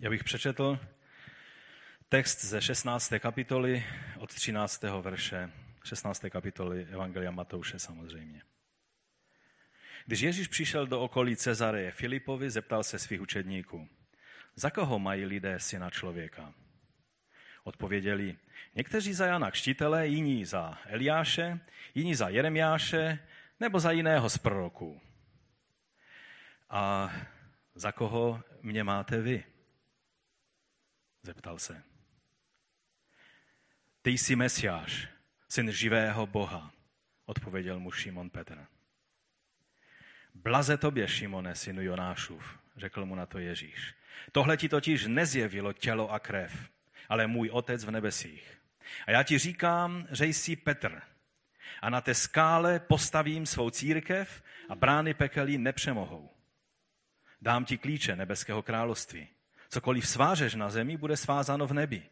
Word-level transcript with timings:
Já 0.00 0.10
bych 0.10 0.24
přečetl 0.24 0.78
text 2.08 2.44
ze 2.44 2.62
16. 2.62 3.12
kapitoly 3.18 3.84
od 4.18 4.34
13. 4.34 4.82
verše 5.00 5.50
16. 5.84 6.24
kapitoly 6.30 6.86
Evangelia 6.90 7.30
Matouše 7.30 7.78
samozřejmě. 7.78 8.42
Když 10.06 10.20
Ježíš 10.20 10.48
přišel 10.48 10.86
do 10.86 11.00
okolí 11.00 11.36
Cezareje 11.36 11.90
Filipovi, 11.90 12.50
zeptal 12.50 12.82
se 12.82 12.98
svých 12.98 13.20
učedníků, 13.20 13.88
za 14.56 14.70
koho 14.70 14.98
mají 14.98 15.24
lidé 15.24 15.60
syna 15.60 15.90
člověka? 15.90 16.54
Odpověděli, 17.64 18.36
někteří 18.74 19.12
za 19.12 19.26
Jana 19.26 19.50
Kštitele, 19.50 20.06
jiní 20.06 20.44
za 20.44 20.78
Eliáše, 20.86 21.60
jiní 21.94 22.14
za 22.14 22.28
Jeremiáše, 22.28 23.18
nebo 23.60 23.80
za 23.80 23.90
jiného 23.90 24.30
z 24.30 24.38
proroků. 24.38 25.00
A 26.70 27.12
za 27.74 27.92
koho 27.92 28.42
mě 28.62 28.84
máte 28.84 29.20
vy? 29.20 29.44
Zeptal 31.26 31.58
se. 31.58 31.82
Ty 34.02 34.10
jsi 34.10 34.36
Mesiáš, 34.36 35.08
syn 35.48 35.72
živého 35.72 36.26
Boha, 36.26 36.72
odpověděl 37.24 37.80
mu 37.80 37.90
Šimon 37.90 38.30
Petr. 38.30 38.66
Blaze 40.34 40.76
tobě, 40.76 41.08
Šimone, 41.08 41.54
synu 41.54 41.82
Jonášův, 41.82 42.58
řekl 42.76 43.06
mu 43.06 43.14
na 43.14 43.26
to 43.26 43.38
Ježíš. 43.38 43.94
Tohle 44.32 44.56
ti 44.56 44.68
totiž 44.68 45.06
nezjevilo 45.06 45.72
tělo 45.72 46.10
a 46.10 46.18
krev, 46.18 46.70
ale 47.08 47.26
můj 47.26 47.50
otec 47.50 47.84
v 47.84 47.90
nebesích. 47.90 48.58
A 49.06 49.10
já 49.10 49.22
ti 49.22 49.38
říkám, 49.38 50.06
že 50.10 50.26
jsi 50.26 50.56
Petr. 50.56 51.02
A 51.82 51.90
na 51.90 52.00
té 52.00 52.14
skále 52.14 52.80
postavím 52.80 53.46
svou 53.46 53.70
církev 53.70 54.42
a 54.68 54.74
brány 54.74 55.14
pekelí 55.14 55.58
nepřemohou. 55.58 56.30
Dám 57.42 57.64
ti 57.64 57.78
klíče 57.78 58.16
nebeského 58.16 58.62
království. 58.62 59.35
Cokoliv 59.68 60.08
svážeš 60.08 60.54
na 60.54 60.70
zemi, 60.70 60.96
bude 60.96 61.16
svázáno 61.16 61.66
v 61.66 61.72
nebi. 61.72 62.02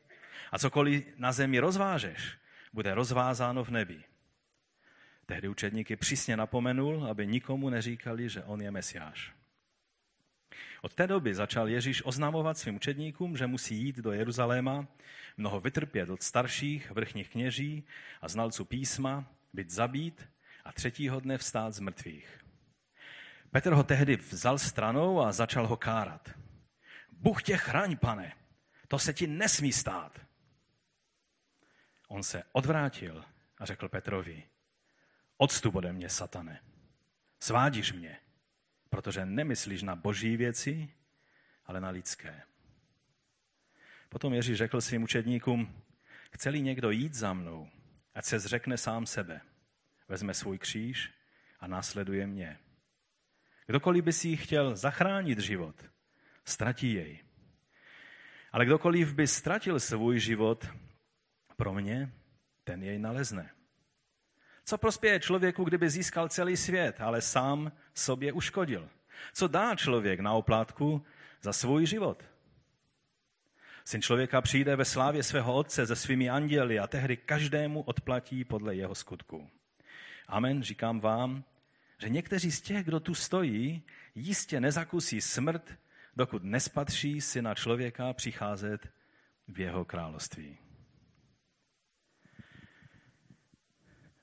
A 0.53 0.59
cokoliv 0.59 1.05
na 1.17 1.33
zemi 1.33 1.59
rozvážeš, 1.59 2.39
bude 2.73 2.95
rozvázáno 2.95 3.65
v 3.65 3.71
nebi. 3.71 4.05
Tehdy 5.27 5.49
učedníky 5.49 5.97
přísně 5.97 6.37
napomenul, 6.37 7.07
aby 7.11 7.27
nikomu 7.27 7.71
neříkali, 7.71 8.29
že 8.29 8.43
on 8.43 8.63
je 8.63 8.71
mesiáš. 8.71 9.33
Od 10.83 10.95
té 10.95 11.07
doby 11.07 11.35
začal 11.35 11.69
Ježíš 11.69 12.05
oznamovat 12.05 12.59
svým 12.59 12.77
učedníkům, 12.77 13.37
že 13.37 13.47
musí 13.47 13.77
jít 13.77 13.97
do 13.97 14.13
Jeruzaléma, 14.13 14.87
mnoho 15.37 15.61
vytrpět 15.61 16.11
od 16.11 16.23
starších, 16.23 16.91
vrchních 16.91 17.29
kněží 17.29 17.85
a 18.23 18.29
znalců 18.29 18.65
písma, 18.65 19.25
být 19.53 19.71
zabít 19.71 20.29
a 20.65 20.73
třetího 20.73 21.21
dne 21.21 21.39
vstát 21.39 21.75
z 21.75 21.81
mrtvých. 21.81 22.39
Petr 23.51 23.73
ho 23.73 23.83
tehdy 23.83 24.17
vzal 24.17 24.59
stranou 24.59 25.21
a 25.21 25.33
začal 25.33 25.67
ho 25.67 25.77
kárat. 25.77 26.31
Bůh 27.25 27.43
tě 27.43 27.57
chraň, 27.57 27.97
pane, 27.97 28.33
to 28.89 28.99
se 28.99 29.13
ti 29.13 29.27
nesmí 29.27 29.73
stát. 29.73 30.21
On 32.09 32.23
se 32.23 32.43
odvrátil 32.53 33.25
a 33.59 33.65
řekl 33.65 33.89
Petrovi, 33.89 34.45
odstup 35.37 35.75
ode 35.75 35.93
mě, 35.93 36.09
satane, 36.09 36.61
svádíš 37.41 37.93
mě, 37.93 38.19
protože 38.91 39.27
nemyslíš 39.27 39.83
na 39.83 39.97
boží 39.97 40.37
věci, 40.37 40.91
ale 41.67 41.81
na 41.81 41.91
lidské. 41.91 42.43
Potom 44.09 44.35
Ježíš 44.35 44.59
řekl 44.59 44.81
svým 44.81 45.03
učedníkům, 45.03 45.83
chce-li 46.31 46.63
někdo 46.63 46.91
jít 46.91 47.15
za 47.15 47.33
mnou, 47.33 47.69
ať 48.15 48.25
se 48.25 48.39
zřekne 48.39 48.79
sám 48.79 49.07
sebe, 49.07 49.41
vezme 50.09 50.35
svůj 50.35 50.59
kříž 50.59 51.11
a 51.61 51.67
následuje 51.67 52.27
mě. 52.27 52.59
Kdokoliv 53.67 54.05
by 54.05 54.13
si 54.13 54.37
chtěl 54.37 54.77
zachránit 54.77 55.39
život, 55.39 55.94
ztratí 56.45 56.93
jej. 56.93 57.19
Ale 58.53 58.67
kdokoliv 58.67 59.15
by 59.15 59.27
ztratil 59.27 59.81
svůj 59.81 60.21
život 60.21 60.67
pro 61.57 61.75
mě, 61.75 62.13
ten 62.65 62.83
jej 62.83 62.99
nalezne. 62.99 63.51
Co 64.65 64.79
prospěje 64.79 65.21
člověku, 65.21 65.65
kdyby 65.65 65.91
získal 65.91 66.29
celý 66.29 66.57
svět, 66.57 67.01
ale 67.01 67.21
sám 67.21 67.73
sobě 67.95 68.33
uškodil? 68.33 68.89
Co 69.33 69.49
dá 69.49 69.75
člověk 69.75 70.21
na 70.21 70.33
oplátku 70.33 71.07
za 71.43 71.53
svůj 71.53 71.87
život? 71.87 72.25
Syn 73.85 74.03
člověka 74.03 74.41
přijde 74.41 74.77
ve 74.77 74.85
slávě 74.85 75.23
svého 75.23 75.55
otce 75.55 75.87
se 75.87 75.97
svými 75.97 76.31
anděli 76.31 76.79
a 76.79 76.87
tehdy 76.87 77.17
každému 77.17 77.83
odplatí 77.83 78.45
podle 78.45 78.75
jeho 78.75 78.95
skutku. 78.95 79.51
Amen, 80.29 80.63
říkám 80.63 81.01
vám, 81.01 81.45
že 81.99 82.09
někteří 82.09 82.53
z 82.53 82.61
těch, 82.61 82.85
kdo 82.85 83.01
tu 83.01 83.15
stojí, 83.15 83.83
jistě 84.15 84.61
nezakusí 84.61 85.21
smrt, 85.21 85.75
dokud 86.17 86.45
nespatří 86.45 87.21
syna 87.21 87.55
člověka 87.55 88.13
přicházet 88.13 88.89
v 89.49 89.61
jeho 89.61 89.85
království. 89.85 90.59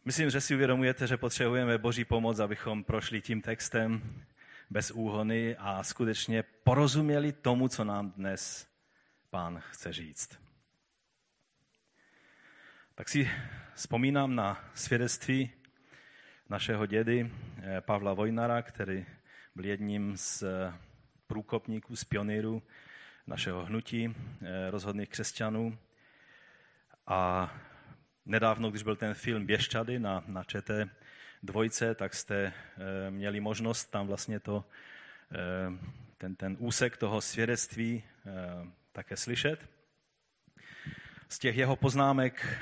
Myslím, 0.05 0.29
že 0.29 0.41
si 0.41 0.55
uvědomujete, 0.55 1.07
že 1.07 1.17
potřebujeme 1.17 1.77
Boží 1.77 2.05
pomoc, 2.05 2.39
abychom 2.39 2.83
prošli 2.83 3.21
tím 3.21 3.41
textem 3.41 4.01
bez 4.69 4.91
úhony 4.91 5.55
a 5.55 5.83
skutečně 5.83 6.43
porozuměli 6.43 7.31
tomu, 7.31 7.67
co 7.67 7.83
nám 7.83 8.11
dnes 8.11 8.67
pán 9.29 9.59
chce 9.59 9.93
říct. 9.93 10.39
Tak 12.95 13.09
si 13.09 13.31
vzpomínám 13.75 14.35
na 14.35 14.69
svědectví 14.73 15.51
našeho 16.49 16.85
dědy 16.85 17.31
eh, 17.57 17.81
Pavla 17.81 18.13
Vojnara, 18.13 18.61
který 18.61 19.05
byl 19.55 19.65
jedním 19.65 20.17
z 20.17 20.43
průkopníků, 21.31 21.95
z 21.95 22.03
pionýrů 22.03 22.63
našeho 23.27 23.65
hnutí 23.65 24.15
eh, 24.15 24.71
rozhodných 24.71 25.09
křesťanů. 25.09 25.77
A 27.07 27.51
nedávno, 28.25 28.69
když 28.69 28.83
byl 28.83 28.95
ten 28.95 29.13
film 29.13 29.45
Běščady 29.45 29.99
na, 29.99 30.23
na 30.27 30.43
ČT 30.43 30.89
dvojce, 31.43 31.95
tak 31.95 32.13
jste 32.13 32.53
měli 33.09 33.39
možnost 33.39 33.85
tam 33.85 34.07
vlastně 34.07 34.39
to, 34.39 34.65
ten, 36.17 36.35
ten 36.35 36.57
úsek 36.59 36.97
toho 36.97 37.21
svědectví 37.21 38.03
také 38.91 39.17
slyšet. 39.17 39.69
Z 41.29 41.39
těch 41.39 41.57
jeho 41.57 41.75
poznámek 41.75 42.59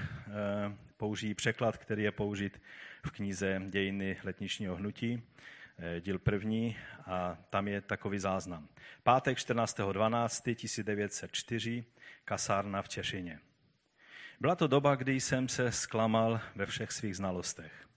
použijí 0.98 1.34
překlad, 1.34 1.78
který 1.78 2.04
je 2.04 2.12
použit 2.12 2.62
v 3.06 3.12
knize 3.12 3.62
Dějiny 3.70 4.18
letničního 4.24 4.76
hnutí, 4.76 5.22
eh, 5.22 5.59
díl 6.00 6.20
první, 6.20 6.78
a 7.06 7.38
tam 7.50 7.68
je 7.68 7.82
takový 7.82 8.20
záznam. 8.20 8.68
Pátek 9.04 9.38
14.12.1904, 9.38 11.84
kasárna 12.26 12.82
v 12.82 12.90
Češině. 12.90 13.40
Byla 14.40 14.56
to 14.56 14.68
doba, 14.68 14.96
kdy 14.96 15.20
jsem 15.20 15.48
se 15.48 15.72
zklamal 15.72 16.42
ve 16.56 16.66
všech 16.66 16.92
svých 16.92 17.18
znalostech. 17.18 17.88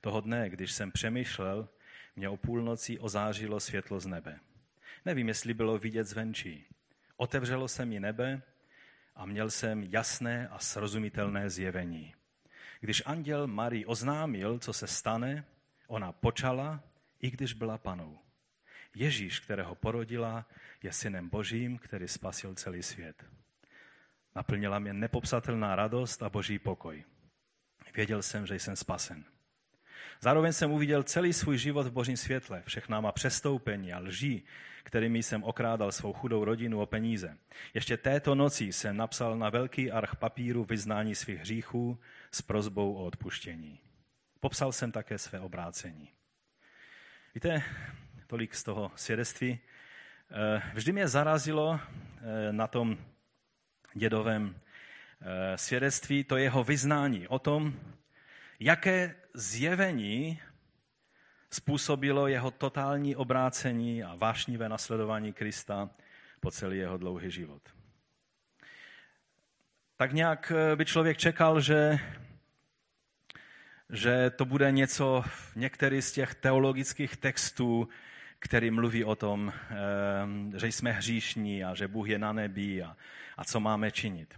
Toho 0.00 0.20
dne, 0.20 0.50
když 0.50 0.72
jsem 0.72 0.92
přemýšlel, 0.92 1.68
mě 2.16 2.28
o 2.28 2.36
půlnoci 2.36 2.98
ozářilo 2.98 3.60
světlo 3.60 4.00
z 4.00 4.06
nebe. 4.06 4.40
Nevím, 5.04 5.28
jestli 5.28 5.54
bylo 5.54 5.78
vidět 5.78 6.04
zvenčí. 6.04 6.64
Otevřelo 7.16 7.68
se 7.68 7.86
mi 7.86 8.00
nebe 8.00 8.42
a 9.14 9.26
měl 9.26 9.50
jsem 9.50 9.82
jasné 9.82 10.48
a 10.48 10.58
srozumitelné 10.58 11.50
zjevení. 11.50 12.14
Když 12.80 13.02
anděl 13.06 13.46
Marii 13.46 13.86
oznámil, 13.86 14.58
co 14.58 14.72
se 14.72 14.86
stane, 14.86 15.44
ona 15.86 16.12
počala, 16.12 16.80
i 17.26 17.30
když 17.30 17.52
byla 17.52 17.78
panou. 17.78 18.18
Ježíš, 18.94 19.40
kterého 19.40 19.74
porodila, 19.74 20.46
je 20.82 20.92
synem 20.92 21.28
božím, 21.28 21.78
který 21.78 22.08
spasil 22.08 22.54
celý 22.54 22.82
svět. 22.82 23.24
Naplnila 24.34 24.78
mě 24.78 24.92
nepopsatelná 24.92 25.76
radost 25.76 26.22
a 26.22 26.30
boží 26.30 26.58
pokoj. 26.58 27.04
Věděl 27.94 28.22
jsem, 28.22 28.46
že 28.46 28.54
jsem 28.54 28.76
spasen. 28.76 29.24
Zároveň 30.20 30.52
jsem 30.52 30.72
uviděl 30.72 31.02
celý 31.02 31.32
svůj 31.32 31.58
život 31.58 31.86
v 31.86 31.92
božím 31.92 32.16
světle, 32.16 32.62
všechná 32.66 33.00
má 33.00 33.12
přestoupení 33.12 33.92
a 33.92 33.98
lží, 33.98 34.44
kterými 34.82 35.22
jsem 35.22 35.44
okrádal 35.44 35.92
svou 35.92 36.12
chudou 36.12 36.44
rodinu 36.44 36.80
o 36.80 36.86
peníze. 36.86 37.38
Ještě 37.74 37.96
této 37.96 38.34
noci 38.34 38.72
jsem 38.72 38.96
napsal 38.96 39.38
na 39.38 39.50
velký 39.50 39.90
arch 39.90 40.16
papíru 40.16 40.64
vyznání 40.64 41.14
svých 41.14 41.38
hříchů 41.38 41.98
s 42.30 42.42
prozbou 42.42 42.94
o 42.94 43.04
odpuštění. 43.04 43.80
Popsal 44.40 44.72
jsem 44.72 44.92
také 44.92 45.18
své 45.18 45.40
obrácení. 45.40 46.15
Víte, 47.36 47.62
tolik 48.26 48.54
z 48.54 48.62
toho 48.62 48.92
svědectví. 48.96 49.58
Eh, 50.30 50.62
vždy 50.74 50.92
mě 50.92 51.08
zarazilo 51.08 51.80
eh, 51.80 52.52
na 52.52 52.66
tom 52.66 52.98
dědovém 53.94 54.60
eh, 55.20 55.58
svědectví 55.58 56.24
to 56.24 56.36
jeho 56.36 56.64
vyznání 56.64 57.28
o 57.28 57.38
tom, 57.38 57.80
jaké 58.60 59.14
zjevení 59.34 60.40
způsobilo 61.50 62.26
jeho 62.26 62.50
totální 62.50 63.16
obrácení 63.16 64.02
a 64.02 64.14
vášnivé 64.14 64.68
nasledování 64.68 65.32
Krista 65.32 65.90
po 66.40 66.50
celý 66.50 66.78
jeho 66.78 66.96
dlouhý 66.96 67.30
život. 67.30 67.62
Tak 69.96 70.12
nějak 70.12 70.52
by 70.74 70.84
člověk 70.84 71.16
čekal, 71.16 71.60
že 71.60 71.98
že 73.90 74.30
to 74.30 74.44
bude 74.44 74.72
něco, 74.72 75.24
některý 75.56 76.02
z 76.02 76.12
těch 76.12 76.34
teologických 76.34 77.16
textů, 77.16 77.88
který 78.38 78.70
mluví 78.70 79.04
o 79.04 79.14
tom, 79.14 79.52
že 80.56 80.66
jsme 80.66 80.92
hříšní 80.92 81.64
a 81.64 81.74
že 81.74 81.88
Bůh 81.88 82.08
je 82.08 82.18
na 82.18 82.32
nebi 82.32 82.82
a, 82.82 82.96
a 83.36 83.44
co 83.44 83.60
máme 83.60 83.90
činit. 83.90 84.34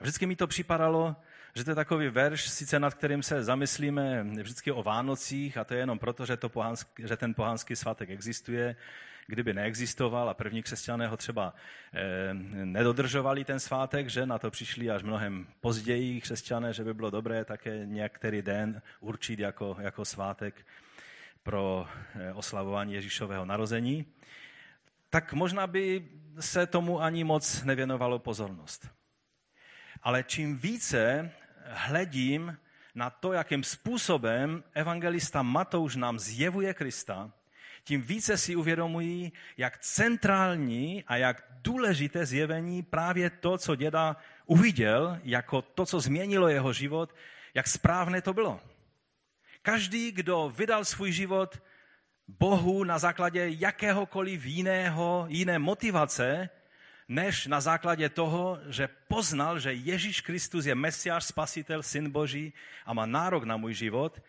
A 0.00 0.04
vždycky 0.04 0.26
mi 0.26 0.36
to 0.36 0.46
připadalo, 0.46 1.16
že 1.54 1.64
to 1.64 1.70
je 1.70 1.74
takový 1.74 2.08
verš, 2.08 2.48
sice 2.48 2.80
nad 2.80 2.94
kterým 2.94 3.22
se 3.22 3.42
zamyslíme 3.42 4.22
vždycky 4.22 4.72
o 4.72 4.82
Vánocích, 4.82 5.56
a 5.56 5.64
to 5.64 5.74
je 5.74 5.80
jenom 5.80 5.98
proto, 5.98 6.26
že, 6.26 6.36
to 6.36 6.48
pohanský, 6.48 7.02
že 7.06 7.16
ten 7.16 7.34
pohanský 7.34 7.76
svátek 7.76 8.10
existuje. 8.10 8.76
Kdyby 9.26 9.54
neexistoval 9.54 10.28
a 10.28 10.34
první 10.34 10.62
křesťané 10.62 11.08
ho 11.08 11.16
třeba 11.16 11.54
eh, 11.92 12.34
nedodržovali 12.64 13.44
ten 13.44 13.60
svátek, 13.60 14.08
že 14.08 14.26
na 14.26 14.38
to 14.38 14.50
přišli 14.50 14.90
až 14.90 15.02
mnohem 15.02 15.46
později 15.60 16.20
křesťané, 16.20 16.72
že 16.72 16.84
by 16.84 16.94
bylo 16.94 17.10
dobré 17.10 17.44
také 17.44 17.86
některý 17.86 18.42
den 18.42 18.82
určit 19.00 19.38
jako, 19.38 19.76
jako 19.80 20.04
svátek 20.04 20.66
pro 21.42 21.86
eh, 22.14 22.32
oslavování 22.32 22.94
Ježíšového 22.94 23.44
narození, 23.44 24.06
tak 25.10 25.32
možná 25.32 25.66
by 25.66 26.08
se 26.40 26.66
tomu 26.66 27.00
ani 27.00 27.24
moc 27.24 27.62
nevěnovalo 27.62 28.18
pozornost. 28.18 28.88
Ale 30.02 30.22
čím 30.22 30.58
více 30.58 31.30
hledím 31.64 32.58
na 32.94 33.10
to, 33.10 33.32
jakým 33.32 33.64
způsobem 33.64 34.64
evangelista 34.74 35.42
Matouš 35.42 35.96
nám 35.96 36.18
zjevuje 36.18 36.74
Krista, 36.74 37.30
tím 37.84 38.02
více 38.02 38.38
si 38.38 38.56
uvědomují, 38.56 39.32
jak 39.56 39.78
centrální 39.78 41.04
a 41.06 41.16
jak 41.16 41.44
důležité 41.50 42.26
zjevení 42.26 42.82
právě 42.82 43.30
to, 43.30 43.58
co 43.58 43.74
děda 43.76 44.16
uviděl, 44.46 45.18
jako 45.24 45.62
to, 45.62 45.86
co 45.86 46.00
změnilo 46.00 46.48
jeho 46.48 46.72
život, 46.72 47.14
jak 47.54 47.68
správné 47.68 48.22
to 48.22 48.34
bylo. 48.34 48.60
Každý, 49.62 50.12
kdo 50.12 50.52
vydal 50.56 50.84
svůj 50.84 51.12
život 51.12 51.62
Bohu 52.28 52.84
na 52.84 52.98
základě 52.98 53.46
jakéhokoliv 53.48 54.44
jiného, 54.44 55.26
jiné 55.28 55.58
motivace, 55.58 56.48
než 57.08 57.46
na 57.46 57.60
základě 57.60 58.08
toho, 58.08 58.58
že 58.68 58.88
poznal, 59.08 59.58
že 59.58 59.72
Ježíš 59.72 60.20
Kristus 60.20 60.66
je 60.66 60.74
Mesiáš, 60.74 61.24
Spasitel, 61.24 61.82
Syn 61.82 62.10
Boží 62.10 62.52
a 62.86 62.92
má 62.92 63.06
nárok 63.06 63.44
na 63.44 63.56
můj 63.56 63.74
život. 63.74 64.20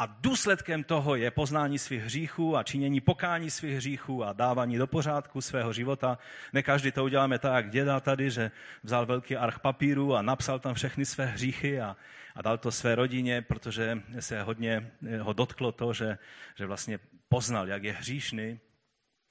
A 0.00 0.06
důsledkem 0.06 0.84
toho 0.84 1.16
je 1.16 1.30
poznání 1.30 1.78
svých 1.78 2.02
hříchů 2.02 2.56
a 2.56 2.62
činění 2.62 3.00
pokání 3.00 3.50
svých 3.50 3.76
hříchů 3.76 4.24
a 4.24 4.32
dávání 4.32 4.78
do 4.78 4.86
pořádku 4.86 5.40
svého 5.40 5.72
života. 5.72 6.18
Ne 6.52 6.62
každý 6.62 6.92
to 6.92 7.04
uděláme 7.04 7.38
tak, 7.38 7.54
jak 7.54 7.70
děda 7.70 8.00
tady, 8.00 8.30
že 8.30 8.50
vzal 8.82 9.06
velký 9.06 9.36
arch 9.36 9.58
papíru 9.58 10.16
a 10.16 10.22
napsal 10.22 10.58
tam 10.58 10.74
všechny 10.74 11.04
své 11.04 11.26
hříchy 11.26 11.80
a, 11.80 11.96
a 12.34 12.42
dal 12.42 12.58
to 12.58 12.72
své 12.72 12.94
rodině, 12.94 13.42
protože 13.42 14.02
se 14.20 14.42
hodně 14.42 14.90
ho 15.20 15.32
dotklo 15.32 15.72
to, 15.72 15.92
že, 15.92 16.18
že 16.54 16.66
vlastně 16.66 16.98
poznal, 17.28 17.68
jak 17.68 17.84
je 17.84 17.92
hříšný. 17.92 18.60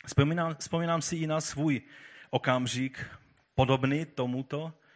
Vzpomínám, 0.06 0.56
vzpomínám 0.60 1.01
si 1.01 1.15
i 1.15 1.27
na 1.27 1.42
svůj 1.42 1.81
okamžik 2.30 3.06
podobný 3.56 4.06
tomuto, 4.06 4.74
eh, 4.74 4.88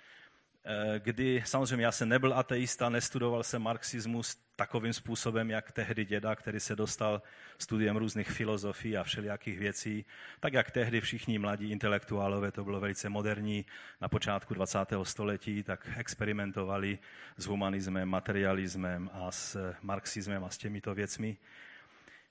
kdy 0.98 1.44
samozřejmě 1.45 1.86
já 1.86 1.92
jsem 1.92 2.10
nebyl 2.10 2.33
ateista, 2.33 2.89
nestudoval 2.89 3.44
jsem 3.44 3.62
marxismus 3.62 4.38
takovým 4.56 4.94
způsobem, 4.94 5.50
jak 5.50 5.71
tehdy 5.71 6.06
děda, 6.06 6.36
který 6.36 6.60
se 6.60 6.75
dostal 6.75 7.21
studiem 7.57 7.98
různých 7.98 8.31
filozofií 8.31 8.98
a 8.98 9.04
všelijakých 9.04 9.60
věcí, 9.60 10.06
tak 10.39 10.54
jak 10.54 10.71
tehdy 10.71 11.01
všichni 11.01 11.39
mladí 11.39 11.71
intelektuálové, 11.71 12.51
to 12.51 12.63
bylo 12.63 12.80
velice 12.80 13.10
moderní, 13.10 13.65
na 14.01 14.07
počátku 14.07 14.54
20. 14.54 14.80
století, 15.04 15.63
tak 15.63 15.89
experimentovali 15.98 17.00
s 17.38 17.45
humanismem, 17.45 18.09
materialismem 18.09 19.09
a 19.13 19.31
s 19.31 19.74
marxismem 19.81 20.44
a 20.44 20.50
s 20.50 20.57
těmito 20.57 20.95
věcmi. 20.95 21.38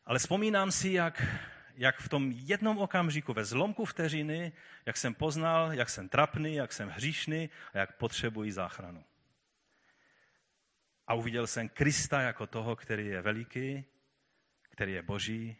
Ale 0.06 0.18
vzpomínám 0.18 0.72
si, 0.72 0.92
jak 0.92 1.22
jak 1.76 2.00
v 2.00 2.08
tom 2.08 2.30
jednom 2.34 2.78
okamžiku, 2.78 3.32
ve 3.32 3.44
zlomku 3.44 3.84
vteřiny, 3.84 4.52
jak 4.86 4.96
jsem 4.96 5.14
poznal, 5.14 5.72
jak 5.72 5.90
jsem 5.90 6.08
trapný, 6.08 6.54
jak 6.54 6.72
jsem 6.72 6.88
hříšný 6.88 7.50
a 7.72 7.78
jak 7.78 7.96
potřebuji 7.96 8.52
záchranu. 8.52 9.04
A 11.06 11.14
uviděl 11.14 11.46
jsem 11.46 11.68
Krista 11.68 12.20
jako 12.20 12.46
toho, 12.46 12.76
který 12.76 13.06
je 13.06 13.22
veliký, 13.22 13.84
který 14.70 14.92
je 14.92 15.02
boží 15.02 15.56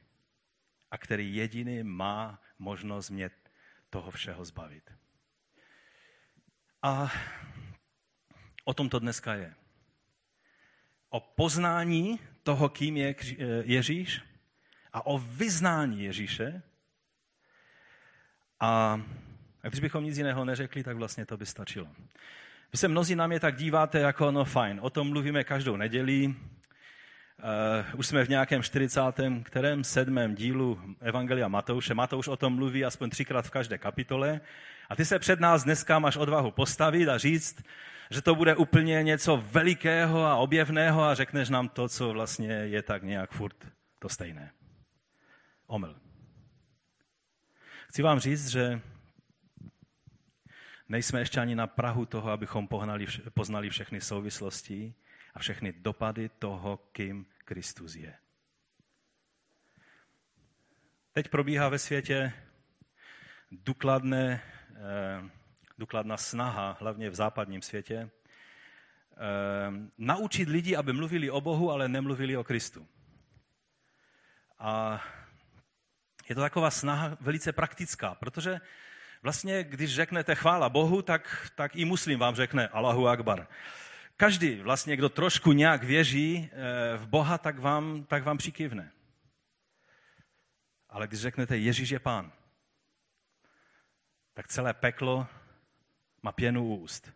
a 0.91 0.99
který 0.99 1.37
jediný 1.37 1.83
má 1.83 2.43
možnost 2.59 3.11
mě 3.11 3.31
toho 3.91 4.11
všeho 4.11 4.45
zbavit. 4.45 4.93
A 6.83 7.13
o 8.65 8.75
tom 8.75 8.89
to 8.89 8.99
dneska 8.99 9.35
je. 9.35 9.55
O 11.09 11.21
poznání 11.21 12.21
toho, 12.43 12.69
kým 12.69 12.97
je 12.97 13.15
Ježíš, 13.65 14.21
a 14.93 15.07
o 15.07 15.19
vyznání 15.19 16.05
Ježíše. 16.05 16.63
A, 18.61 19.01
a 19.63 19.69
když 19.69 19.81
bychom 19.81 20.05
nic 20.05 20.19
jiného 20.19 20.45
neřekli, 20.45 20.83
tak 20.83 20.97
vlastně 20.97 21.27
to 21.27 21.37
by 21.37 21.47
stačilo. 21.47 21.87
Vy 22.73 22.79
se 22.79 22.89
mnozí 22.89 23.15
na 23.15 23.27
mě 23.27 23.41
tak 23.41 23.57
díváte 23.57 24.01
jako, 24.01 24.31
no 24.31 24.45
fajn, 24.45 24.79
o 24.83 24.91
tom 24.91 25.09
mluvíme 25.09 25.45
každou 25.45 25.77
neděli, 25.77 26.27
uh, 26.27 26.35
už 27.97 28.07
jsme 28.07 28.25
v 28.25 28.29
nějakém 28.29 28.63
40. 28.63 29.01
kterém 29.43 29.85
sedmém 29.85 30.35
dílu 30.35 30.81
Evangelia 31.01 31.49
Matouše. 31.49 31.95
Matouš 31.95 32.29
o 32.29 32.37
tom 32.37 32.55
mluví 32.55 32.85
aspoň 32.85 33.11
třikrát 33.11 33.47
v 33.47 33.51
každé 33.51 33.79
kapitole. 33.79 34.41
A 34.89 34.97
ty 34.97 35.05
se 35.05 35.19
před 35.19 35.41
nás 35.41 35.65
dneska 35.65 35.99
máš 35.99 36.17
odvahu 36.17 36.51
postavit 36.51 37.09
a 37.09 37.19
říct, 37.19 37.63
že 38.11 38.23
to 38.23 38.35
bude 38.35 38.57
úplně 38.57 39.03
něco 39.03 39.45
velikého 39.53 40.25
a 40.27 40.37
objevného 40.37 41.03
a 41.03 41.15
řekneš 41.15 41.49
nám 41.49 41.69
to, 41.69 41.89
co 41.89 42.13
vlastně 42.13 42.53
je 42.53 42.83
tak 42.83 43.03
nějak 43.03 43.31
furt 43.31 43.57
to 43.99 44.09
stejné 44.09 44.51
omyl. 45.73 46.01
Chci 47.89 48.03
vám 48.03 48.19
říct, 48.19 48.49
že 48.49 48.81
nejsme 50.89 51.21
ještě 51.21 51.41
ani 51.41 51.55
na 51.55 51.67
Prahu 51.67 52.07
toho, 52.07 52.31
abychom 52.31 52.69
pohnali, 52.69 53.07
poznali 53.35 53.71
všechny 53.71 54.01
souvislosti 54.01 54.95
a 55.35 55.39
všechny 55.39 55.73
dopady 55.73 56.29
toho, 56.29 56.77
kým 56.93 57.27
Kristus 57.45 57.95
je. 57.95 58.15
Teď 61.13 61.29
probíhá 61.29 61.69
ve 61.69 61.79
světě 61.79 62.33
důkladné, 63.51 64.43
eh, 64.77 65.31
důkladná 65.79 66.17
snaha, 66.17 66.77
hlavně 66.81 67.11
v 67.11 67.15
západním 67.15 67.63
světě, 67.63 67.97
eh, 68.01 68.11
naučit 69.99 70.49
lidi, 70.49 70.77
aby 70.77 70.93
mluvili 70.93 71.31
o 71.31 71.41
Bohu, 71.41 71.71
ale 71.71 71.89
nemluvili 71.89 72.37
o 72.37 72.45
Kristu. 72.45 72.87
A 74.59 75.05
je 76.29 76.35
to 76.35 76.41
taková 76.41 76.71
snaha 76.71 77.17
velice 77.21 77.53
praktická, 77.53 78.15
protože 78.15 78.61
vlastně, 79.23 79.65
když 79.65 79.95
řeknete 79.95 80.35
chvála 80.35 80.69
Bohu, 80.69 81.03
tak, 81.03 81.51
tak 81.55 81.77
i 81.77 81.85
muslim 81.85 82.19
vám 82.19 82.35
řekne 82.35 82.69
Allahu 82.69 83.09
Akbar. 83.09 83.47
Každý 84.17 84.55
vlastně, 84.55 84.97
kdo 84.97 85.09
trošku 85.09 85.53
nějak 85.53 85.83
věří 85.83 86.51
eh, 86.53 86.97
v 86.97 87.07
Boha, 87.07 87.39
tak 87.39 87.59
vám, 87.59 88.05
tak 88.05 88.25
vám 88.25 88.39
přikývne. 88.39 88.93
Ale 90.89 91.07
když 91.07 91.21
řeknete 91.21 91.57
Ježíš 91.57 91.91
je 91.91 91.99
pán, 91.99 92.33
tak 94.35 94.49
celé 94.49 94.75
peklo 94.75 95.27
má 96.23 96.33
pěnu 96.33 96.77
úst. 96.77 97.13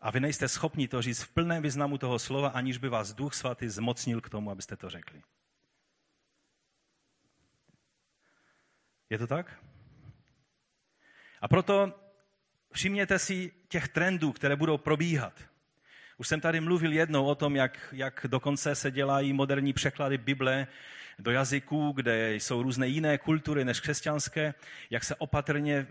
A 0.00 0.10
vy 0.10 0.20
nejste 0.20 0.48
schopni 0.48 0.88
to 0.88 1.02
říct 1.02 1.22
v 1.22 1.28
plném 1.28 1.62
významu 1.62 1.98
toho 1.98 2.18
slova, 2.18 2.48
aniž 2.48 2.78
by 2.78 2.88
vás 2.88 3.12
Duch 3.12 3.34
Svatý 3.34 3.68
zmocnil 3.68 4.20
k 4.20 4.28
tomu, 4.28 4.50
abyste 4.50 4.76
to 4.76 4.90
řekli. 4.90 5.22
Je 9.10 9.18
to 9.18 9.26
tak? 9.26 9.56
A 11.40 11.48
proto 11.48 12.00
všimněte 12.72 13.18
si 13.18 13.52
těch 13.68 13.88
trendů, 13.88 14.32
které 14.32 14.56
budou 14.56 14.78
probíhat. 14.78 15.32
Už 16.18 16.28
jsem 16.28 16.40
tady 16.40 16.60
mluvil 16.60 16.92
jednou 16.92 17.24
o 17.24 17.34
tom, 17.34 17.56
jak, 17.56 17.88
jak 17.92 18.26
dokonce 18.28 18.74
se 18.74 18.90
dělají 18.90 19.32
moderní 19.32 19.72
překlady 19.72 20.18
Bible 20.18 20.66
do 21.18 21.30
jazyků, 21.30 21.92
kde 21.92 22.34
jsou 22.34 22.62
různé 22.62 22.88
jiné 22.88 23.18
kultury 23.18 23.64
než 23.64 23.80
křesťanské, 23.80 24.54
jak 24.90 25.04
se 25.04 25.14
opatrně 25.14 25.76
eh, 25.76 25.86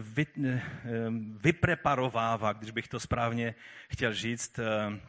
vy, 0.00 0.26
eh, 0.44 0.62
vypreparovává, 1.36 2.52
když 2.52 2.70
bych 2.70 2.88
to 2.88 3.00
správně 3.00 3.54
chtěl 3.88 4.14
říct, 4.14 4.58
eh, 4.58 5.00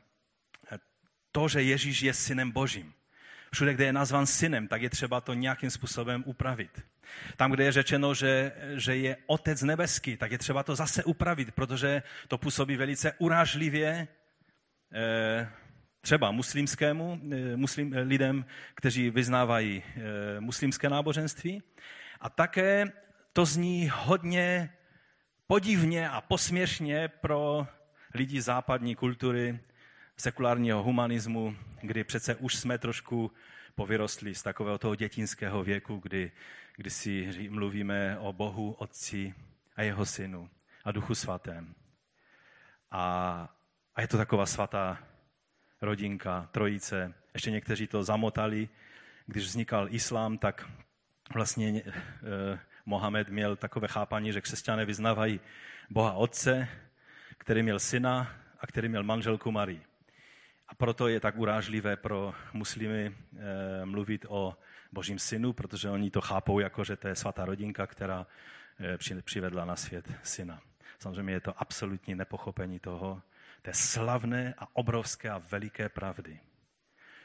to, 1.31 1.47
že 1.47 1.63
Ježíš 1.63 2.01
je 2.01 2.13
synem 2.13 2.51
božím. 2.51 2.93
Všude, 3.53 3.73
kde 3.73 3.85
je 3.85 3.93
nazvan 3.93 4.25
synem, 4.25 4.67
tak 4.67 4.81
je 4.81 4.89
třeba 4.89 5.21
to 5.21 5.33
nějakým 5.33 5.69
způsobem 5.69 6.23
upravit. 6.25 6.81
Tam, 7.37 7.51
kde 7.51 7.63
je 7.63 7.71
řečeno, 7.71 8.13
že, 8.13 8.51
že 8.75 8.95
je 8.95 9.17
Otec 9.25 9.61
nebeský, 9.61 10.17
tak 10.17 10.31
je 10.31 10.37
třeba 10.37 10.63
to 10.63 10.75
zase 10.75 11.03
upravit, 11.03 11.51
protože 11.51 12.03
to 12.27 12.37
působí 12.37 12.75
velice 12.77 13.13
urážlivě 13.17 14.07
eh, 14.93 15.49
třeba 16.01 16.31
muslimskému, 16.31 17.21
eh, 17.31 17.55
muslim, 17.55 17.93
lidem, 17.93 18.45
kteří 18.75 19.09
vyznávají 19.09 19.83
eh, 19.83 20.01
muslimské 20.39 20.89
náboženství. 20.89 21.63
A 22.21 22.29
také 22.29 22.91
to 23.33 23.45
zní 23.45 23.91
hodně 23.93 24.69
podivně 25.47 26.09
a 26.09 26.21
posměšně 26.21 27.07
pro 27.07 27.67
lidi 28.13 28.41
západní 28.41 28.95
kultury, 28.95 29.59
sekulárního 30.17 30.83
humanismu, 30.83 31.55
kdy 31.81 32.03
přece 32.03 32.35
už 32.35 32.55
jsme 32.55 32.77
trošku 32.77 33.31
povyrostli 33.75 34.35
z 34.35 34.43
takového 34.43 34.77
toho 34.77 34.95
dětinského 34.95 35.63
věku, 35.63 35.99
kdy, 36.03 36.31
kdy 36.75 36.89
si 36.89 37.47
mluvíme 37.49 38.17
o 38.19 38.33
Bohu, 38.33 38.71
Otci 38.71 39.33
a 39.75 39.81
jeho 39.81 40.05
synu 40.05 40.49
a 40.83 40.91
Duchu 40.91 41.15
Svatém. 41.15 41.75
A, 42.91 43.03
a 43.95 44.01
je 44.01 44.07
to 44.07 44.17
taková 44.17 44.45
svatá 44.45 45.03
rodinka, 45.81 46.49
trojice. 46.51 47.13
Ještě 47.33 47.51
někteří 47.51 47.87
to 47.87 48.03
zamotali. 48.03 48.69
Když 49.25 49.43
vznikal 49.43 49.87
islám, 49.89 50.37
tak 50.37 50.69
vlastně 51.33 51.83
eh, 51.85 52.59
Mohamed 52.85 53.29
měl 53.29 53.55
takové 53.55 53.87
chápání, 53.87 54.33
že 54.33 54.41
křesťané 54.41 54.85
vyznávají 54.85 55.39
Boha 55.89 56.13
Otce, 56.13 56.67
který 57.37 57.63
měl 57.63 57.79
syna 57.79 58.35
a 58.59 58.67
který 58.67 58.89
měl 58.89 59.03
manželku 59.03 59.51
Marii. 59.51 59.90
A 60.71 60.75
proto 60.75 61.07
je 61.07 61.19
tak 61.19 61.37
urážlivé 61.37 61.95
pro 61.95 62.33
muslimy 62.53 63.05
e, 63.05 63.85
mluvit 63.85 64.25
o 64.29 64.57
božím 64.91 65.19
synu, 65.19 65.53
protože 65.53 65.89
oni 65.89 66.11
to 66.11 66.21
chápou 66.21 66.59
jako, 66.59 66.83
že 66.83 66.95
to 66.95 67.07
je 67.07 67.15
svatá 67.15 67.45
rodinka, 67.45 67.87
která 67.87 68.27
e, 68.79 69.21
přivedla 69.21 69.65
na 69.65 69.75
svět 69.75 70.11
syna. 70.23 70.61
Samozřejmě 70.99 71.33
je 71.33 71.39
to 71.39 71.61
absolutní 71.61 72.15
nepochopení 72.15 72.79
toho, 72.79 73.21
té 73.61 73.73
slavné 73.73 74.53
a 74.57 74.67
obrovské 74.73 75.29
a 75.29 75.37
veliké 75.37 75.89
pravdy, 75.89 76.39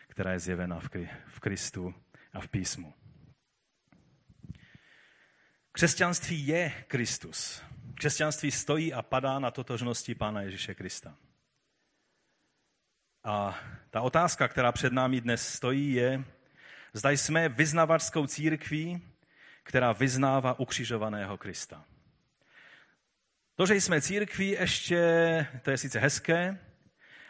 která 0.08 0.32
je 0.32 0.38
zjevena 0.38 0.80
v 1.26 1.40
Kristu 1.40 1.94
a 2.32 2.40
v 2.40 2.48
písmu. 2.48 2.94
Křesťanství 5.72 6.46
je 6.46 6.84
Kristus. 6.88 7.62
Křesťanství 7.94 8.50
stojí 8.50 8.92
a 8.92 9.02
padá 9.02 9.38
na 9.38 9.50
totožnosti 9.50 10.14
Pána 10.14 10.42
Ježíše 10.42 10.74
Krista. 10.74 11.16
A 13.26 13.58
ta 13.90 14.00
otázka, 14.00 14.48
která 14.48 14.72
před 14.72 14.92
námi 14.92 15.20
dnes 15.20 15.48
stojí, 15.48 15.92
je, 15.92 16.24
zda 16.92 17.10
jsme 17.10 17.48
vyznavačskou 17.48 18.26
církví, 18.26 19.02
která 19.62 19.92
vyznává 19.92 20.60
ukřižovaného 20.60 21.38
Krista. 21.38 21.84
To, 23.54 23.66
že 23.66 23.74
jsme 23.74 24.00
církví, 24.00 24.48
ještě, 24.48 25.46
to 25.62 25.70
je 25.70 25.78
sice 25.78 25.98
hezké, 25.98 26.58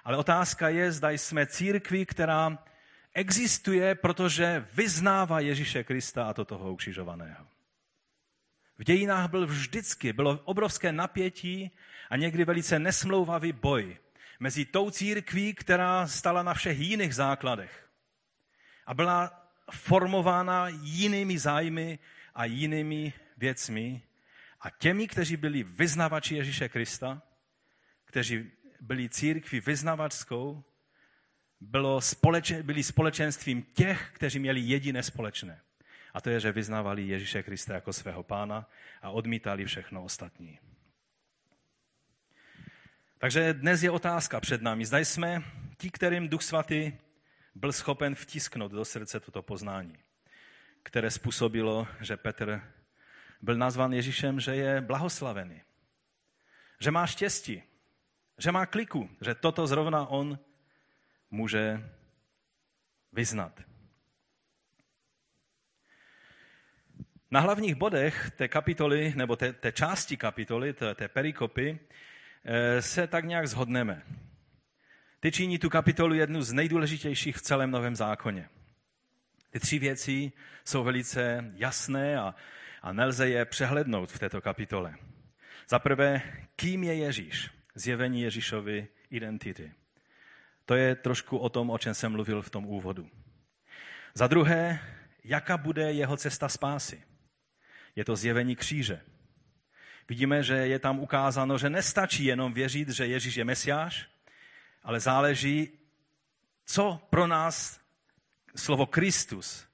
ale 0.04 0.16
otázka 0.16 0.68
je, 0.68 0.92
zda 0.92 1.10
jsme 1.10 1.46
církví, 1.46 2.06
která 2.06 2.58
existuje, 3.14 3.94
protože 3.94 4.66
vyznává 4.74 5.40
Ježíše 5.40 5.84
Krista 5.84 6.28
a 6.28 6.34
to 6.34 6.44
toho 6.44 6.72
ukřižovaného. 6.72 7.46
V 8.78 8.84
dějinách 8.84 9.30
byl 9.30 9.46
vždycky, 9.46 10.12
bylo 10.12 10.40
obrovské 10.44 10.92
napětí 10.92 11.70
a 12.10 12.16
někdy 12.16 12.44
velice 12.44 12.78
nesmlouvavý 12.78 13.52
boj 13.52 13.98
mezi 14.40 14.64
tou 14.64 14.90
církví, 14.90 15.55
která 15.55 16.07
stala 16.07 16.43
na 16.43 16.55
všech 16.55 16.78
jiných 16.78 17.14
základech 17.14 17.87
a 18.87 18.95
byla 18.95 19.50
formována 19.71 20.69
jinými 20.69 21.38
zájmy 21.38 21.99
a 22.35 22.45
jinými 22.45 23.12
věcmi 23.37 24.02
a 24.61 24.71
těmi, 24.71 25.09
kteří 25.09 25.37
byli 25.37 25.62
vyznavači 25.62 26.35
Ježíše 26.35 26.69
Krista, 26.69 27.23
kteří 28.05 28.50
byli 28.81 29.09
církví 29.09 29.61
vyznavačskou, 29.61 30.64
bylo 31.61 32.00
společe, 32.00 32.62
byli 32.62 32.83
společenstvím 32.83 33.62
těch, 33.62 34.11
kteří 34.12 34.38
měli 34.38 34.61
jediné 34.61 35.02
společné. 35.02 35.61
A 36.14 36.21
to 36.21 36.31
je, 36.31 36.40
že 36.40 36.52
vyznávali 36.52 37.09
Ježíše 37.09 37.43
Krista 37.43 37.75
jako 37.75 37.93
svého 37.93 38.23
pána 38.23 38.71
a 39.02 39.11
odmítali 39.11 39.64
všechno 39.64 40.05
ostatní. 40.05 40.59
Takže 43.18 43.54
dnes 43.54 43.82
je 43.82 43.90
otázka 43.90 44.40
před 44.40 44.62
námi. 44.62 44.87
Zda 44.87 44.99
jsme 44.99 45.42
ti, 45.78 45.90
kterým 45.90 46.28
Duch 46.28 46.42
Svatý 46.42 46.92
byl 47.54 47.73
schopen 47.73 48.14
vtisknout 48.14 48.73
do 48.73 48.85
srdce 48.85 49.20
toto 49.20 49.42
poznání, 49.42 49.99
které 50.82 51.11
způsobilo, 51.11 51.88
že 52.00 52.16
Petr 52.16 52.62
byl 53.42 53.56
nazvan 53.56 53.92
Ježíšem, 53.92 54.40
že 54.40 54.56
je 54.56 54.80
blahoslavený, 54.80 55.62
že 56.80 56.90
má 56.90 57.06
štěstí, 57.06 57.62
že 58.38 58.52
má 58.52 58.66
kliku, 58.66 59.11
že 59.20 59.35
toto 59.35 59.66
zrovna 59.66 60.06
on 60.06 60.38
může 61.30 61.90
vyznat. 63.12 63.61
Na 67.30 67.40
hlavních 67.40 67.75
bodech 67.75 68.30
té 68.30 68.49
kapitoly, 68.49 69.12
nebo 69.16 69.37
té, 69.37 69.52
té 69.52 69.73
části 69.73 70.16
kapitoly, 70.16 70.73
té, 70.73 70.94
té 70.94 71.08
perikopy, 71.08 71.78
se 72.80 73.06
tak 73.06 73.24
nějak 73.24 73.48
zhodneme. 73.48 74.02
Ty 75.20 75.32
činí 75.32 75.58
tu 75.58 75.70
kapitolu 75.70 76.14
jednu 76.14 76.42
z 76.42 76.52
nejdůležitějších 76.52 77.36
v 77.36 77.42
celém 77.42 77.70
Novém 77.70 77.96
zákoně. 77.96 78.48
Ty 79.50 79.60
tři 79.60 79.78
věci 79.78 80.32
jsou 80.64 80.84
velice 80.84 81.52
jasné 81.54 82.18
a, 82.18 82.34
a 82.82 82.92
nelze 82.92 83.28
je 83.28 83.44
přehlednout 83.44 84.12
v 84.12 84.18
této 84.18 84.40
kapitole. 84.40 84.94
Za 85.68 85.78
prvé, 85.78 86.22
kým 86.56 86.84
je 86.84 86.94
Ježíš? 86.94 87.50
Zjevení 87.74 88.22
Ježíšovy 88.22 88.88
identity. 89.10 89.72
To 90.64 90.74
je 90.74 90.94
trošku 90.94 91.38
o 91.38 91.48
tom, 91.48 91.70
o 91.70 91.78
čem 91.78 91.94
jsem 91.94 92.12
mluvil 92.12 92.42
v 92.42 92.50
tom 92.50 92.66
úvodu. 92.66 93.10
Za 94.14 94.26
druhé, 94.26 94.78
jaká 95.24 95.56
bude 95.56 95.92
jeho 95.92 96.16
cesta 96.16 96.48
spásy? 96.48 97.02
Je 97.96 98.04
to 98.04 98.16
zjevení 98.16 98.56
kříže. 98.56 99.00
Vidíme, 100.08 100.42
že 100.42 100.54
je 100.54 100.78
tam 100.78 100.98
ukázáno, 100.98 101.58
že 101.58 101.70
nestačí 101.70 102.25
jenom 102.25 102.52
věřit, 102.52 102.88
že 102.88 103.06
Ježíš 103.06 103.36
je 103.36 103.44
Mesiáš, 103.44 104.08
ale 104.82 105.00
záleží, 105.00 105.68
co 106.64 107.00
pro 107.10 107.26
nás 107.26 107.80
slovo 108.56 108.86
Kristus, 108.86 109.66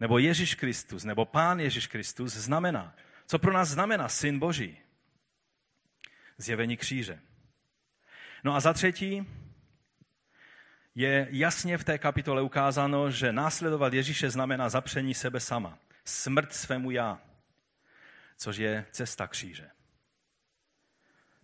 nebo 0.00 0.18
Ježíš 0.18 0.54
Kristus, 0.54 1.04
nebo 1.04 1.24
Pán 1.24 1.60
Ježíš 1.60 1.86
Kristus 1.86 2.32
znamená. 2.32 2.94
Co 3.26 3.38
pro 3.38 3.52
nás 3.52 3.68
znamená 3.68 4.08
Syn 4.08 4.38
Boží? 4.38 4.78
Zjevení 6.38 6.76
kříže. 6.76 7.18
No 8.44 8.54
a 8.54 8.60
za 8.60 8.72
třetí, 8.72 9.26
je 10.94 11.28
jasně 11.30 11.78
v 11.78 11.84
té 11.84 11.98
kapitole 11.98 12.42
ukázáno, 12.42 13.10
že 13.10 13.32
následovat 13.32 13.92
Ježíše 13.92 14.30
znamená 14.30 14.68
zapření 14.68 15.14
sebe 15.14 15.40
sama. 15.40 15.78
Smrt 16.04 16.52
svému 16.52 16.90
já 16.90 17.20
což 18.36 18.56
je 18.56 18.86
cesta 18.90 19.26
kříže. 19.26 19.70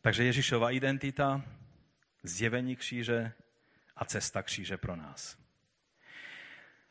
Takže 0.01 0.25
Ježíšova 0.25 0.71
identita, 0.71 1.43
zjevení 2.23 2.77
kříže 2.77 3.33
a 3.97 4.05
cesta 4.05 4.43
kříže 4.43 4.77
pro 4.77 4.97
nás. 4.97 5.39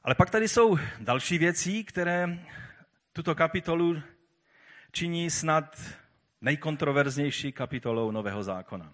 Ale 0.03 0.15
pak 0.15 0.29
tady 0.29 0.48
jsou 0.48 0.77
další 1.00 1.38
věci, 1.38 1.84
které 1.84 2.39
tuto 3.13 3.36
kapitolu 3.36 4.01
činí 4.91 5.29
snad 5.29 5.82
nejkontroverznější 6.41 7.51
kapitolou 7.51 8.12
Nového 8.12 8.44
zákona. 8.44 8.94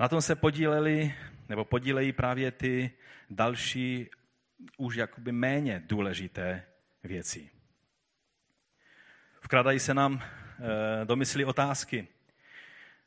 Na 0.00 0.08
tom 0.08 0.22
se 0.22 0.36
podíleli, 0.36 1.14
nebo 1.48 1.64
podílejí 1.64 2.12
právě 2.12 2.50
ty 2.50 2.90
další, 3.30 4.10
už 4.76 4.96
jakoby 4.96 5.32
méně 5.32 5.82
důležité 5.86 6.66
věci. 7.04 7.55
Vkradají 9.46 9.80
se 9.80 9.94
nám 9.94 10.22
eh, 10.22 11.04
do 11.04 11.16
mysli 11.16 11.44
otázky. 11.44 12.08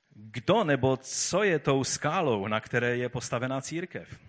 Kdo 0.10 0.64
nebo 0.64 0.98
co 0.98 1.44
je 1.44 1.60
tou 1.60 1.84
skálou, 1.84 2.48
na 2.48 2.60
které 2.60 2.98
je 2.98 3.10
postavená 3.10 3.62
církev? 3.62 4.20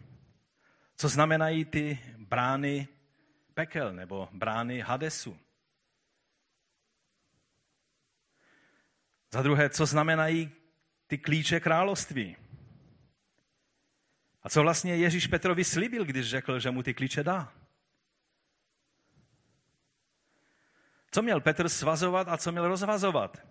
Co 0.96 1.08
znamenají 1.08 1.64
ty 1.64 1.98
brány 2.18 2.88
pekel 3.54 3.92
nebo 3.92 4.28
brány 4.32 4.80
Hadesu? 4.80 5.38
Za 9.32 9.42
druhé, 9.42 9.70
co 9.70 9.86
znamenají 9.86 10.50
ty 11.06 11.18
klíče 11.18 11.60
království? 11.60 12.36
A 14.42 14.48
co 14.48 14.62
vlastně 14.62 14.96
Ježíš 14.96 15.26
Petrovi 15.26 15.64
slíbil, 15.64 16.04
když 16.04 16.30
řekl, 16.30 16.58
že 16.58 16.70
mu 16.70 16.82
ty 16.82 16.94
klíče 16.94 17.24
dá? 17.24 17.59
Co 21.10 21.22
měl 21.22 21.40
Petr 21.40 21.68
svazovat 21.68 22.28
a 22.28 22.36
co 22.36 22.52
měl 22.52 22.68
rozvazovat? 22.68 23.42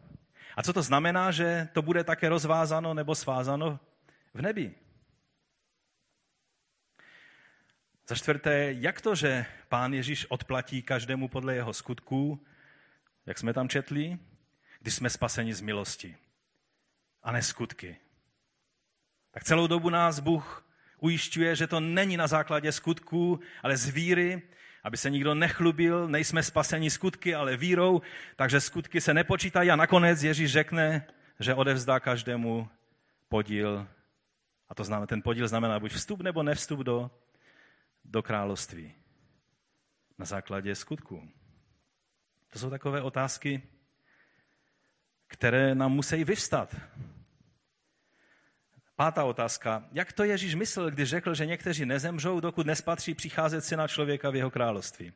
A 0.56 0.63
co 0.63 0.74
to 0.74 0.82
znamená, 0.82 1.32
že 1.32 1.68
to 1.74 1.82
bude 1.82 2.04
také 2.04 2.30
rozvázáno 2.30 2.94
nebo 2.94 3.16
svázáno 3.16 3.80
v 4.34 4.42
nebi? 4.42 4.75
Za 8.08 8.16
čtvrté, 8.16 8.74
jak 8.74 9.01
to, 9.01 9.16
že 9.16 9.46
pán 9.68 9.94
Ježíš 9.94 10.25
odplatí 10.30 10.82
každému 10.82 11.28
podle 11.28 11.56
jeho 11.56 11.74
skutků, 11.74 12.46
jak 13.25 13.38
jsme 13.38 13.54
tam 13.54 13.70
četli, 13.70 14.20
když 14.80 14.94
jsme 14.94 15.10
spaseni 15.10 15.54
z 15.54 15.62
milosti 15.62 16.18
a 17.24 17.32
ne 17.32 17.42
skutky. 17.42 17.98
Tak 19.32 19.44
celou 19.44 19.68
dobu 19.68 19.89
nás 19.89 20.20
Bůh 20.20 20.66
ujišťuje, 21.00 21.56
že 21.56 21.68
to 21.68 21.80
není 21.80 22.18
na 22.18 22.28
základě 22.28 22.72
skutků, 22.72 23.39
ale 23.63 23.78
z 23.78 23.89
víry 23.89 24.42
aby 24.83 24.98
se 24.98 25.09
nikdo 25.09 25.36
nechlubil, 25.36 26.07
nejsme 26.07 26.43
spaseni 26.43 26.89
skutky, 26.89 27.36
ale 27.36 27.57
vírou, 27.57 28.01
takže 28.36 28.62
skutky 28.62 29.01
se 29.01 29.13
nepočítají 29.13 29.71
a 29.71 29.75
nakonec 29.75 30.24
Ježíš 30.24 30.51
řekne, 30.51 31.07
že 31.39 31.55
odevzdá 31.55 32.00
každému 32.00 32.69
podíl. 33.29 33.88
A 34.69 34.75
to 34.75 34.83
znamená, 34.83 35.07
ten 35.07 35.21
podíl 35.21 35.48
znamená 35.48 35.79
buď 35.79 35.91
vstup 35.91 36.21
nebo 36.21 36.43
nevstup 36.43 36.79
do, 36.79 37.12
do 38.05 38.24
království? 38.24 38.93
Na 40.17 40.25
základě 40.25 40.75
skutků. 40.75 41.29
To 42.50 42.59
jsou 42.59 42.69
takové 42.69 43.01
otázky, 43.01 43.62
které 45.27 45.75
nám 45.75 45.91
musí 45.91 46.24
vyvstat. 46.24 46.75
Pátá 49.00 49.24
otázka. 49.24 49.88
Jak 49.91 50.13
to 50.13 50.24
Ježíš 50.24 50.56
myslel, 50.56 50.91
když 50.91 51.10
řekl, 51.10 51.34
že 51.34 51.46
někteří 51.46 51.86
nezemřou, 51.86 52.39
dokud 52.39 52.65
nespatří 52.65 53.13
přicházet 53.13 53.62
syna 53.62 53.88
člověka 53.88 54.29
v 54.29 54.36
jeho 54.36 54.51
království? 54.51 55.13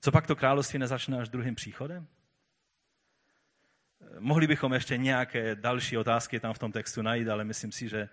Co 0.00 0.12
pak 0.12 0.26
to 0.26 0.36
království 0.36 0.78
nezačne 0.78 1.20
až 1.20 1.28
druhým 1.28 1.54
příchodem? 1.54 2.06
Mohli 4.18 4.46
bychom 4.46 4.72
ještě 4.72 4.96
nějaké 4.96 5.54
další 5.54 5.96
otázky 5.96 6.40
tam 6.40 6.54
v 6.54 6.58
tom 6.58 6.72
textu 6.72 7.02
najít, 7.02 7.28
ale 7.28 7.44
myslím 7.44 7.72
si, 7.72 7.88
že 7.88 8.08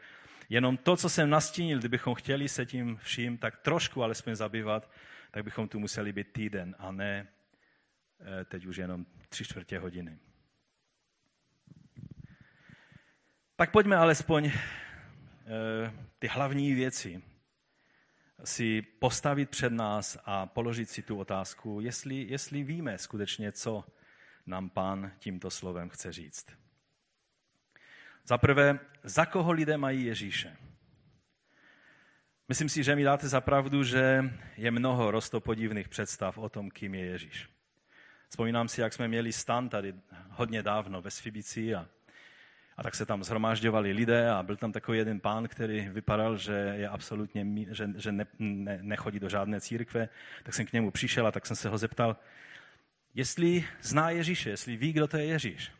jenom 0.49 0.77
to, 0.77 0.97
co 0.97 1.09
jsem 1.09 1.29
nastínil, 1.29 1.79
kdybychom 1.79 2.15
chtěli 2.15 2.49
se 2.49 2.65
tím 2.65 2.97
vším 2.97 3.37
tak 3.37 3.57
trošku 3.57 4.03
alespoň 4.03 4.35
zabývat, 4.35 4.91
tak 5.31 5.43
bychom 5.43 5.67
tu 5.67 5.79
museli 5.79 6.13
být 6.13 6.31
týden 6.31 6.75
a 6.79 6.91
ne 6.91 7.27
eh, 8.19 8.45
teď 8.45 8.65
už 8.65 8.77
jenom 8.77 9.05
tři 9.29 9.45
čtvrtě 9.45 9.79
hodiny. 9.79 10.19
Tak 13.59 13.71
pojďme 13.71 13.95
alespoň 13.95 14.45
eh, 14.45 14.53
ty 16.19 16.27
hlavní 16.27 16.73
věci 16.73 17.21
si 18.43 18.81
postavit 18.81 19.49
před 19.49 19.73
nás 19.73 20.17
a 20.25 20.45
položit 20.45 20.89
si 20.89 21.01
tu 21.01 21.19
otázku, 21.19 21.79
jestli, 21.81 22.15
jestli 22.29 22.63
víme 22.63 22.97
skutečně, 22.97 23.51
co 23.51 23.83
nám 24.45 24.69
pán 24.69 25.11
tímto 25.19 25.49
slovem 25.49 25.89
chce 25.89 26.11
říct. 26.11 26.45
Za 28.25 28.37
prvé, 28.37 28.79
za 29.03 29.25
koho 29.25 29.51
lidé 29.51 29.77
mají 29.77 30.05
Ježíše? 30.05 30.57
Myslím 32.47 32.69
si, 32.69 32.83
že 32.83 32.95
mi 32.95 33.03
dáte 33.03 33.27
za 33.27 33.41
pravdu, 33.41 33.83
že 33.83 34.33
je 34.57 34.71
mnoho 34.71 35.11
rostopodivných 35.11 35.89
představ 35.89 36.37
o 36.37 36.49
tom, 36.49 36.71
kým 36.71 36.95
je 36.95 37.05
Ježíš. 37.05 37.49
Vzpomínám 38.29 38.67
si, 38.67 38.81
jak 38.81 38.93
jsme 38.93 39.07
měli 39.07 39.33
stan 39.33 39.69
tady 39.69 39.93
hodně 40.29 40.63
dávno 40.63 41.01
ve 41.01 41.11
Sfibici 41.11 41.75
a 41.75 41.87
a 42.79 42.83
tak 42.83 42.95
se 42.95 43.05
tam 43.05 43.23
zhromážďovali 43.23 43.91
lidé 43.91 44.29
a 44.29 44.43
byl 44.43 44.55
tam 44.55 44.71
takový 44.71 44.97
jeden 44.97 45.19
pán, 45.19 45.47
který 45.47 45.89
vypadal, 45.89 46.37
že 46.37 46.53
je 46.53 46.89
absolutně, 46.89 47.45
že, 47.71 47.89
že 47.95 48.11
ne, 48.11 48.25
ne, 48.39 48.79
nechodí 48.81 49.19
do 49.19 49.29
žádné 49.29 49.61
církve. 49.61 50.09
Tak 50.43 50.53
jsem 50.53 50.65
k 50.65 50.73
němu 50.73 50.91
přišel 50.91 51.27
a 51.27 51.31
tak 51.31 51.45
jsem 51.45 51.55
se 51.55 51.69
ho 51.69 51.77
zeptal, 51.77 52.17
jestli 53.15 53.65
zná 53.81 54.09
Ježíše, 54.09 54.49
jestli 54.49 54.77
ví, 54.77 54.93
kdo 54.93 55.07
to 55.07 55.17
je 55.17 55.25
Ježíš. 55.25 55.71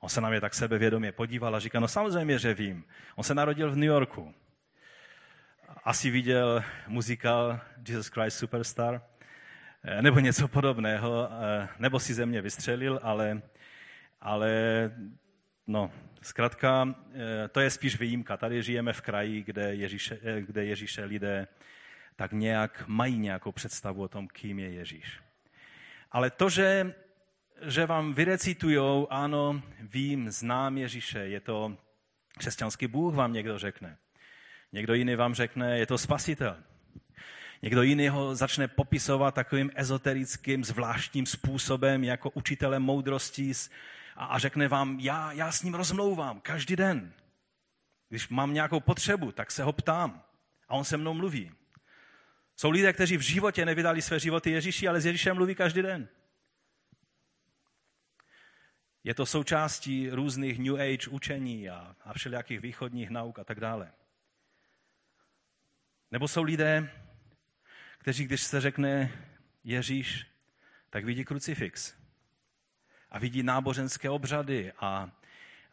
On 0.00 0.08
se 0.08 0.20
na 0.20 0.28
mě 0.28 0.40
tak 0.40 0.54
sebevědomě 0.54 1.12
podíval 1.12 1.56
a 1.56 1.60
říká, 1.60 1.80
no 1.80 1.88
samozřejmě, 1.88 2.38
že 2.38 2.54
vím. 2.54 2.84
On 3.16 3.24
se 3.24 3.34
narodil 3.34 3.70
v 3.70 3.76
New 3.76 3.88
Yorku. 3.88 4.34
Asi 5.84 6.10
viděl 6.10 6.64
muzikál 6.86 7.60
Jesus 7.88 8.06
Christ 8.06 8.38
Superstar, 8.38 9.02
eh, 9.82 10.02
nebo 10.02 10.20
něco 10.20 10.48
podobného, 10.48 11.28
eh, 11.32 11.68
nebo 11.78 12.00
si 12.00 12.14
ze 12.14 12.26
mě 12.26 12.42
vystřelil, 12.42 13.00
ale, 13.02 13.42
ale 14.20 14.50
no, 15.70 15.92
Zkrátka, 16.22 16.94
eh, 17.12 17.48
to 17.48 17.60
je 17.60 17.70
spíš 17.70 18.00
výjimka. 18.00 18.36
Tady 18.36 18.62
žijeme 18.62 18.92
v 18.92 19.00
kraji, 19.00 19.42
kde 19.42 19.74
Ježíše, 19.74 20.18
eh, 20.22 20.40
kde 20.40 20.64
Ježíše 20.64 21.04
lidé 21.04 21.48
tak 22.16 22.32
nějak 22.32 22.84
mají 22.86 23.18
nějakou 23.18 23.52
představu 23.52 24.02
o 24.02 24.08
tom, 24.08 24.28
kým 24.28 24.58
je 24.58 24.70
Ježíš. 24.70 25.20
Ale 26.12 26.30
to, 26.30 26.50
že, 26.50 26.94
že 27.62 27.86
vám 27.86 28.14
vyrecitujou, 28.14 29.06
ano, 29.10 29.62
vím, 29.80 30.30
znám 30.30 30.78
Ježíše, 30.78 31.18
je 31.18 31.40
to 31.40 31.76
křesťanský 32.38 32.86
Bůh, 32.86 33.14
vám 33.14 33.32
někdo 33.32 33.58
řekne. 33.58 33.96
Někdo 34.72 34.94
jiný 34.94 35.16
vám 35.16 35.34
řekne, 35.34 35.78
je 35.78 35.86
to 35.86 35.98
spasitel. 35.98 36.56
Někdo 37.62 37.82
jiný 37.82 38.08
ho 38.08 38.34
začne 38.34 38.68
popisovat 38.68 39.34
takovým 39.34 39.70
ezoterickým, 39.74 40.64
zvláštním 40.64 41.26
způsobem, 41.26 42.04
jako 42.04 42.30
učitele 42.30 42.78
moudrosti 42.78 43.52
a, 44.20 44.24
a 44.24 44.38
řekne 44.38 44.68
vám, 44.68 45.00
já, 45.00 45.32
já 45.32 45.52
s 45.52 45.62
ním 45.62 45.74
rozmlouvám 45.74 46.40
každý 46.40 46.76
den. 46.76 47.12
Když 48.08 48.28
mám 48.28 48.54
nějakou 48.54 48.80
potřebu, 48.80 49.32
tak 49.32 49.50
se 49.50 49.62
ho 49.62 49.72
ptám 49.72 50.22
a 50.68 50.74
on 50.74 50.84
se 50.84 50.96
mnou 50.96 51.14
mluví. 51.14 51.52
Jsou 52.56 52.70
lidé, 52.70 52.92
kteří 52.92 53.16
v 53.16 53.20
životě 53.20 53.64
nevydali 53.64 54.02
své 54.02 54.20
životy 54.20 54.50
Ježíši, 54.50 54.88
ale 54.88 55.00
s 55.00 55.06
Ježíšem 55.06 55.36
mluví 55.36 55.54
každý 55.54 55.82
den. 55.82 56.08
Je 59.04 59.14
to 59.14 59.26
součástí 59.26 60.10
různých 60.10 60.58
New 60.58 60.74
Age 60.74 61.10
učení 61.10 61.70
a, 61.70 61.96
a 62.04 62.12
všelijakých 62.12 62.60
východních 62.60 63.10
nauk 63.10 63.38
a 63.38 63.44
tak 63.44 63.60
dále. 63.60 63.92
Nebo 66.10 66.28
jsou 66.28 66.42
lidé, 66.42 66.92
kteří, 67.98 68.24
když 68.24 68.40
se 68.40 68.60
řekne 68.60 69.12
Ježíš, 69.64 70.26
tak 70.90 71.04
vidí 71.04 71.24
krucifix 71.24 71.99
a 73.10 73.18
vidí 73.18 73.42
náboženské 73.42 74.10
obřady 74.10 74.72
a, 74.78 75.10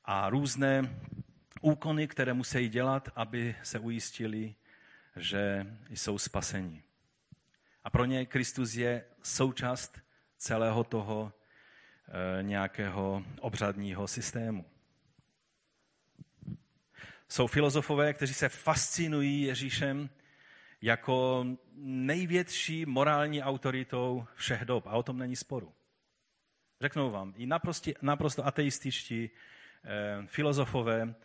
a 0.05 0.29
různé 0.29 0.99
úkony, 1.61 2.07
které 2.07 2.33
musí 2.33 2.69
dělat, 2.69 3.09
aby 3.15 3.55
se 3.63 3.79
ujistili, 3.79 4.55
že 5.15 5.67
jsou 5.89 6.17
spaseni. 6.17 6.83
A 7.83 7.89
pro 7.89 8.05
ně 8.05 8.25
Kristus 8.25 8.75
je 8.75 9.05
součást 9.23 9.99
celého 10.37 10.83
toho 10.83 11.33
e, 12.39 12.43
nějakého 12.43 13.23
obřadního 13.39 14.07
systému. 14.07 14.65
Jsou 17.29 17.47
filozofové, 17.47 18.13
kteří 18.13 18.33
se 18.33 18.49
fascinují 18.49 19.41
Ježíšem 19.41 20.09
jako 20.81 21.45
největší 21.81 22.85
morální 22.85 23.43
autoritou 23.43 24.25
všech 24.35 24.65
dob. 24.65 24.87
A 24.87 24.91
o 24.91 25.03
tom 25.03 25.17
není 25.17 25.35
sporu. 25.35 25.73
Řeknou 26.81 27.11
vám 27.11 27.33
i 27.37 27.45
naprosto, 27.45 27.91
naprosto 28.01 28.45
ateističtí 28.45 29.29
eh, 29.83 30.27
filozofové. 30.27 31.15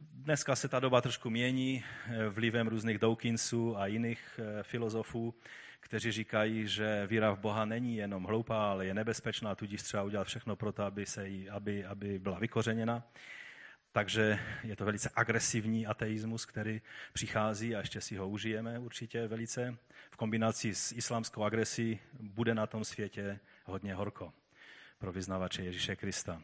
Dneska 0.00 0.56
se 0.56 0.68
ta 0.68 0.80
doba 0.80 1.00
trošku 1.00 1.30
mění 1.30 1.84
eh, 1.84 2.28
vlivem 2.28 2.68
různých 2.68 2.98
Dawkinsů 2.98 3.76
a 3.78 3.86
jiných 3.86 4.40
eh, 4.42 4.62
filozofů, 4.62 5.34
kteří 5.80 6.12
říkají, 6.12 6.68
že 6.68 7.06
víra 7.06 7.30
v 7.30 7.38
Boha 7.38 7.64
není 7.64 7.96
jenom 7.96 8.24
hloupá, 8.24 8.70
ale 8.70 8.86
je 8.86 8.94
nebezpečná, 8.94 9.54
tudíž 9.54 9.82
třeba 9.82 10.02
udělat 10.02 10.26
všechno 10.26 10.56
pro 10.56 10.72
to, 10.72 10.82
aby, 10.82 11.06
se 11.06 11.28
jí, 11.28 11.50
aby, 11.50 11.84
aby 11.84 12.18
byla 12.18 12.38
vykořeněna. 12.38 13.02
Takže 13.92 14.38
je 14.64 14.76
to 14.76 14.84
velice 14.84 15.10
agresivní 15.14 15.86
ateismus, 15.86 16.46
který 16.46 16.80
přichází 17.12 17.76
a 17.76 17.78
ještě 17.78 18.00
si 18.00 18.16
ho 18.16 18.28
užijeme 18.28 18.78
určitě 18.78 19.26
velice. 19.26 19.76
V 20.10 20.16
kombinaci 20.16 20.74
s 20.74 20.92
islámskou 20.92 21.42
agresí 21.42 22.00
bude 22.20 22.54
na 22.54 22.66
tom 22.66 22.84
světě 22.84 23.40
hodně 23.64 23.94
horko 23.94 24.32
pro 24.98 25.12
vyznavače 25.12 25.62
Ježíše 25.62 25.96
Krista. 25.96 26.42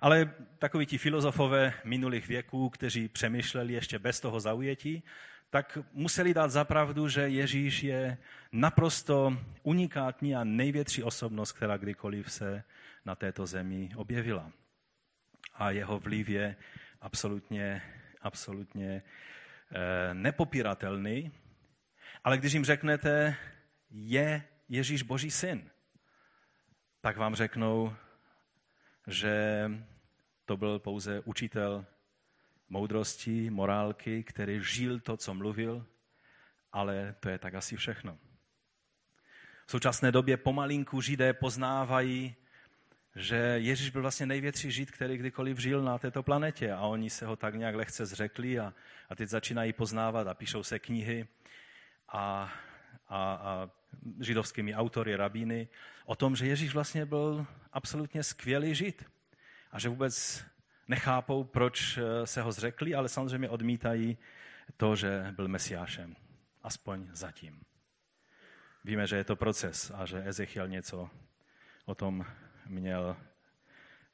Ale 0.00 0.34
takoví 0.58 0.86
ti 0.86 0.98
filozofové 0.98 1.72
minulých 1.84 2.28
věků, 2.28 2.70
kteří 2.70 3.08
přemýšleli 3.08 3.72
ještě 3.72 3.98
bez 3.98 4.20
toho 4.20 4.40
zaujetí, 4.40 5.02
tak 5.50 5.78
museli 5.92 6.34
dát 6.34 6.50
zapravdu, 6.50 7.08
že 7.08 7.20
Ježíš 7.20 7.82
je 7.82 8.18
naprosto 8.52 9.38
unikátní 9.62 10.36
a 10.36 10.44
největší 10.44 11.02
osobnost, 11.02 11.52
která 11.52 11.76
kdykoliv 11.76 12.32
se 12.32 12.62
na 13.04 13.14
této 13.14 13.46
zemi 13.46 13.90
objevila. 13.96 14.52
A 15.54 15.70
jeho 15.70 15.98
vliv 15.98 16.28
je 16.28 16.56
absolutně, 17.00 17.82
absolutně 18.20 19.02
eh, 19.02 20.14
nepopiratelný. 20.14 21.32
Ale 22.24 22.38
když 22.38 22.52
jim 22.52 22.64
řeknete, 22.64 23.36
je 23.90 24.42
Ježíš 24.68 25.02
Boží 25.02 25.30
syn, 25.30 25.70
tak 27.00 27.16
vám 27.16 27.34
řeknou, 27.34 27.96
že 29.06 29.70
to 30.44 30.56
byl 30.56 30.78
pouze 30.78 31.20
učitel 31.20 31.86
moudrosti, 32.68 33.50
morálky, 33.50 34.24
který 34.24 34.60
žil 34.62 35.00
to, 35.00 35.16
co 35.16 35.34
mluvil, 35.34 35.86
ale 36.72 37.14
to 37.20 37.28
je 37.28 37.38
tak 37.38 37.54
asi 37.54 37.76
všechno. 37.76 38.18
V 39.66 39.70
současné 39.70 40.12
době 40.12 40.36
pomalinku 40.36 41.00
židé 41.00 41.32
poznávají, 41.32 42.34
že 43.16 43.36
Ježíš 43.36 43.90
byl 43.90 44.02
vlastně 44.02 44.26
největší 44.26 44.70
žid, 44.70 44.90
který 44.90 45.16
kdykoliv 45.16 45.58
žil 45.58 45.82
na 45.82 45.98
této 45.98 46.22
planetě 46.22 46.72
a 46.72 46.80
oni 46.80 47.10
se 47.10 47.26
ho 47.26 47.36
tak 47.36 47.54
nějak 47.54 47.74
lehce 47.74 48.06
zřekli 48.06 48.58
a, 48.58 48.74
a 49.08 49.14
teď 49.14 49.28
začínají 49.28 49.72
poznávat 49.72 50.26
a 50.26 50.34
píšou 50.34 50.62
se 50.62 50.78
knihy 50.78 51.28
a, 52.08 52.52
a, 53.08 53.34
a 53.34 53.70
židovskými 54.20 54.74
autory, 54.74 55.16
rabíny, 55.16 55.68
o 56.04 56.16
tom, 56.16 56.36
že 56.36 56.46
Ježíš 56.46 56.74
vlastně 56.74 57.06
byl 57.06 57.46
absolutně 57.72 58.22
skvělý 58.22 58.74
žid 58.74 59.04
a 59.72 59.78
že 59.78 59.88
vůbec 59.88 60.44
nechápou, 60.88 61.44
proč 61.44 61.98
eh, 61.98 62.26
se 62.26 62.42
ho 62.42 62.52
zřekli, 62.52 62.94
ale 62.94 63.08
samozřejmě 63.08 63.48
odmítají 63.48 64.18
to, 64.76 64.96
že 64.96 65.32
byl 65.36 65.48
mesiášem. 65.48 66.16
Aspoň 66.62 67.08
zatím. 67.12 67.60
Víme, 68.84 69.06
že 69.06 69.16
je 69.16 69.24
to 69.24 69.36
proces 69.36 69.92
a 69.94 70.06
že 70.06 70.22
Ezechiel 70.28 70.68
něco 70.68 71.10
o 71.84 71.94
tom 71.94 72.26
měl, 72.66 73.16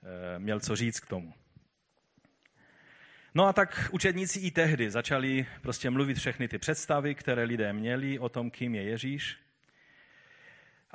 eh, 0.02 0.38
měl 0.38 0.60
co 0.60 0.76
říct 0.76 1.00
k 1.00 1.06
tomu. 1.06 1.34
No 3.34 3.46
a 3.46 3.52
tak 3.52 3.88
učedníci 3.92 4.40
i 4.40 4.50
tehdy 4.50 4.90
začali 4.90 5.46
prostě 5.60 5.90
mluvit 5.90 6.18
všechny 6.18 6.48
ty 6.48 6.58
představy, 6.58 7.14
které 7.14 7.44
lidé 7.44 7.72
měli 7.72 8.18
o 8.18 8.28
tom, 8.28 8.50
kým 8.50 8.74
je 8.74 8.82
Ježíš. 8.82 9.45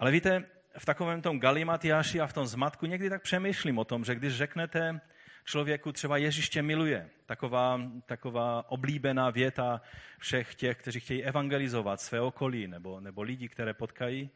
Ale 0.01 0.11
víte, 0.11 0.43
v 0.77 0.85
takovém 0.85 1.21
tom 1.21 1.39
galimatiáši 1.39 2.21
a 2.21 2.27
v 2.27 2.33
tom 2.33 2.45
zmatku 2.47 2.85
někdy 2.85 3.09
tak 3.09 3.21
přemýšlím 3.21 3.77
o 3.77 3.85
tom, 3.85 4.05
že 4.05 4.15
když 4.15 4.33
řeknete 4.33 5.01
člověku 5.45 5.91
třeba 5.91 6.17
Ježíš 6.17 6.49
tě 6.49 6.61
miluje, 6.61 7.09
taková, 7.25 7.81
taková 8.05 8.71
oblíbená 8.71 9.29
věta 9.29 9.81
všech 10.19 10.55
těch, 10.55 10.77
kteří 10.77 10.99
chtějí 10.99 11.23
evangelizovat 11.23 12.01
své 12.01 12.21
okolí 12.21 12.67
nebo, 12.67 12.99
nebo 12.99 13.21
lidi, 13.21 13.49
které 13.49 13.73
potkají, 13.73 14.29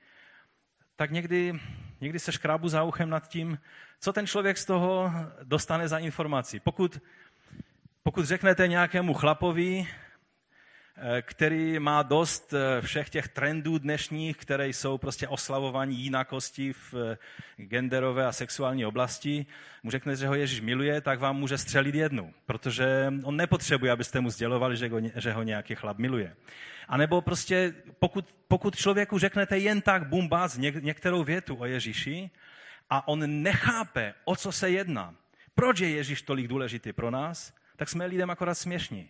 tak 0.96 1.12
někdy, 1.12 1.60
někdy 2.02 2.20
se 2.20 2.32
škrábu 2.32 2.70
za 2.70 2.84
uchem 2.84 3.10
nad 3.10 3.28
tím, 3.28 3.60
co 4.00 4.14
ten 4.14 4.28
člověk 4.28 4.58
z 4.58 4.66
toho 4.66 5.12
dostane 5.44 5.88
za 5.88 5.98
informaci. 5.98 6.60
Pokud, 6.60 7.00
pokud 8.04 8.26
řeknete 8.26 8.68
nějakému 8.68 9.14
chlapovi, 9.14 9.88
který 11.22 11.80
má 11.80 12.04
dost 12.04 12.54
eh, 12.54 12.82
všech 12.82 13.10
těch 13.10 13.28
trendů 13.28 13.78
dnešních, 13.78 14.38
které 14.38 14.68
jsou 14.68 14.98
prostě 14.98 15.28
oslavování 15.28 15.96
jinakosti 15.96 16.74
v 16.74 16.94
eh, 16.94 17.18
genderové 17.64 18.26
a 18.26 18.32
sexuální 18.32 18.86
oblasti, 18.86 19.46
mu 19.84 19.92
řekne, 19.92 20.16
že 20.16 20.28
ho 20.28 20.36
Ježíš 20.36 20.62
miluje, 20.62 21.02
tak 21.02 21.20
vám 21.20 21.38
může 21.38 21.58
střelit 21.58 21.96
jednu, 21.96 22.34
protože 22.46 23.14
on 23.24 23.36
nepotřebuje, 23.36 23.92
abyste 23.92 24.20
mu 24.20 24.30
sdělovali, 24.30 24.78
že 24.78 24.90
ho, 24.90 25.00
že 25.16 25.34
ho 25.34 25.44
nějaký 25.44 25.76
chlap 25.76 25.98
miluje. 25.98 26.36
A 26.88 26.98
nebo 26.98 27.22
prostě, 27.22 27.74
pokud, 28.00 28.36
pokud 28.48 28.76
člověku 28.76 29.18
řeknete 29.18 29.58
jen 29.58 29.82
tak 29.82 30.08
bumbác 30.08 30.58
některou 30.58 31.24
větu 31.24 31.56
o 31.56 31.66
Ježíši 31.66 32.30
a 32.90 33.08
on 33.08 33.44
nechápe, 33.44 34.14
o 34.26 34.36
co 34.36 34.52
se 34.52 34.70
jedná, 34.70 35.16
proč 35.56 35.80
je 35.80 35.90
Ježíš 35.90 36.22
tolik 36.22 36.48
důležitý 36.48 36.94
pro 36.94 37.12
nás, 37.12 37.54
tak 37.76 37.90
jsme 37.90 38.06
lidem 38.06 38.30
akorát 38.30 38.56
směšní. 38.56 39.10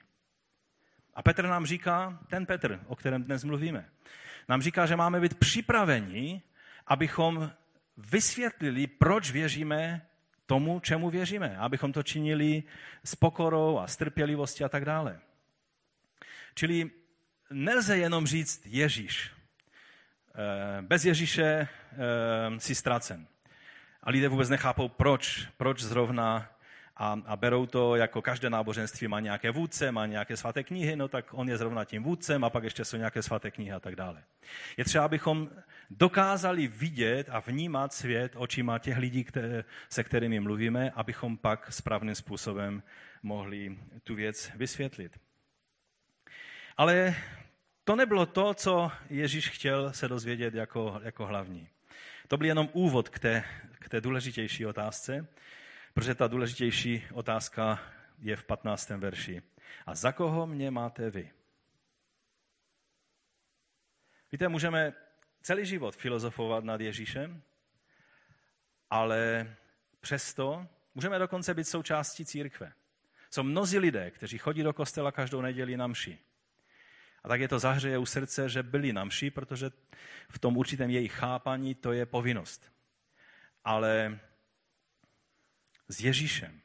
A 1.16 1.22
Petr 1.24 1.48
nám 1.48 1.66
říká, 1.66 2.20
ten 2.28 2.46
Petr, 2.46 2.80
o 2.88 2.96
kterém 2.96 3.24
dnes 3.24 3.44
mluvíme, 3.44 3.90
nám 4.50 4.62
říká, 4.62 4.86
že 4.86 4.96
máme 4.96 5.20
být 5.20 5.40
připraveni, 5.40 6.42
abychom 6.88 7.52
vysvětlili, 7.98 8.88
proč 8.88 9.32
věříme 9.32 10.02
tomu, 10.46 10.80
čemu 10.80 11.10
věříme. 11.10 11.58
Abychom 11.58 11.94
to 11.94 12.04
činili 12.04 12.64
s 13.04 13.16
pokorou 13.16 13.80
a 13.80 13.88
s 13.88 13.98
trpělivostí 13.98 14.64
a 14.64 14.70
tak 14.70 14.86
dále. 14.86 15.20
Čili 16.56 16.92
nelze 17.50 17.98
jenom 17.98 18.28
říct 18.28 18.62
Ježíš. 18.66 19.32
Eh, 20.36 20.82
bez 20.82 21.06
Ježíše 21.06 21.44
eh, 21.44 21.68
si 22.60 22.76
ztracen. 22.76 23.28
A 24.04 24.10
lidé 24.10 24.28
vůbec 24.28 24.50
nechápou, 24.50 24.90
proč, 24.90 25.48
proč 25.58 25.82
zrovna 25.82 26.55
a, 26.98 27.20
a 27.26 27.36
berou 27.36 27.66
to 27.66 27.96
jako 27.96 28.22
každé 28.22 28.50
náboženství 28.50 29.08
má 29.08 29.20
nějaké 29.20 29.52
vůdce, 29.52 29.92
má 29.92 30.06
nějaké 30.06 30.38
svaté 30.38 30.64
knihy, 30.64 30.96
no 30.96 31.08
tak 31.08 31.26
on 31.32 31.50
je 31.50 31.58
zrovna 31.58 31.86
tím 31.86 32.04
vůdcem 32.04 32.44
a 32.44 32.50
pak 32.50 32.64
ještě 32.64 32.86
jsou 32.86 32.98
nějaké 32.98 33.22
svaté 33.22 33.52
knihy 33.52 33.72
a 33.72 33.80
tak 33.80 33.96
dále. 33.96 34.24
Je 34.78 34.86
třeba, 34.86 35.06
abychom 35.06 35.50
dokázali 35.90 36.68
vidět 36.68 37.30
a 37.30 37.40
vnímat 37.40 37.94
svět 37.94 38.32
očima 38.36 38.80
těch 38.80 38.98
lidí, 38.98 39.24
které, 39.24 39.64
se 39.90 40.04
kterými 40.04 40.40
mluvíme, 40.40 40.92
abychom 40.92 41.38
pak 41.38 41.74
správným 41.74 42.16
způsobem 42.16 42.84
mohli 43.24 43.78
tu 44.04 44.16
věc 44.16 44.52
vysvětlit. 44.56 45.20
Ale 46.78 47.16
to 47.84 47.96
nebylo 47.96 48.26
to, 48.26 48.54
co 48.54 48.92
Ježíš 49.10 49.50
chtěl 49.50 49.94
se 49.94 50.08
dozvědět 50.08 50.54
jako, 50.54 51.00
jako 51.04 51.26
hlavní. 51.26 51.68
To 52.28 52.38
byl 52.38 52.48
jenom 52.48 52.70
úvod 52.74 53.10
k 53.10 53.20
té, 53.20 53.44
k 53.80 53.90
té 53.90 54.02
důležitější 54.02 54.66
otázce, 54.66 55.28
protože 55.96 56.16
ta 56.16 56.28
důležitější 56.28 57.04
otázka 57.14 57.80
je 58.20 58.36
v 58.36 58.44
15. 58.44 58.90
verši. 58.90 59.42
A 59.86 59.96
za 59.96 60.12
koho 60.12 60.48
mě 60.48 60.72
máte 60.72 61.10
vy? 61.10 61.32
Víte, 64.32 64.48
můžeme 64.48 64.94
celý 65.42 65.66
život 65.66 65.96
filozofovat 65.96 66.64
nad 66.64 66.82
Ježíšem, 66.82 67.42
ale 68.90 69.56
přesto 70.00 70.68
můžeme 70.96 71.20
dokonce 71.20 71.54
být 71.54 71.68
součástí 71.68 72.26
církve. 72.26 72.74
Jsou 73.30 73.44
mnozí 73.44 73.80
lidé, 73.80 74.12
kteří 74.12 74.38
chodí 74.38 74.64
do 74.64 74.74
kostela 74.74 75.12
každou 75.12 75.42
neděli 75.42 75.78
na 75.78 75.88
mši. 75.88 76.20
A 77.24 77.28
tak 77.28 77.42
je 77.42 77.48
to 77.48 77.60
zahřeje 77.60 77.98
u 77.98 78.06
srdce, 78.06 78.50
že 78.50 78.64
byli 78.64 78.94
na 78.94 79.04
mši, 79.04 79.32
protože 79.32 79.72
v 80.30 80.40
tom 80.40 80.58
určitém 80.58 80.90
jejich 80.90 81.14
chápaní 81.14 81.76
to 81.76 81.92
je 81.92 82.06
povinnost. 82.06 82.72
Ale 83.64 84.20
s 85.88 86.02
Ježíšem 86.02 86.62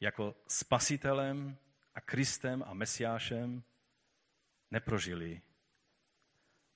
jako 0.00 0.34
spasitelem 0.48 1.56
a 1.94 2.00
Kristem 2.00 2.64
a 2.66 2.74
Mesiášem 2.74 3.62
neprožili 4.70 5.40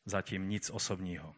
zatím 0.05 0.49
nic 0.49 0.71
osobního. 0.71 1.35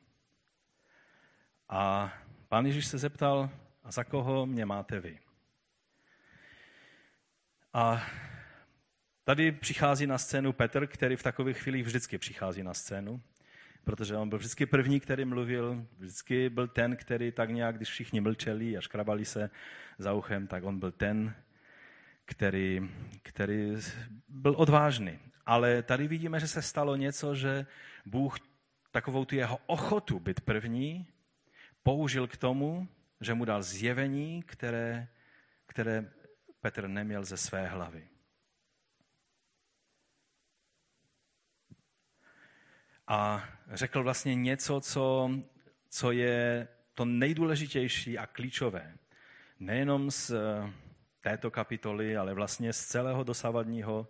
A 1.69 2.13
pán 2.49 2.67
Ježíš 2.67 2.87
se 2.87 2.99
zeptal, 2.99 3.51
a 3.85 3.91
za 3.91 4.05
koho 4.05 4.47
mě 4.47 4.67
máte 4.67 5.01
vy? 5.01 5.19
A 7.73 8.07
tady 9.25 9.53
přichází 9.53 10.07
na 10.07 10.19
scénu 10.19 10.53
Petr, 10.53 10.87
který 10.87 11.17
v 11.17 11.23
takových 11.23 11.59
chvílích 11.59 11.85
vždycky 11.85 12.19
přichází 12.19 12.63
na 12.63 12.75
scénu 12.75 13.23
protože 13.85 14.17
on 14.17 14.29
byl 14.29 14.39
vždycky 14.39 14.67
první, 14.67 15.01
který 15.01 15.25
mluvil, 15.25 15.87
vždycky 15.99 16.51
byl 16.51 16.69
ten, 16.69 16.97
který 16.97 17.33
tak 17.33 17.51
nějak, 17.51 17.77
když 17.77 17.89
všichni 17.89 18.21
mlčeli 18.21 18.77
a 18.77 18.81
škrabali 18.81 19.25
se 19.25 19.51
za 19.99 20.13
uchem, 20.13 20.47
tak 20.47 20.65
on 20.65 20.79
byl 20.79 20.93
ten, 20.93 21.35
který, 22.25 22.91
který 23.23 23.77
byl 24.29 24.55
odvážný. 24.57 25.19
Ale 25.47 25.83
tady 25.83 26.09
vidíme, 26.09 26.41
že 26.41 26.49
se 26.49 26.63
stalo 26.63 26.97
něco, 26.97 27.35
že 27.35 27.67
Bůh 28.07 28.39
takovou 28.91 29.25
tu 29.25 29.35
jeho 29.35 29.59
ochotu 29.67 30.21
být 30.21 30.41
první 30.41 31.07
použil 31.83 32.27
k 32.27 32.37
tomu, 32.37 32.89
že 33.21 33.35
mu 33.35 33.45
dal 33.45 33.63
zjevení, 33.63 34.43
které, 34.43 35.09
které 35.67 36.11
Petr 36.61 36.89
neměl 36.89 37.25
ze 37.25 37.37
své 37.37 37.67
hlavy. 37.67 38.12
A 43.07 43.49
řekl 43.73 44.03
vlastně 44.03 44.35
něco, 44.35 44.81
co, 44.81 45.31
co 45.89 46.13
je 46.13 46.69
to 46.95 47.05
nejdůležitější 47.05 48.19
a 48.19 48.27
klíčové. 48.27 48.95
Nejenom 49.61 50.11
z 50.11 50.31
eh, 50.31 50.73
této 51.21 51.51
kapitoly, 51.51 52.17
ale 52.17 52.35
vlastně 52.35 52.73
z 52.73 52.87
celého 52.87 53.25
dosavadního 53.25 54.09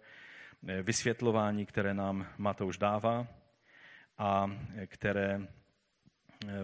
eh, 0.68 0.82
vysvětlování, 0.82 1.66
které 1.66 1.94
nám 1.94 2.26
Matouš 2.38 2.78
dává 2.78 3.26
a 4.18 4.50
eh, 4.76 4.86
které 4.86 5.48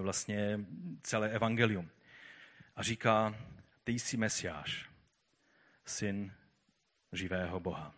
vlastně 0.00 0.60
celé 1.02 1.30
evangelium. 1.30 1.90
A 2.76 2.82
říká, 2.82 3.34
ty 3.84 3.92
jsi 3.92 4.16
Mesiáš, 4.16 4.90
syn 5.84 6.32
živého 7.12 7.60
Boha. 7.60 7.94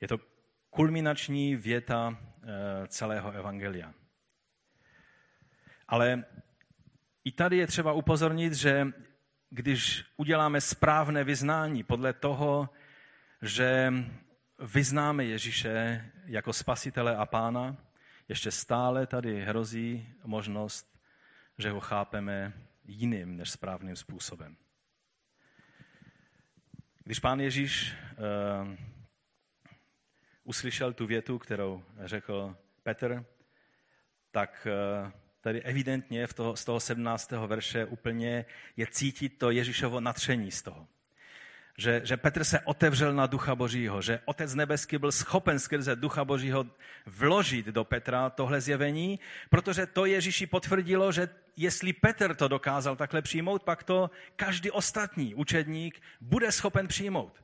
Je 0.00 0.08
to 0.08 0.31
kulminační 0.74 1.56
věta 1.56 2.18
eh, 2.18 2.46
celého 2.88 3.30
evangelia. 3.30 3.94
Ale 5.88 6.24
i 7.24 7.32
tady 7.32 7.56
je 7.56 7.66
třeba 7.66 7.92
upozornit, 7.92 8.52
že 8.52 8.86
když 9.50 10.04
uděláme 10.16 10.60
správné 10.60 11.24
vyznání 11.24 11.82
podle 11.82 12.12
toho, 12.12 12.70
že 13.42 13.92
vyznáme 14.58 15.24
Ježíše 15.24 16.04
jako 16.24 16.52
spasitele 16.52 17.16
a 17.16 17.26
pána, 17.26 17.76
ještě 18.28 18.50
stále 18.50 19.06
tady 19.06 19.44
hrozí 19.44 20.08
možnost, 20.24 20.98
že 21.58 21.70
ho 21.70 21.80
chápeme 21.80 22.52
jiným 22.84 23.36
než 23.36 23.50
správným 23.50 23.96
způsobem. 23.96 24.56
Když 27.04 27.18
pán 27.18 27.40
Ježíš 27.40 27.92
eh, 27.92 28.91
uslyšel 30.44 30.92
tu 30.92 31.06
větu, 31.06 31.38
kterou 31.38 31.84
řekl 32.04 32.56
Petr, 32.82 33.24
tak 34.30 34.66
eh, 34.70 35.12
tady 35.40 35.62
evidentně 35.62 36.26
v 36.26 36.34
toho, 36.34 36.56
z 36.56 36.64
toho 36.64 36.80
17. 36.80 37.30
verše 37.30 37.84
úplně 37.84 38.44
je 38.76 38.86
cítit 38.86 39.28
to 39.38 39.50
Ježíšovo 39.50 40.00
natření 40.00 40.50
z 40.50 40.62
toho. 40.62 40.86
Že, 41.78 42.00
že 42.04 42.16
Petr 42.16 42.44
se 42.44 42.60
otevřel 42.60 43.14
na 43.14 43.26
Ducha 43.26 43.54
Božího, 43.54 44.02
že 44.02 44.20
Otec 44.24 44.54
nebeský 44.54 44.98
byl 44.98 45.12
schopen 45.12 45.58
skrze 45.58 45.96
Ducha 45.96 46.24
Božího 46.24 46.66
vložit 47.06 47.66
do 47.66 47.84
Petra 47.84 48.30
tohle 48.30 48.60
zjevení, 48.60 49.20
protože 49.50 49.86
to 49.86 50.04
Ježíši 50.04 50.46
potvrdilo, 50.46 51.12
že 51.12 51.28
jestli 51.56 51.92
Petr 51.92 52.34
to 52.34 52.48
dokázal 52.48 52.96
takhle 52.96 53.22
přijmout, 53.22 53.62
pak 53.62 53.84
to 53.84 54.10
každý 54.36 54.70
ostatní 54.70 55.34
učedník 55.34 56.02
bude 56.20 56.52
schopen 56.52 56.88
přijmout. 56.88 57.42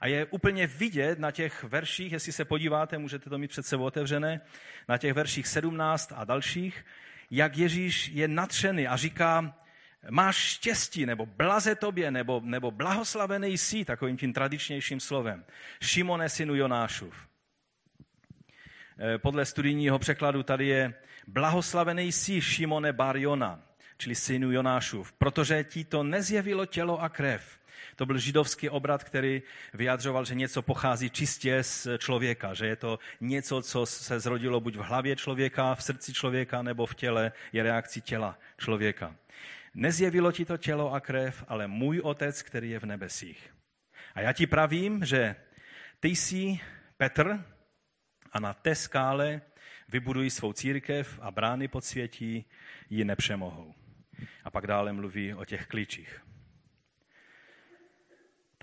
A 0.00 0.06
je 0.06 0.24
úplně 0.24 0.66
vidět 0.66 1.18
na 1.18 1.30
těch 1.30 1.64
verších, 1.64 2.12
jestli 2.12 2.32
se 2.32 2.44
podíváte, 2.44 2.98
můžete 2.98 3.30
to 3.30 3.38
mít 3.38 3.50
před 3.50 3.66
sebou 3.66 3.84
otevřené, 3.84 4.40
na 4.88 4.98
těch 4.98 5.12
verších 5.12 5.46
17 5.46 6.12
a 6.16 6.24
dalších, 6.24 6.84
jak 7.30 7.56
Ježíš 7.56 8.08
je 8.08 8.28
natřený 8.28 8.86
a 8.86 8.96
říká, 8.96 9.54
máš 10.10 10.36
štěstí, 10.36 11.06
nebo 11.06 11.26
blaze 11.26 11.74
tobě, 11.74 12.10
nebo, 12.10 12.40
nebo 12.44 12.70
blahoslavený 12.70 13.58
jsi, 13.58 13.84
takovým 13.84 14.16
tím 14.16 14.32
tradičnějším 14.32 15.00
slovem. 15.00 15.44
Šimone 15.82 16.28
synu 16.28 16.54
Jonášův. 16.54 17.28
Eh, 18.98 19.18
podle 19.18 19.44
studijního 19.44 19.98
překladu 19.98 20.42
tady 20.42 20.66
je 20.66 20.94
blahoslavený 21.26 22.12
jsi 22.12 22.40
Šimone 22.40 22.92
Barjona, 22.92 23.60
čili 23.98 24.14
synu 24.14 24.52
Jonášův, 24.52 25.12
protože 25.12 25.64
ti 25.64 25.84
to 25.84 26.02
nezjevilo 26.02 26.66
tělo 26.66 27.02
a 27.02 27.08
krev. 27.08 27.58
To 27.96 28.06
byl 28.06 28.18
židovský 28.18 28.68
obrat, 28.68 29.04
který 29.04 29.42
vyjadřoval, 29.74 30.24
že 30.24 30.34
něco 30.34 30.62
pochází 30.62 31.10
čistě 31.10 31.62
z 31.62 31.88
člověka, 31.98 32.54
že 32.54 32.66
je 32.66 32.76
to 32.76 32.98
něco, 33.20 33.62
co 33.62 33.86
se 33.86 34.20
zrodilo 34.20 34.60
buď 34.60 34.76
v 34.76 34.80
hlavě 34.80 35.16
člověka, 35.16 35.74
v 35.74 35.82
srdci 35.82 36.12
člověka, 36.12 36.62
nebo 36.62 36.86
v 36.86 36.94
těle, 36.94 37.32
je 37.52 37.62
reakcí 37.62 38.00
těla 38.00 38.38
člověka. 38.58 39.16
Nezjevilo 39.74 40.32
ti 40.32 40.44
to 40.44 40.56
tělo 40.56 40.92
a 40.92 41.00
krev, 41.00 41.44
ale 41.48 41.66
můj 41.66 42.00
otec, 42.00 42.42
který 42.42 42.70
je 42.70 42.78
v 42.78 42.86
nebesích. 42.86 43.50
A 44.14 44.20
já 44.20 44.32
ti 44.32 44.46
pravím, 44.46 45.04
že 45.04 45.36
ty 46.00 46.08
jsi 46.08 46.60
Petr 46.96 47.44
a 48.32 48.40
na 48.40 48.54
té 48.54 48.74
skále 48.74 49.40
vybudují 49.88 50.30
svou 50.30 50.52
církev 50.52 51.18
a 51.22 51.30
brány 51.30 51.68
podsvětí 51.68 52.44
ji 52.90 53.04
nepřemohou. 53.04 53.74
A 54.44 54.50
pak 54.50 54.66
dále 54.66 54.92
mluví 54.92 55.34
o 55.34 55.44
těch 55.44 55.66
klíčích. 55.66 56.20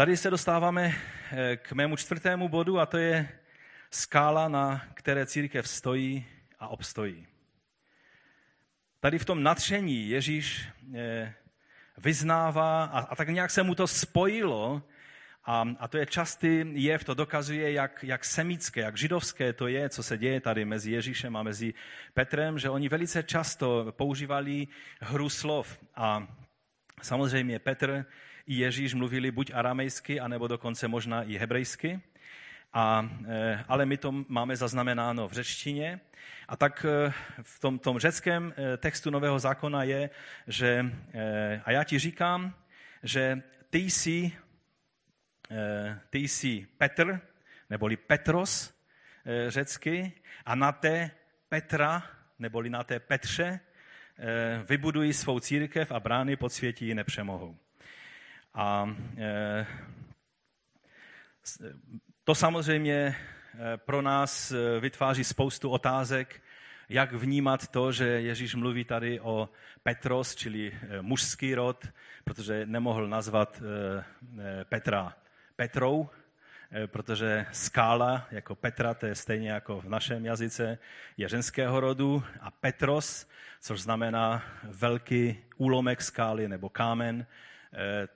Tady 0.01 0.17
se 0.17 0.29
dostáváme 0.29 0.93
eh, 1.31 1.57
k 1.57 1.71
mému 1.71 1.95
čtvrtému 1.95 2.49
bodu 2.49 2.79
a 2.79 2.85
to 2.85 2.97
je 2.97 3.29
skála, 3.91 4.47
na 4.47 4.85
které 4.93 5.25
církev 5.25 5.67
stojí 5.67 6.25
a 6.59 6.67
obstojí. 6.67 7.27
Tady 8.99 9.19
v 9.19 9.25
tom 9.25 9.43
natření 9.43 10.09
Ježíš 10.09 10.65
eh, 10.95 11.33
vyznává 11.97 12.83
a, 12.83 12.99
a 12.99 13.15
tak 13.15 13.29
nějak 13.29 13.51
se 13.51 13.63
mu 13.63 13.75
to 13.75 13.87
spojilo 13.87 14.83
a, 15.45 15.67
a 15.79 15.87
to 15.87 15.97
je 15.97 16.05
častý 16.05 16.63
jev, 16.73 17.03
to 17.03 17.13
dokazuje, 17.13 17.71
jak, 17.71 18.03
jak 18.03 18.25
semické, 18.25 18.81
jak 18.81 18.97
židovské 18.97 19.53
to 19.53 19.67
je, 19.67 19.89
co 19.89 20.03
se 20.03 20.17
děje 20.17 20.41
tady 20.41 20.65
mezi 20.65 20.91
Ježíšem 20.91 21.35
a 21.35 21.43
mezi 21.43 21.73
Petrem, 22.13 22.59
že 22.59 22.69
oni 22.69 22.89
velice 22.89 23.23
často 23.23 23.91
používali 23.91 24.67
hru 25.01 25.29
slov. 25.29 25.79
A 25.95 26.27
samozřejmě 27.01 27.59
Petr 27.59 28.05
i 28.47 28.55
Ježíš 28.55 28.93
mluvili 28.93 29.31
buď 29.31 29.51
aramejsky, 29.53 30.19
anebo 30.19 30.47
dokonce 30.47 30.87
možná 30.87 31.23
i 31.23 31.37
hebrejsky. 31.37 32.01
A, 32.73 33.09
e, 33.27 33.65
ale 33.67 33.85
my 33.85 33.97
to 33.97 34.11
máme 34.27 34.55
zaznamenáno 34.55 35.27
v 35.27 35.31
řečtině. 35.31 35.99
A 36.47 36.55
tak 36.55 36.85
e, 36.85 37.13
v 37.41 37.59
tom, 37.59 37.79
tom 37.79 37.99
řeckém 37.99 38.53
e, 38.57 38.77
textu 38.77 39.09
Nového 39.09 39.39
zákona 39.39 39.83
je, 39.83 40.09
že 40.47 40.85
a 41.65 41.71
já 41.71 41.83
ti 41.83 41.99
říkám, 41.99 42.55
že 43.03 43.41
ty 43.69 43.77
jsi 43.77 44.31
ty 46.09 46.19
jsi 46.19 46.67
Petr, 46.77 47.21
neboli 47.69 47.97
Petros 47.97 48.73
řecky, 49.47 50.11
a 50.45 50.55
na 50.55 50.71
té 50.71 51.11
Petra, 51.49 52.03
neboli 52.39 52.69
na 52.69 52.83
té 52.83 52.99
Petře, 52.99 53.59
vybudují 54.69 55.13
svou 55.13 55.39
církev 55.39 55.91
a 55.91 55.99
brány 55.99 56.37
světí 56.47 56.87
ji 56.87 56.95
nepřemohou. 56.95 57.57
A 58.53 58.95
to 62.23 62.35
samozřejmě 62.35 63.15
pro 63.75 64.01
nás 64.01 64.53
vytváří 64.79 65.23
spoustu 65.23 65.69
otázek, 65.69 66.41
jak 66.89 67.13
vnímat 67.13 67.67
to, 67.67 67.91
že 67.91 68.05
Ježíš 68.05 68.55
mluví 68.55 68.83
tady 68.83 69.19
o 69.19 69.49
Petros, 69.83 70.35
čili 70.35 70.79
mužský 71.01 71.55
rod, 71.55 71.87
protože 72.23 72.65
nemohl 72.65 73.07
nazvat 73.07 73.61
Petra 74.69 75.13
Petrou, 75.55 76.09
protože 76.85 77.45
skála 77.51 78.27
jako 78.31 78.55
Petra, 78.55 78.93
to 78.93 79.05
je 79.05 79.15
stejně 79.15 79.51
jako 79.51 79.81
v 79.81 79.89
našem 79.89 80.25
jazyce, 80.25 80.77
je 81.17 81.29
ženského 81.29 81.79
rodu 81.79 82.23
a 82.41 82.51
Petros, 82.51 83.27
což 83.61 83.81
znamená 83.81 84.43
velký 84.63 85.43
úlomek 85.57 86.01
skály 86.01 86.47
nebo 86.47 86.69
kámen, 86.69 87.25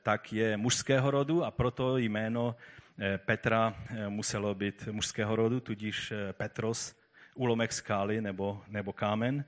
tak 0.03 0.33
je 0.33 0.57
mužského 0.57 1.11
rodu 1.11 1.43
a 1.43 1.51
proto 1.51 1.97
jméno 1.97 2.55
eh, 2.99 3.17
Petra 3.17 3.75
muselo 4.09 4.55
být 4.55 4.87
mužského 4.91 5.35
rodu, 5.35 5.59
tudíž 5.59 6.13
Petros, 6.31 6.95
úlomek 7.35 7.73
skály 7.73 8.21
nebo, 8.21 8.63
nebo 8.67 8.93
kámen. 8.93 9.45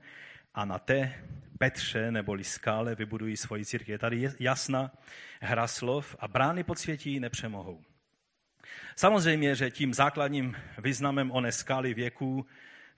A 0.54 0.64
na 0.64 0.78
té 0.78 1.14
Petře 1.58 2.10
neboli 2.10 2.44
skále 2.44 2.94
vybudují 2.94 3.36
svoji 3.36 3.64
církev. 3.64 3.88
Je 3.88 3.98
tady 3.98 4.30
jasná 4.40 4.90
hra 5.40 5.66
slov 5.66 6.16
a 6.18 6.28
brány 6.28 6.64
podsvětí 6.64 7.20
nepřemohou. 7.20 7.84
Samozřejmě, 8.96 9.54
že 9.54 9.70
tím 9.70 9.94
základním 9.94 10.56
významem 10.78 11.30
oné 11.30 11.52
skály 11.52 11.94
věků, 11.94 12.46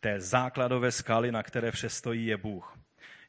té 0.01 0.21
základové 0.21 0.93
skály, 0.93 1.33
na 1.33 1.43
které 1.43 1.71
vše 1.71 1.89
stojí, 1.89 2.27
je 2.27 2.37
Bůh. 2.37 2.79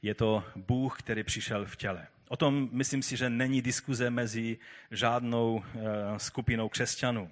Je 0.01 0.15
to 0.15 0.43
Bůh, 0.55 0.99
který 0.99 1.23
přišel 1.23 1.65
v 1.65 1.75
těle. 1.75 2.07
O 2.31 2.37
tom 2.37 2.69
myslím 2.71 3.03
si, 3.03 3.17
že 3.17 3.29
není 3.29 3.61
diskuze 3.61 4.09
mezi 4.09 4.57
žádnou 4.91 5.63
eh, 5.63 5.79
skupinou 6.17 6.69
křesťanů. 6.69 7.31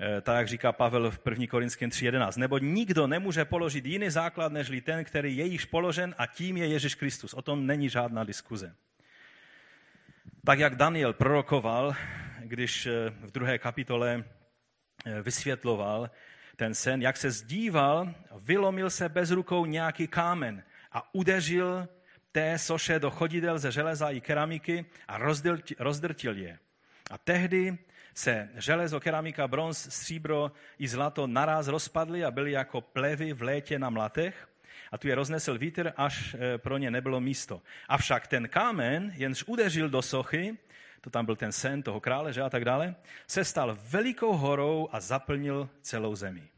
Eh, 0.00 0.20
tak 0.20 0.36
jak 0.36 0.48
říká 0.48 0.72
Pavel 0.72 1.10
v 1.10 1.20
1. 1.30 1.46
Korinském 1.46 1.90
3.11. 1.90 2.38
Nebo 2.38 2.58
nikdo 2.58 3.06
nemůže 3.06 3.44
položit 3.44 3.86
jiný 3.86 4.10
základ, 4.10 4.52
než 4.52 4.70
ten, 4.84 5.04
který 5.04 5.36
je 5.36 5.44
již 5.44 5.64
položen 5.64 6.14
a 6.18 6.26
tím 6.26 6.56
je 6.56 6.66
Ježíš 6.66 6.94
Kristus. 6.94 7.34
O 7.34 7.42
tom 7.42 7.66
není 7.66 7.88
žádná 7.88 8.24
diskuze. 8.24 8.74
Tak 10.44 10.58
jak 10.58 10.74
Daniel 10.74 11.12
prorokoval, 11.12 11.94
když 12.40 12.86
eh, 12.86 13.10
v 13.10 13.30
druhé 13.30 13.58
kapitole 13.58 14.24
vysvětloval 15.22 16.10
ten 16.56 16.74
sen, 16.74 17.02
jak 17.02 17.16
se 17.16 17.30
zdíval, 17.30 18.14
vylomil 18.42 18.90
se 18.90 19.08
bez 19.08 19.30
rukou 19.30 19.66
nějaký 19.66 20.06
kámen 20.06 20.62
a 20.92 21.14
udeřil 21.14 21.88
té 22.32 22.58
soše 22.58 22.98
do 22.98 23.10
chodidel 23.10 23.58
ze 23.58 23.72
železa 23.72 24.10
i 24.10 24.20
keramiky 24.20 24.84
a 25.08 25.18
rozdrtil 25.78 26.36
je. 26.36 26.58
A 27.10 27.18
tehdy 27.18 27.78
se 28.14 28.48
železo, 28.54 29.00
keramika, 29.00 29.48
bronz, 29.48 29.78
stříbro 29.78 30.52
i 30.78 30.88
zlato 30.88 31.26
naraz 31.26 31.68
rozpadly 31.68 32.24
a 32.24 32.30
byly 32.30 32.52
jako 32.52 32.80
plevy 32.80 33.32
v 33.32 33.42
létě 33.42 33.78
na 33.78 33.90
mlatech 33.90 34.48
a 34.92 34.98
tu 34.98 35.08
je 35.08 35.14
roznesl 35.14 35.58
vítr, 35.58 35.92
až 35.96 36.34
eh, 36.34 36.58
pro 36.58 36.78
ně 36.78 36.90
nebylo 36.90 37.20
místo. 37.20 37.62
Avšak 37.88 38.26
ten 38.26 38.48
kámen, 38.48 39.12
jenž 39.16 39.44
udeřil 39.46 39.88
do 39.88 40.02
sochy, 40.02 40.58
to 41.00 41.10
tam 41.10 41.26
byl 41.26 41.36
ten 41.36 41.52
sen 41.52 41.82
toho 41.82 42.00
krále, 42.00 42.32
že 42.32 42.42
a 42.42 42.50
tak 42.50 42.64
dále, 42.64 42.94
se 43.26 43.44
stal 43.44 43.78
velikou 43.82 44.32
horou 44.32 44.88
a 44.92 45.00
zaplnil 45.00 45.68
celou 45.82 46.16
zemi. 46.16 46.48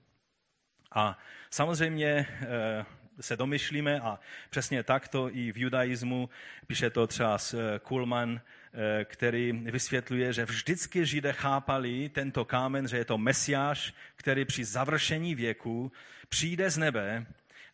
A 0.93 1.19
samozřejmě 1.51 2.27
eh, 2.43 2.85
se 3.21 3.37
domyšlíme 3.37 4.01
a 4.01 4.19
přesně 4.51 4.83
takto 4.83 5.31
i 5.37 5.53
v 5.53 5.59
judaismu, 5.59 6.31
píše 6.67 6.91
to 6.91 7.07
třeba 7.07 7.39
eh, 7.55 7.79
Kulman, 7.79 8.41
eh, 8.41 9.05
který 9.05 9.53
vysvětluje, 9.53 10.33
že 10.33 10.45
vždycky 10.45 11.07
Židé 11.07 11.33
chápali 11.33 12.09
tento 12.09 12.45
kámen, 12.45 12.89
že 12.89 12.97
je 12.97 13.05
to 13.05 13.19
mesiáš, 13.19 13.95
který 14.17 14.45
při 14.45 14.65
završení 14.65 15.35
věku 15.35 15.93
přijde 16.29 16.71
z 16.71 16.79
nebe 16.79 17.27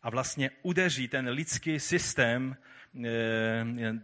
a 0.03 0.11
vlastně 0.11 0.51
udeří 0.63 1.09
ten 1.09 1.29
lidský 1.29 1.81
systém 1.81 2.57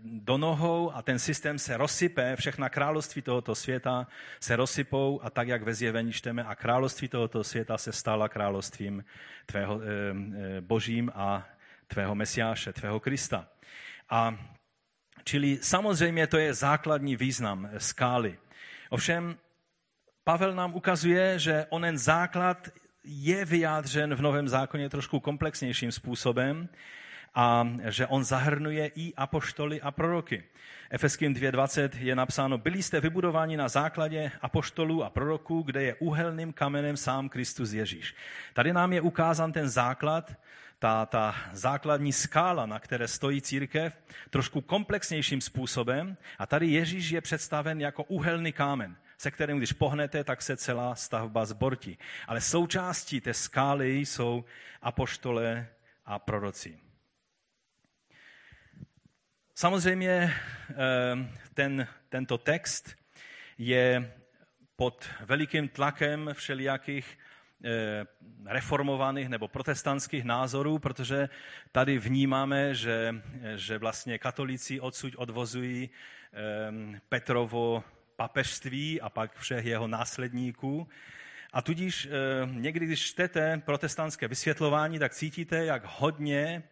do 0.02 0.38
nohou 0.38 0.94
a 0.94 1.02
ten 1.02 1.18
systém 1.18 1.58
se 1.58 1.76
rozsype, 1.76 2.36
všechna 2.36 2.68
království 2.68 3.22
tohoto 3.22 3.54
světa 3.54 4.06
se 4.40 4.56
rozsypou 4.56 5.20
a 5.22 5.30
tak, 5.30 5.48
jak 5.48 5.62
ve 5.62 5.74
zjevení 5.74 6.12
čteme, 6.12 6.44
a 6.44 6.54
království 6.54 7.08
tohoto 7.08 7.44
světa 7.44 7.78
se 7.78 7.92
stala 7.92 8.28
královstvím 8.28 9.04
tvého, 9.46 9.80
eh, 9.80 9.86
eh, 9.86 10.60
božím 10.60 11.10
a 11.14 11.48
tvého 11.86 12.14
mesiáše, 12.14 12.72
tvého 12.72 13.00
Krista. 13.00 13.48
A 14.10 14.38
čili 15.24 15.58
samozřejmě 15.62 16.26
to 16.26 16.38
je 16.38 16.54
základní 16.54 17.16
význam 17.16 17.70
skály. 17.78 18.38
Ovšem, 18.90 19.36
Pavel 20.24 20.54
nám 20.54 20.74
ukazuje, 20.74 21.38
že 21.38 21.66
onen 21.68 21.98
základ 21.98 22.68
je 23.04 23.44
vyjádřen 23.44 24.14
v 24.14 24.22
Novém 24.22 24.48
zákoně 24.48 24.88
trošku 24.88 25.20
komplexnějším 25.20 25.92
způsobem 25.92 26.68
a 27.34 27.68
že 27.88 28.06
on 28.06 28.24
zahrnuje 28.24 28.90
i 28.94 29.14
apoštoly 29.14 29.80
a 29.80 29.90
proroky. 29.90 30.44
Efeským 30.90 31.34
2.20 31.34 31.90
je 31.98 32.16
napsáno, 32.16 32.58
byli 32.58 32.82
jste 32.82 33.00
vybudováni 33.00 33.56
na 33.56 33.68
základě 33.68 34.32
apoštolů 34.42 35.04
a 35.04 35.10
proroků, 35.10 35.62
kde 35.62 35.82
je 35.82 35.94
úhelným 35.94 36.52
kamenem 36.52 36.96
sám 36.96 37.28
Kristus 37.28 37.72
Ježíš. 37.72 38.14
Tady 38.52 38.72
nám 38.72 38.92
je 38.92 39.00
ukázán 39.00 39.52
ten 39.52 39.68
základ, 39.68 40.32
ta, 40.78 41.06
ta 41.06 41.34
základní 41.52 42.12
skála, 42.12 42.66
na 42.66 42.78
které 42.78 43.08
stojí 43.08 43.40
církev, 43.40 43.96
trošku 44.30 44.60
komplexnějším 44.60 45.40
způsobem. 45.40 46.16
A 46.38 46.46
tady 46.46 46.66
Ježíš 46.66 47.10
je 47.10 47.20
představen 47.20 47.80
jako 47.80 48.04
úhelný 48.04 48.52
kámen, 48.52 48.96
se 49.18 49.30
kterým, 49.30 49.58
když 49.58 49.72
pohnete, 49.72 50.24
tak 50.24 50.42
se 50.42 50.56
celá 50.56 50.94
stavba 50.94 51.44
zbortí. 51.44 51.98
Ale 52.28 52.40
součástí 52.40 53.20
té 53.20 53.34
skály 53.34 53.98
jsou 53.98 54.44
apoštole 54.82 55.66
a 56.06 56.18
proroci. 56.18 56.83
Samozřejmě 59.56 60.34
eh, 60.70 60.74
ten, 61.54 61.86
tento 62.08 62.38
text 62.38 62.96
je 63.58 64.12
pod 64.76 65.08
velikým 65.20 65.68
tlakem 65.68 66.30
všelijakých 66.32 67.18
eh, 67.64 68.04
reformovaných 68.46 69.28
nebo 69.28 69.48
protestantských 69.48 70.24
názorů, 70.24 70.78
protože 70.78 71.28
tady 71.72 71.98
vnímáme, 71.98 72.74
že, 72.74 73.22
že 73.56 73.78
vlastně 73.78 74.18
katolíci 74.18 74.80
odsud 74.80 75.14
odvozují 75.16 75.90
Petrovo 77.08 77.84
papežství 78.16 79.00
a 79.00 79.08
pak 79.08 79.38
všech 79.38 79.64
jeho 79.64 79.86
následníků. 79.86 80.88
A 81.52 81.62
tudíž 81.62 82.08
někdy, 82.52 82.86
když 82.86 83.06
čtete 83.06 83.62
protestantské 83.64 84.28
vysvětlování, 84.28 84.98
tak 84.98 85.14
cítíte, 85.14 85.64
jak 85.64 85.82
hodně 85.86 86.62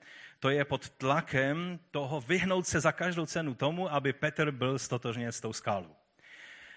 to 0.43 0.51
je 0.51 0.65
pod 0.65 0.91
tlakem 0.91 1.79
toho 1.91 2.21
vyhnout 2.21 2.67
se 2.67 2.81
za 2.81 2.93
každou 2.93 3.27
cenu 3.27 3.55
tomu, 3.55 3.93
aby 3.93 4.13
Petr 4.13 4.51
byl 4.51 4.79
stotožněn 4.79 5.33
s 5.33 5.41
tou 5.41 5.53
skálou. 5.53 5.97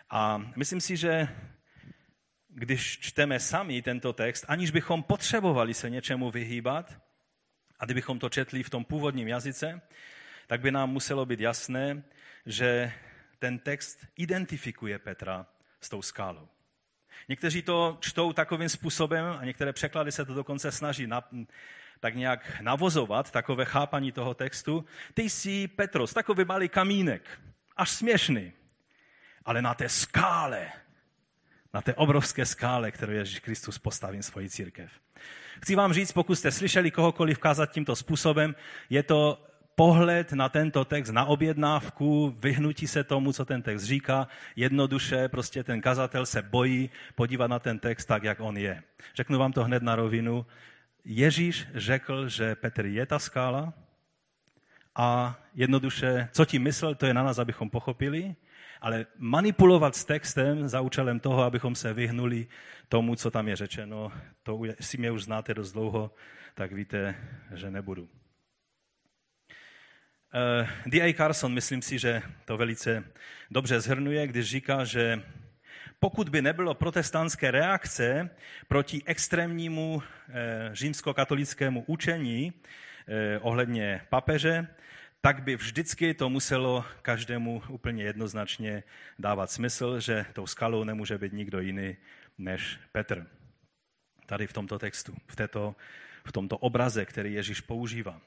A 0.10 0.38
myslím 0.56 0.82
si, 0.82 0.98
že 0.98 1.28
když 2.48 3.00
čteme 3.00 3.40
sami 3.40 3.82
tento 3.82 4.14
text, 4.14 4.46
aniž 4.48 4.72
bychom 4.72 5.04
potřebovali 5.04 5.74
se 5.74 5.90
něčemu 5.90 6.32
vyhýbat, 6.32 6.98
a 7.80 7.86
kdybychom 7.86 8.20
to 8.20 8.30
četli 8.30 8.64
v 8.64 8.70
tom 8.70 8.86
původním 8.86 9.28
jazyce, 9.28 9.82
tak 10.48 10.62
by 10.62 10.72
nám 10.72 10.90
muselo 10.90 11.26
být 11.26 11.40
jasné, 11.40 12.04
že 12.46 12.94
ten 13.40 13.60
text 13.60 14.06
identifikuje 14.16 15.00
Petra 15.00 15.46
s 15.82 15.90
tou 15.90 16.02
skálou. 16.02 16.48
Někteří 17.30 17.62
to 17.62 17.98
čtou 18.02 18.34
takovým 18.34 18.70
způsobem 18.70 19.26
a 19.26 19.46
některé 19.46 19.74
překlady 19.74 20.12
se 20.12 20.26
to 20.26 20.34
dokonce 20.34 20.72
snaží 20.72 21.08
tak 22.00 22.16
nějak 22.16 22.62
navozovat 22.62 23.32
takové 23.32 23.66
chápaní 23.66 24.12
toho 24.12 24.34
textu. 24.34 24.86
Ty 25.14 25.30
jsi 25.30 25.68
Petros, 25.68 26.14
takový 26.14 26.46
malý 26.46 26.70
kamínek, 26.70 27.40
až 27.78 27.90
směšný, 27.90 28.52
ale 29.46 29.62
na 29.62 29.74
té 29.74 29.90
skále, 29.90 30.68
na 31.74 31.82
té 31.82 31.94
obrovské 31.94 32.46
skále, 32.46 32.92
kterou 32.92 33.12
Ježíš 33.12 33.40
Kristus 33.40 33.78
postaví 33.78 34.24
svoji 34.24 34.50
církev. 34.50 34.92
Chci 35.62 35.76
vám 35.76 35.94
říct, 35.94 36.12
pokud 36.12 36.36
jste 36.36 36.52
slyšeli 36.52 36.92
kohokoliv 36.92 37.40
kázat 37.40 37.72
tímto 37.72 37.96
způsobem, 37.96 38.56
je 38.90 39.04
to 39.04 39.46
pohled 39.76 40.34
na 40.34 40.50
tento 40.50 40.86
text, 40.86 41.12
na 41.12 41.26
objednávku, 41.26 42.36
vyhnutí 42.40 42.88
se 42.88 43.04
tomu, 43.04 43.34
co 43.34 43.46
ten 43.46 43.62
text 43.62 43.84
říká, 43.84 44.28
jednoduše 44.56 45.28
prostě 45.30 45.64
ten 45.64 45.82
kazatel 45.82 46.26
se 46.26 46.42
bojí 46.42 46.90
podívat 47.16 47.48
na 47.48 47.60
ten 47.60 47.80
text 47.80 48.06
tak, 48.06 48.24
jak 48.24 48.40
on 48.40 48.58
je. 48.58 48.84
Řeknu 49.16 49.40
vám 49.40 49.52
to 49.52 49.64
hned 49.64 49.84
na 49.84 49.96
rovinu. 49.96 50.46
Ježíš 51.06 51.68
řekl, 51.74 52.30
že 52.30 52.56
Petr 52.56 52.86
je 52.86 53.06
ta 53.06 53.20
skála 53.20 53.74
a 54.96 55.40
jednoduše, 55.54 56.30
co 56.32 56.46
tím 56.46 56.64
myslel, 56.64 56.96
to 56.96 57.06
je 57.06 57.14
na 57.14 57.24
nás, 57.24 57.40
abychom 57.40 57.70
pochopili, 57.70 58.36
ale 58.82 59.06
manipulovat 59.18 59.96
s 59.96 60.06
textem 60.06 60.68
za 60.68 60.82
účelem 60.82 61.20
toho, 61.20 61.44
abychom 61.44 61.76
se 61.76 61.94
vyhnuli 61.94 62.48
tomu, 62.90 63.16
co 63.16 63.32
tam 63.32 63.48
je 63.48 63.56
řečeno, 63.56 64.12
to 64.44 64.62
si 64.80 64.98
mě 64.98 65.12
už 65.12 65.24
znáte 65.24 65.54
dost 65.54 65.72
dlouho, 65.72 66.12
tak 66.54 66.72
víte, 66.72 67.16
že 67.54 67.72
nebudu. 67.72 68.10
Eh, 70.34 70.70
D.A. 70.86 71.14
Carson, 71.14 71.54
myslím 71.54 71.82
si, 71.82 72.00
že 72.00 72.22
to 72.46 72.58
velice 72.58 73.04
dobře 73.52 73.80
zhrnuje, 73.80 74.28
když 74.28 74.50
říká, 74.50 74.84
že 74.84 75.24
pokud 76.00 76.30
by 76.30 76.42
nebylo 76.42 76.74
protestantské 76.74 77.52
reakce 77.52 78.30
proti 78.68 79.02
extrémnímu 79.06 80.04
eh, 80.04 80.70
římskokatolickému 80.74 81.84
učení 81.88 82.54
eh, 83.08 83.40
ohledně 83.40 84.02
papeže, 84.10 84.68
tak 85.22 85.44
by 85.44 85.56
vždycky 85.56 86.14
to 86.14 86.30
muselo 86.30 86.86
každému 87.02 87.62
úplně 87.70 88.04
jednoznačně 88.04 88.84
dávat 89.20 89.52
smysl, 89.52 90.00
že 90.00 90.26
tou 90.34 90.48
skalou 90.48 90.84
nemůže 90.84 91.18
být 91.18 91.34
nikdo 91.34 91.60
jiný 91.60 91.98
než 92.38 92.80
Petr. 92.92 93.28
Tady 94.26 94.48
v 94.48 94.54
tomto 94.54 94.80
textu, 94.80 95.16
v, 95.28 95.36
této, 95.36 95.76
v 96.24 96.32
tomto 96.32 96.58
obraze, 96.58 97.06
který 97.06 97.34
Ježíš 97.34 97.62
používá. 97.62 98.22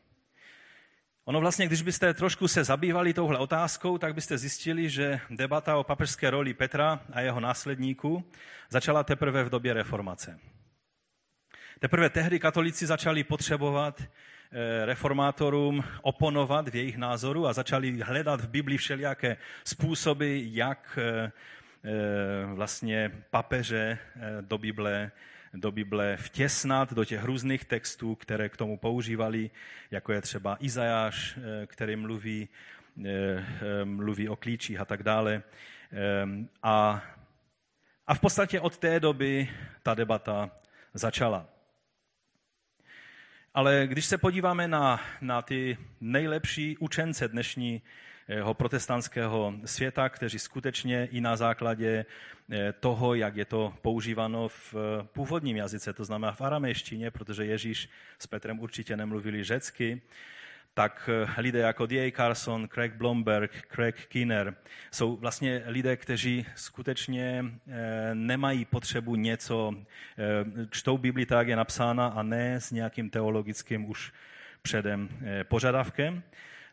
Ono 1.29 1.41
vlastně, 1.41 1.67
když 1.67 1.83
byste 1.83 2.15
trošku 2.15 2.49
se 2.49 2.65
zabývali 2.65 3.15
touhle 3.15 3.39
otázkou, 3.39 3.99
tak 3.99 4.15
byste 4.15 4.39
zjistili, 4.39 4.91
že 4.91 5.21
debata 5.31 5.77
o 5.77 5.85
papežské 5.85 6.31
roli 6.31 6.55
Petra 6.55 7.01
a 7.13 7.21
jeho 7.21 7.41
následníků 7.41 8.25
začala 8.71 9.05
teprve 9.05 9.45
v 9.45 9.51
době 9.51 9.75
reformace. 9.75 10.39
Teprve 11.79 12.11
tehdy 12.11 12.39
katolíci 12.39 12.87
začali 12.87 13.25
potřebovat 13.25 14.03
eh, 14.03 14.87
reformátorům 14.87 15.85
oponovat 16.03 16.69
v 16.69 16.77
jejich 16.77 16.97
názoru 16.97 17.47
a 17.47 17.53
začali 17.53 18.01
hledat 18.01 18.41
v 18.41 18.49
Biblii 18.49 18.79
všelijaké 18.79 19.37
způsoby, 19.65 20.41
jak 20.45 20.99
eh, 21.03 21.33
eh, 21.85 21.91
vlastně 22.55 23.13
papeže 23.31 23.99
do 24.41 24.59
Bible 24.59 25.11
do 25.61 25.73
Bible 25.73 26.17
vtěsnat 26.17 26.93
do 26.93 27.05
těch 27.05 27.25
různých 27.25 27.65
textů, 27.65 28.15
které 28.15 28.49
k 28.49 28.57
tomu 28.57 28.77
používali, 28.77 29.51
jako 29.91 30.13
je 30.13 30.21
třeba 30.21 30.57
Izajáš, 30.61 31.39
eh, 31.39 31.67
který 31.67 31.97
mluví, 31.97 32.49
eh, 33.05 33.11
eh, 33.11 33.85
mluví 33.85 34.29
o 34.29 34.37
klíčích 34.37 34.81
a 34.81 34.85
tak 34.85 35.03
dále. 35.03 35.43
A, 36.63 37.03
a 38.07 38.15
v 38.15 38.21
podstatě 38.21 38.61
od 38.61 38.79
té 38.79 39.01
doby 39.01 39.49
ta 39.83 39.95
debata 39.95 40.51
začala. 40.95 41.47
Ale 43.55 43.87
když 43.87 44.05
se 44.05 44.19
podíváme 44.19 44.69
na, 44.69 45.01
na 45.21 45.43
ty 45.43 45.79
nejlepší 46.01 46.77
učence 46.79 47.29
dnešní 47.29 47.83
protestantského 48.53 49.55
světa, 49.65 50.09
kteří 50.09 50.39
skutečně 50.39 51.09
i 51.11 51.21
na 51.21 51.37
základě 51.37 52.05
eh, 52.53 52.73
toho, 52.81 53.15
jak 53.15 53.37
je 53.37 53.45
to 53.45 53.75
používáno 53.83 54.49
v 54.49 54.75
eh, 54.75 55.07
původním 55.13 55.57
jazyce, 55.57 55.93
to 55.93 56.05
znamená 56.05 56.33
v 56.33 56.41
aramejštině, 56.41 57.11
protože 57.11 57.45
Ježíš 57.45 57.89
s 58.19 58.27
Petrem 58.27 58.61
určitě 58.61 58.97
nemluvili 58.97 59.45
řecky, 59.45 60.03
tak 60.75 61.11
eh, 61.13 61.41
lidé 61.41 61.59
jako 61.59 61.87
D.A. 61.87 62.13
Carson, 62.13 62.69
Craig 62.69 62.95
Blomberg, 62.95 63.67
Craig 63.75 64.07
Kinner 64.07 64.55
jsou 64.91 65.17
vlastně 65.17 65.63
lidé, 65.67 65.97
kteří 65.97 66.47
skutečně 66.55 67.45
nemají 68.15 68.65
potřebu 68.65 69.17
něco, 69.17 69.75
čtou 70.71 70.99
Bibli 70.99 71.27
tak, 71.27 71.39
jak 71.39 71.49
je 71.49 71.57
napsána 71.57 72.07
a 72.07 72.23
ne 72.23 72.61
s 72.61 72.71
nějakým 72.71 73.11
teologickým 73.11 73.91
už 73.91 74.13
předem 74.63 75.09
požadavkem 75.49 76.23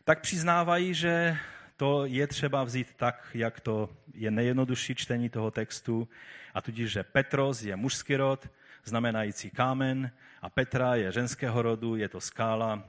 tak 0.06 0.20
přiznávají, 0.20 0.94
že 0.94 1.36
to 1.76 2.06
je 2.06 2.26
třeba 2.26 2.64
vzít 2.64 2.94
tak, 2.94 3.30
jak 3.34 3.60
to 3.60 3.90
je 4.14 4.30
nejjednodušší 4.30 4.94
čtení 4.94 5.28
toho 5.28 5.50
textu, 5.50 6.08
a 6.54 6.60
tudíž, 6.60 6.92
že 6.92 7.02
Petros 7.02 7.62
je 7.62 7.76
mužský 7.76 8.16
rod, 8.16 8.48
znamenající 8.84 9.50
kámen, 9.50 10.10
a 10.42 10.50
Petra 10.50 10.94
je 10.94 11.12
ženského 11.12 11.62
rodu, 11.62 11.96
je 11.96 12.08
to 12.08 12.20
skála, 12.20 12.84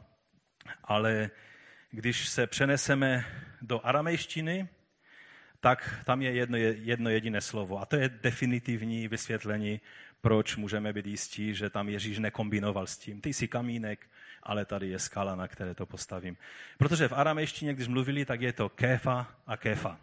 ale 0.84 1.30
když 1.92 2.28
se 2.28 2.48
přeneseme 2.48 3.26
do 3.62 3.86
aramejštiny, 3.86 4.68
tak 5.60 6.04
tam 6.06 6.22
je 6.22 6.32
jedno, 6.32 6.58
jedno 6.58 7.10
jediné 7.10 7.42
slovo. 7.42 7.82
A 7.82 7.86
to 7.86 7.96
je 7.96 8.10
definitivní 8.10 9.08
vysvětlení, 9.08 9.82
proč 10.22 10.56
můžeme 10.56 10.94
být 10.94 11.08
jistí, 11.08 11.54
že 11.54 11.70
tam 11.70 11.90
Ježíš 11.90 12.20
nekombinoval 12.20 12.88
s 12.88 12.98
tím. 12.98 13.22
Ty 13.22 13.34
jsi 13.34 13.48
kamínek, 13.48 14.08
ale 14.48 14.66
tady 14.66 14.88
je 14.88 15.00
skala, 15.00 15.36
na 15.36 15.48
které 15.48 15.76
to 15.76 15.86
postavím. 15.86 16.38
Protože 16.78 17.08
v 17.08 17.14
aramejštině, 17.14 17.74
když 17.74 17.88
mluvili, 17.88 18.26
tak 18.26 18.42
je 18.42 18.54
to 18.54 18.70
kéfa 18.70 19.28
a 19.48 19.58
kéfa. 19.58 20.00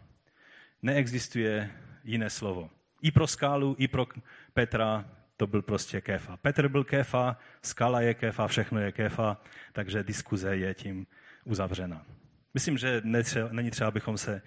Neexistuje 0.83 1.71
jiné 2.05 2.31
slovo. 2.31 2.71
I 3.03 3.11
pro 3.11 3.27
skálu, 3.27 3.77
i 3.79 3.89
pro 3.89 4.07
Petra 4.53 5.05
to 5.37 5.47
byl 5.47 5.63
prostě 5.63 6.01
kéfa. 6.01 6.37
Petr 6.37 6.69
byl 6.69 6.85
kéfa, 6.85 7.37
skala 7.63 8.01
je 8.01 8.15
kéfa, 8.15 8.47
všechno 8.47 8.81
je 8.81 8.93
kéfa, 8.93 9.41
takže 9.73 10.03
diskuze 10.03 10.57
je 10.57 10.75
tím 10.75 11.07
uzavřena. 11.45 12.07
Myslím, 12.55 12.79
že 12.79 13.03
není 13.51 13.71
třeba, 13.71 13.89
abychom 13.89 14.19
se 14.19 14.43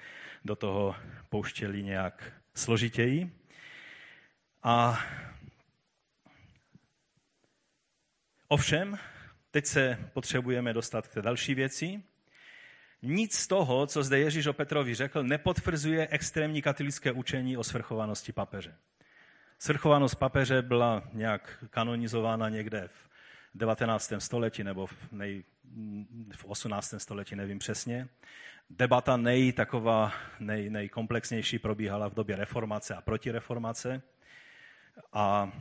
do 0.45 0.55
toho 0.55 0.95
pouštěli 1.29 1.83
nějak 1.83 2.33
složitěji. 2.55 3.31
A 4.63 4.99
ovšem, 8.47 8.97
Teď 9.51 9.65
se 9.65 9.97
potřebujeme 10.13 10.73
dostat 10.73 11.07
k 11.07 11.13
té 11.13 11.21
další 11.21 11.55
věci. 11.55 12.03
Nic 13.01 13.37
z 13.37 13.47
toho, 13.47 13.87
co 13.87 14.03
zde 14.03 14.19
Ježíš 14.19 14.47
o 14.47 14.53
Petrovi 14.53 14.95
řekl, 14.95 15.23
nepotvrzuje 15.23 16.07
extrémní 16.11 16.61
katolické 16.61 17.11
učení 17.11 17.57
o 17.57 17.63
svrchovanosti 17.63 18.31
papeže. 18.31 18.75
Svrchovanost 19.59 20.15
papeže 20.15 20.61
byla 20.61 21.03
nějak 21.13 21.65
kanonizována 21.69 22.49
někde 22.49 22.87
v 22.87 23.07
19. 23.55 24.13
století 24.17 24.63
nebo 24.63 24.87
v, 24.87 24.95
nej, 25.11 25.43
v 26.35 26.45
18. 26.45 26.93
století, 26.97 27.35
nevím 27.35 27.59
přesně. 27.59 28.07
Debata 28.69 29.17
nej, 29.17 29.51
taková 29.51 30.13
nej, 30.39 30.69
nejkomplexnější 30.69 31.59
probíhala 31.59 32.09
v 32.09 32.13
době 32.13 32.35
reformace 32.35 32.95
a 32.95 33.01
protireformace. 33.01 34.01
A 35.13 35.51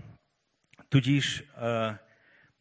tudíž 0.89 1.45
eh, 1.49 1.99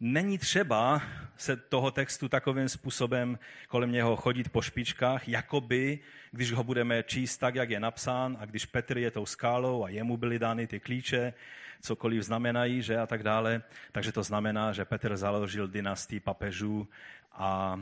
není 0.05 0.37
třeba 0.37 1.01
se 1.37 1.55
toho 1.55 1.91
textu 1.91 2.29
takovým 2.29 2.69
způsobem 2.69 3.39
kolem 3.67 3.91
něho 3.91 4.15
chodit 4.15 4.49
po 4.49 4.61
špičkách, 4.61 5.29
jakoby, 5.29 5.99
když 6.31 6.51
ho 6.51 6.63
budeme 6.63 7.03
číst 7.03 7.37
tak, 7.37 7.55
jak 7.55 7.69
je 7.69 7.79
napsán, 7.79 8.37
a 8.39 8.45
když 8.45 8.65
Petr 8.65 8.97
je 8.97 9.11
tou 9.11 9.25
skálou 9.25 9.83
a 9.83 9.89
jemu 9.89 10.17
byly 10.17 10.39
dány 10.39 10.67
ty 10.67 10.79
klíče, 10.79 11.33
cokoliv 11.81 12.23
znamenají, 12.23 12.81
že 12.81 12.97
a 12.97 13.07
tak 13.07 13.23
dále. 13.23 13.61
Takže 13.91 14.11
to 14.11 14.23
znamená, 14.23 14.73
že 14.73 14.85
Petr 14.85 15.17
založil 15.17 15.67
dynastii 15.67 16.19
papežů 16.19 16.87
a, 17.31 17.79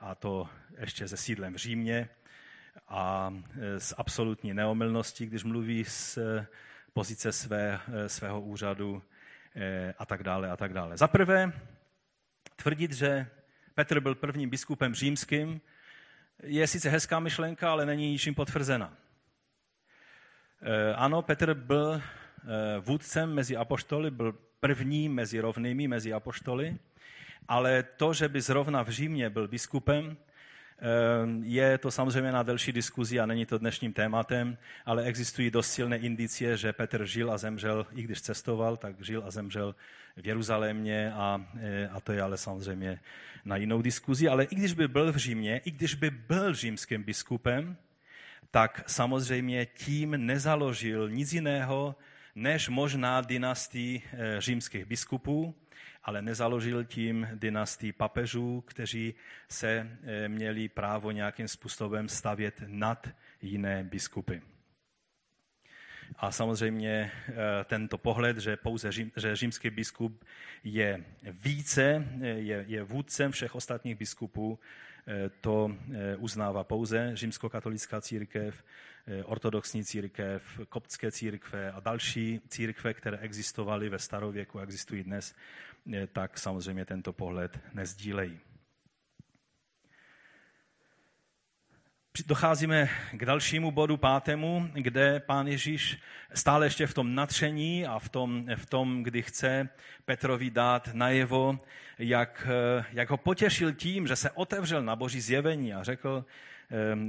a 0.00 0.14
to 0.14 0.48
ještě 0.78 1.08
se 1.08 1.16
sídlem 1.16 1.54
v 1.54 1.56
Římě 1.56 2.08
a 2.88 3.34
s 3.78 3.94
absolutní 3.98 4.54
neomylností, 4.54 5.26
když 5.26 5.44
mluví 5.44 5.84
z 5.84 6.18
pozice 6.92 7.32
své, 7.32 7.80
svého 8.06 8.40
úřadu 8.40 9.02
a 9.98 10.06
tak 10.06 10.22
dále 10.22 10.50
a 10.50 10.56
tak 10.56 10.72
dále. 10.72 10.96
Za 10.96 11.08
prvé, 11.08 11.52
tvrdit, 12.56 12.92
že 12.92 13.26
Petr 13.74 14.00
byl 14.00 14.14
prvním 14.14 14.50
biskupem 14.50 14.94
římským, 14.94 15.60
je 16.42 16.66
sice 16.66 16.90
hezká 16.90 17.20
myšlenka, 17.20 17.70
ale 17.70 17.86
není 17.86 18.10
ničím 18.10 18.34
potvrzena. 18.34 18.92
Ano, 20.96 21.22
Petr 21.22 21.54
byl 21.54 22.02
Eh, 22.46 22.80
vůdcem 22.80 23.34
mezi 23.34 23.56
apoštoly, 23.56 24.10
byl 24.10 24.34
první 24.60 25.08
mezi 25.08 25.40
rovnými, 25.40 25.88
mezi 25.88 26.12
apoštoly, 26.12 26.78
ale 27.48 27.82
to, 27.82 28.12
že 28.12 28.28
by 28.28 28.40
zrovna 28.40 28.82
v 28.82 28.88
Římě 28.88 29.30
byl 29.30 29.48
biskupem, 29.48 30.16
eh, 30.16 30.16
je 31.42 31.78
to 31.78 31.90
samozřejmě 31.90 32.32
na 32.32 32.42
delší 32.42 32.72
diskuzi 32.72 33.20
a 33.20 33.26
není 33.26 33.46
to 33.46 33.58
dnešním 33.58 33.92
tématem, 33.92 34.58
ale 34.86 35.04
existují 35.04 35.50
dost 35.50 35.72
silné 35.72 35.96
indicie, 35.96 36.56
že 36.56 36.72
Petr 36.72 37.06
žil 37.06 37.32
a 37.32 37.38
zemřel, 37.38 37.86
i 37.92 38.02
když 38.02 38.22
cestoval, 38.22 38.76
tak 38.76 39.04
žil 39.04 39.22
a 39.26 39.30
zemřel 39.30 39.74
v 40.16 40.26
Jeruzalémě 40.26 41.12
a, 41.12 41.46
eh, 41.60 41.88
a 41.88 42.00
to 42.00 42.12
je 42.12 42.22
ale 42.22 42.36
samozřejmě 42.36 43.00
na 43.44 43.56
jinou 43.56 43.82
diskuzi. 43.82 44.28
Ale 44.28 44.44
i 44.44 44.54
když 44.54 44.72
by 44.72 44.88
byl 44.88 45.12
v 45.12 45.16
Římě, 45.16 45.60
i 45.64 45.70
když 45.70 45.94
by 45.94 46.10
byl 46.10 46.54
římským 46.54 47.02
biskupem, 47.02 47.76
tak 48.50 48.82
samozřejmě 48.86 49.66
tím 49.66 50.26
nezaložil 50.26 51.10
nic 51.10 51.32
jiného, 51.32 51.96
než 52.34 52.68
možná 52.68 53.20
dynastii 53.20 54.02
eh, 54.12 54.40
římských 54.40 54.84
biskupů, 54.84 55.54
ale 56.06 56.22
nezaložil 56.22 56.84
tím 56.84 57.28
dynastii 57.34 57.92
papežů, 57.92 58.64
kteří 58.66 59.14
se 59.48 59.98
eh, 60.02 60.28
měli 60.28 60.68
právo 60.68 61.10
nějakým 61.10 61.48
způsobem 61.48 62.08
stavět 62.08 62.62
nad 62.66 63.08
jiné 63.42 63.84
biskupy. 63.84 64.40
A 66.16 66.30
samozřejmě 66.30 67.12
eh, 67.28 67.34
tento 67.64 67.98
pohled, 67.98 68.38
že 68.38 68.56
pouze 68.56 68.92
řím, 68.92 69.12
že 69.16 69.36
římský 69.36 69.70
biskup 69.70 70.24
je 70.64 71.04
více, 71.22 72.06
je, 72.20 72.64
je 72.68 72.82
vůdcem 72.82 73.32
všech 73.32 73.54
ostatních 73.54 73.96
biskupů, 73.96 74.58
to 75.40 75.76
uznává 76.18 76.64
pouze 76.64 77.10
římskokatolická 77.14 78.00
církev 78.00 78.64
Eh, 79.08 79.24
ortodoxní 79.24 79.84
církev, 79.84 80.60
koptské 80.68 81.10
církve 81.10 81.72
a 81.72 81.80
další 81.80 82.40
církve, 82.48 82.94
které 82.94 83.18
existovaly 83.18 83.88
ve 83.88 83.98
starověku, 83.98 84.58
existují 84.58 85.02
dnes, 85.02 85.34
eh, 85.34 85.65
tak 86.12 86.38
samozřejmě 86.38 86.84
tento 86.84 87.12
pohled 87.12 87.60
nezdílejí. 87.74 88.40
Docházíme 92.26 92.88
k 93.12 93.24
dalšímu 93.24 93.70
bodu, 93.70 93.96
pátému, 93.96 94.70
kde 94.72 95.20
pán 95.20 95.46
Ježíš 95.46 95.98
stále 96.34 96.66
ještě 96.66 96.86
v 96.86 96.94
tom 96.94 97.14
natření 97.14 97.86
a 97.86 97.98
v 97.98 98.08
tom, 98.08 98.46
v 98.56 98.66
tom 98.66 99.02
kdy 99.02 99.22
chce 99.22 99.68
Petrovi 100.04 100.50
dát 100.50 100.90
najevo, 100.92 101.58
jak, 101.98 102.48
eh, 102.50 102.84
jak 102.92 103.10
ho 103.10 103.16
potěšil 103.16 103.72
tím, 103.72 104.06
že 104.06 104.16
se 104.16 104.30
otevřel 104.30 104.82
na 104.82 104.96
boží 104.96 105.20
zjevení 105.20 105.74
a 105.74 105.82
řekl, 105.82 106.24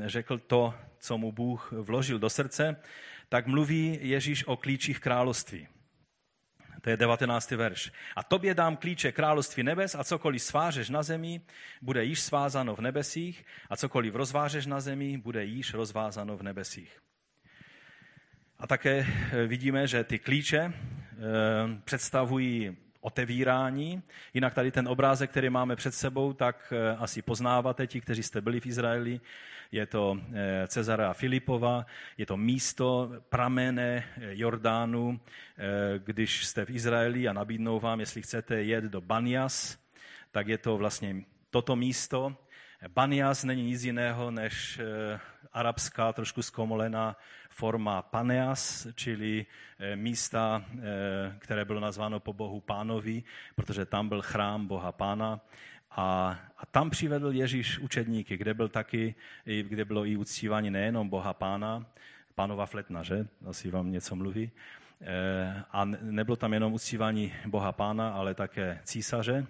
řekl 0.05 0.37
to, 0.37 0.73
co 0.99 1.17
mu 1.17 1.31
Bůh 1.31 1.71
vložil 1.71 2.19
do 2.19 2.29
srdce, 2.29 2.75
tak 3.29 3.47
mluví 3.47 3.99
Ježíš 4.01 4.47
o 4.47 4.57
klíčích 4.57 4.99
království. 4.99 5.67
To 6.81 6.89
je 6.89 6.97
19. 6.97 7.51
verš. 7.51 7.91
A 8.15 8.23
tobě 8.23 8.53
dám 8.53 8.77
klíče 8.77 9.11
království 9.11 9.63
nebes 9.63 9.95
a 9.95 10.03
cokoliv 10.03 10.41
svážeš 10.41 10.89
na 10.89 11.03
zemi, 11.03 11.41
bude 11.81 12.03
již 12.03 12.21
svázáno 12.21 12.75
v 12.75 12.81
nebesích 12.81 13.45
a 13.69 13.77
cokoliv 13.77 14.15
rozvážeš 14.15 14.65
na 14.65 14.79
zemi, 14.79 15.17
bude 15.17 15.43
již 15.45 15.73
rozvázáno 15.73 16.37
v 16.37 16.43
nebesích. 16.43 16.99
A 18.59 18.67
také 18.67 19.07
eh, 19.07 19.47
vidíme, 19.47 19.87
že 19.87 20.03
ty 20.03 20.19
klíče 20.19 20.73
představují 21.83 22.77
otevírání. 23.07 24.03
Jinak 24.33 24.53
tady 24.53 24.71
ten 24.71 24.87
obrázek, 24.87 25.31
který 25.31 25.49
máme 25.49 25.75
před 25.75 25.93
sebou, 25.93 26.33
tak 26.33 26.73
eh, 26.75 26.97
asi 26.97 27.21
poznáváte 27.21 27.87
ti, 27.87 28.01
kteří 28.01 28.23
jste 28.23 28.41
byli 28.41 28.59
v 28.59 28.65
Izraeli. 28.65 29.19
Je 29.71 29.85
to 29.85 30.19
eh, 30.19 30.67
Cezara 30.67 31.13
Filipova, 31.13 31.85
je 32.17 32.25
to 32.25 32.37
místo 32.37 33.11
pramene 33.29 34.03
eh, 34.03 34.35
Jordánu, 34.35 35.19
když 35.97 36.45
jste 36.45 36.65
v 36.65 36.69
Izraeli 36.69 37.27
a 37.27 37.33
nabídnou 37.33 37.79
vám, 37.79 37.99
jestli 37.99 38.21
chcete 38.21 38.63
jet 38.63 38.83
do 38.83 39.01
Banias, 39.01 39.77
tak 40.31 40.47
je 40.47 40.57
to 40.57 40.77
vlastně 40.77 41.23
toto 41.49 41.75
místo. 41.75 42.35
Banias 42.87 43.43
není 43.43 43.63
nic 43.63 43.83
jiného 43.83 44.31
než 44.31 44.79
arabská, 45.57 46.13
trošku 46.13 46.41
zkomolená 46.41 47.15
forma 47.49 48.01
Paneas, 48.01 48.87
čili 48.95 49.45
eh, 49.79 49.95
místa, 49.95 50.65
eh, 50.65 51.35
které 51.39 51.65
bylo 51.65 51.79
nazváno 51.79 52.19
po 52.19 52.33
bohu 52.33 52.61
pánovi, 52.61 53.23
protože 53.55 53.85
tam 53.85 54.09
byl 54.09 54.21
chrám 54.21 54.67
boha 54.67 54.91
pána. 54.91 55.39
A, 55.91 56.39
a 56.57 56.65
tam 56.65 56.89
přivedl 56.89 57.31
Ježíš 57.31 57.79
učedníky, 57.79 58.37
kde, 58.37 58.53
byl 58.53 58.69
taky, 58.69 59.15
kde 59.45 59.85
bylo 59.85 60.05
i 60.05 60.17
uctívání 60.17 60.71
nejenom 60.71 61.09
boha 61.09 61.33
pána, 61.33 61.85
pánova 62.35 62.65
fletna, 62.65 63.03
že? 63.03 63.27
Asi 63.49 63.71
vám 63.71 63.91
něco 63.91 64.15
mluví. 64.15 64.51
Eh, 65.01 65.63
a 65.71 65.85
nebylo 65.85 66.35
tam 66.35 66.53
jenom 66.53 66.73
uctívání 66.73 67.33
boha 67.45 67.71
pána, 67.71 68.09
ale 68.09 68.33
také 68.33 68.79
císaře, 68.83 69.45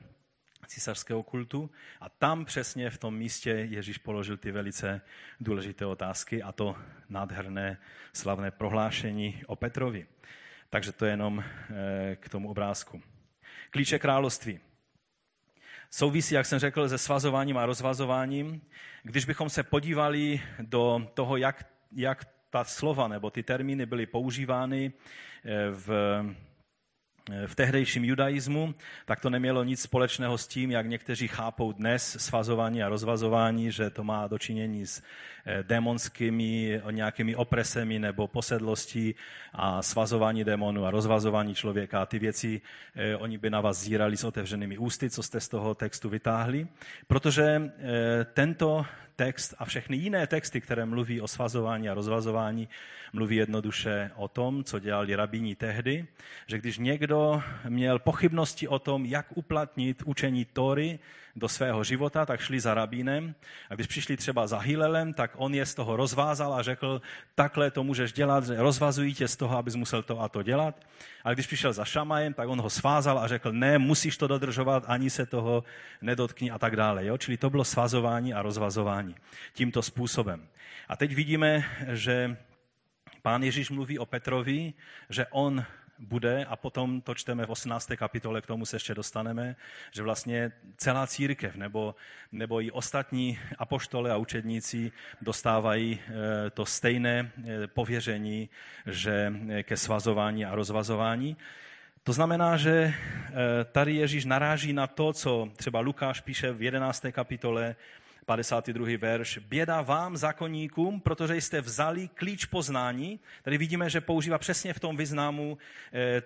císařského 0.67 1.23
kultu. 1.23 1.69
A 2.01 2.09
tam 2.09 2.45
přesně 2.45 2.89
v 2.89 2.97
tom 2.97 3.17
místě 3.17 3.49
Ježíš 3.49 3.97
položil 3.97 4.37
ty 4.37 4.51
velice 4.51 5.01
důležité 5.39 5.85
otázky 5.85 6.43
a 6.43 6.51
to 6.51 6.75
nádherné 7.09 7.77
slavné 8.13 8.51
prohlášení 8.51 9.41
o 9.47 9.55
Petrovi. 9.55 10.07
Takže 10.69 10.91
to 10.91 11.05
je 11.05 11.11
jenom 11.11 11.43
eh, 11.43 12.15
k 12.15 12.29
tomu 12.29 12.49
obrázku. 12.49 13.01
Klíče 13.69 13.99
království. 13.99 14.59
Souvisí, 15.89 16.35
jak 16.35 16.45
jsem 16.45 16.59
řekl, 16.59 16.89
se 16.89 16.97
svazováním 16.97 17.57
a 17.57 17.65
rozvazováním. 17.65 18.61
Když 19.03 19.25
bychom 19.25 19.49
se 19.49 19.63
podívali 19.63 20.41
do 20.59 21.11
toho, 21.13 21.37
jak, 21.37 21.67
jak 21.91 22.25
ta 22.49 22.63
slova 22.63 23.07
nebo 23.07 23.29
ty 23.29 23.43
termíny 23.43 23.85
byly 23.85 24.05
používány 24.05 24.93
eh, 25.45 25.69
v 25.71 25.89
v 27.45 27.55
tehdejším 27.55 28.05
judaismu, 28.05 28.75
tak 29.05 29.19
to 29.19 29.29
nemělo 29.29 29.63
nic 29.63 29.81
společného 29.81 30.37
s 30.37 30.47
tím, 30.47 30.71
jak 30.71 30.87
někteří 30.87 31.27
chápou 31.27 31.71
dnes 31.71 32.17
svazování 32.19 32.83
a 32.83 32.89
rozvazování, 32.89 33.71
že 33.71 33.89
to 33.89 34.03
má 34.03 34.27
dočinění 34.27 34.85
s 34.85 35.03
eh, 35.45 35.63
démonskými 35.63 36.81
nějakými 36.91 37.35
opresemi 37.35 37.99
nebo 37.99 38.27
posedlostí 38.27 39.15
a 39.53 39.81
svazování 39.81 40.43
démonů 40.43 40.85
a 40.85 40.91
rozvazování 40.91 41.55
člověka. 41.55 42.01
A 42.01 42.05
ty 42.05 42.19
věci, 42.19 42.61
eh, 42.95 43.15
oni 43.15 43.37
by 43.37 43.49
na 43.49 43.61
vás 43.61 43.77
zírali 43.77 44.17
s 44.17 44.23
otevřenými 44.23 44.77
ústy, 44.77 45.09
co 45.09 45.23
jste 45.23 45.39
z 45.39 45.47
toho 45.47 45.75
textu 45.75 46.09
vytáhli, 46.09 46.67
protože 47.07 47.43
eh, 47.43 48.25
tento 48.33 48.85
text 49.17 49.53
a 49.57 49.65
všechny 49.65 49.97
jiné 49.97 50.27
texty, 50.27 50.61
které 50.61 50.85
mluví 50.85 51.21
o 51.21 51.27
svazování 51.27 51.89
a 51.89 51.93
rozvazování, 51.93 52.69
mluví 53.13 53.35
jednoduše 53.35 54.11
o 54.15 54.27
tom, 54.27 54.63
co 54.63 54.79
dělali 54.79 55.15
rabíni 55.15 55.55
tehdy, 55.55 56.05
že 56.47 56.57
když 56.57 56.77
někdo 56.77 57.43
měl 57.69 57.99
pochybnosti 57.99 58.67
o 58.67 58.79
tom, 58.79 59.05
jak 59.05 59.25
uplatnit 59.37 60.03
učení 60.05 60.45
Tory 60.45 60.99
do 61.37 61.49
svého 61.49 61.83
života, 61.83 62.25
tak 62.25 62.41
šli 62.41 62.59
za 62.59 62.73
rabínem. 62.73 63.35
A 63.69 63.75
když 63.75 63.87
přišli 63.87 64.17
třeba 64.17 64.47
za 64.47 64.59
Hilelem, 64.59 65.13
tak 65.13 65.31
on 65.35 65.53
je 65.53 65.65
z 65.65 65.75
toho 65.75 65.95
rozvázal 65.95 66.53
a 66.53 66.61
řekl, 66.61 67.01
takhle 67.35 67.71
to 67.71 67.83
můžeš 67.83 68.13
dělat, 68.13 68.43
rozvazují 68.57 69.13
tě 69.13 69.27
z 69.27 69.35
toho, 69.35 69.57
abys 69.57 69.75
musel 69.75 70.03
to 70.03 70.21
a 70.21 70.29
to 70.29 70.43
dělat. 70.43 70.85
A 71.23 71.33
když 71.33 71.47
přišel 71.47 71.73
za 71.73 71.85
Šamajem, 71.85 72.33
tak 72.33 72.49
on 72.49 72.61
ho 72.61 72.69
svázal 72.69 73.19
a 73.19 73.27
řekl, 73.27 73.51
ne, 73.51 73.77
musíš 73.77 74.17
to 74.17 74.27
dodržovat, 74.27 74.83
ani 74.87 75.09
se 75.09 75.25
toho 75.25 75.63
nedotkni 76.01 76.51
a 76.51 76.59
tak 76.59 76.75
dále. 76.75 77.05
Jo? 77.05 77.17
Čili 77.17 77.37
to 77.37 77.49
bylo 77.49 77.63
svazování 77.63 78.33
a 78.33 78.41
rozvazování 78.41 79.15
tímto 79.53 79.81
způsobem. 79.81 80.47
A 80.87 80.95
teď 80.95 81.15
vidíme, 81.15 81.63
že 81.93 82.37
pán 83.21 83.43
Ježíš 83.43 83.69
mluví 83.69 83.99
o 83.99 84.05
Petrovi, 84.05 84.73
že 85.09 85.25
on 85.29 85.65
bude, 85.99 86.45
a 86.45 86.55
potom 86.55 87.01
to 87.01 87.15
čteme 87.15 87.45
v 87.45 87.49
18. 87.49 87.91
kapitole, 87.95 88.41
k 88.41 88.45
tomu 88.45 88.65
se 88.65 88.75
ještě 88.75 88.95
dostaneme, 88.95 89.55
že 89.91 90.03
vlastně 90.03 90.51
celá 90.77 91.07
církev 91.07 91.55
nebo, 91.55 91.95
nebo 92.31 92.61
i 92.61 92.71
ostatní 92.71 93.39
apoštole 93.57 94.11
a 94.11 94.17
učedníci 94.17 94.91
dostávají 95.21 95.99
eh, 95.99 96.49
to 96.49 96.65
stejné 96.65 97.31
eh, 97.37 97.67
pověření, 97.67 98.49
že 98.85 99.33
ke 99.63 99.77
svazování 99.77 100.45
a 100.45 100.55
rozvazování. 100.55 101.37
To 102.03 102.13
znamená, 102.13 102.57
že 102.57 102.71
eh, 102.71 102.93
tady 103.71 103.95
Ježíš 103.95 104.25
naráží 104.25 104.73
na 104.73 104.87
to, 104.87 105.13
co 105.13 105.49
třeba 105.55 105.79
Lukáš 105.79 106.21
píše 106.21 106.51
v 106.51 106.61
11. 106.61 107.05
kapitole, 107.11 107.75
52. 108.27 108.97
verš. 108.97 109.37
Běda 109.37 109.81
vám, 109.81 110.17
zákonníkům, 110.17 110.99
protože 111.01 111.35
jste 111.35 111.61
vzali 111.61 112.07
klíč 112.07 112.45
poznání. 112.45 113.19
Tady 113.43 113.57
vidíme, 113.57 113.89
že 113.89 114.01
používá 114.01 114.37
přesně 114.37 114.73
v 114.73 114.79
tom 114.79 114.97
významu 114.97 115.57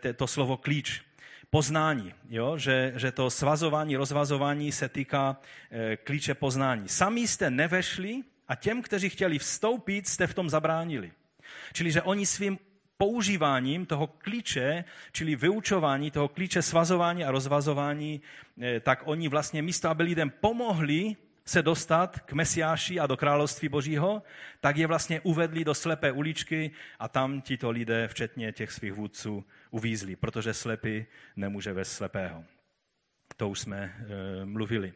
eh, 0.03 0.13
to 0.13 0.27
slovo 0.27 0.57
klíč. 0.57 1.01
Poznání, 1.49 2.13
jo? 2.29 2.57
Že, 2.57 2.93
že 2.95 3.11
to 3.11 3.29
svazování, 3.29 3.95
rozvazování 3.95 4.71
se 4.71 4.89
týká 4.89 5.37
eh, 5.71 5.97
klíče 5.97 6.33
poznání. 6.33 6.89
Sami 6.89 7.27
jste 7.27 7.49
nevešli 7.49 8.21
a 8.47 8.55
těm, 8.55 8.81
kteří 8.81 9.09
chtěli 9.09 9.39
vstoupit, 9.39 10.07
jste 10.07 10.27
v 10.27 10.33
tom 10.33 10.49
zabránili. 10.49 11.11
Čili, 11.73 11.91
že 11.91 12.01
oni 12.01 12.25
svým 12.25 12.59
používáním 12.97 13.85
toho 13.85 14.07
klíče, 14.07 14.83
čili 15.11 15.35
vyučování 15.35 16.11
toho 16.11 16.27
klíče 16.27 16.61
svazování 16.61 17.23
a 17.23 17.31
rozvazování, 17.31 18.21
eh, 18.61 18.79
tak 18.79 19.01
oni 19.05 19.27
vlastně 19.27 19.61
místo, 19.61 19.89
aby 19.89 20.03
lidem 20.03 20.29
pomohli 20.29 21.15
se 21.51 21.61
dostat 21.61 22.19
k 22.19 22.33
Mesiáši 22.33 22.99
a 22.99 23.07
do 23.07 23.17
království 23.17 23.69
Božího, 23.69 24.23
tak 24.59 24.77
je 24.77 24.87
vlastně 24.87 25.21
uvedli 25.21 25.65
do 25.65 25.73
slepé 25.73 26.11
uličky 26.11 26.71
a 26.99 27.07
tam 27.07 27.41
tito 27.41 27.69
lidé, 27.69 28.07
včetně 28.07 28.51
těch 28.51 28.71
svých 28.71 28.93
vůdců, 28.93 29.45
uvízli, 29.71 30.15
protože 30.15 30.53
slepý 30.53 31.05
nemůže 31.35 31.73
ve 31.73 31.85
slepého. 31.85 32.43
To 33.37 33.49
už 33.49 33.59
jsme 33.59 33.77
e, 33.77 34.45
mluvili. 34.45 34.93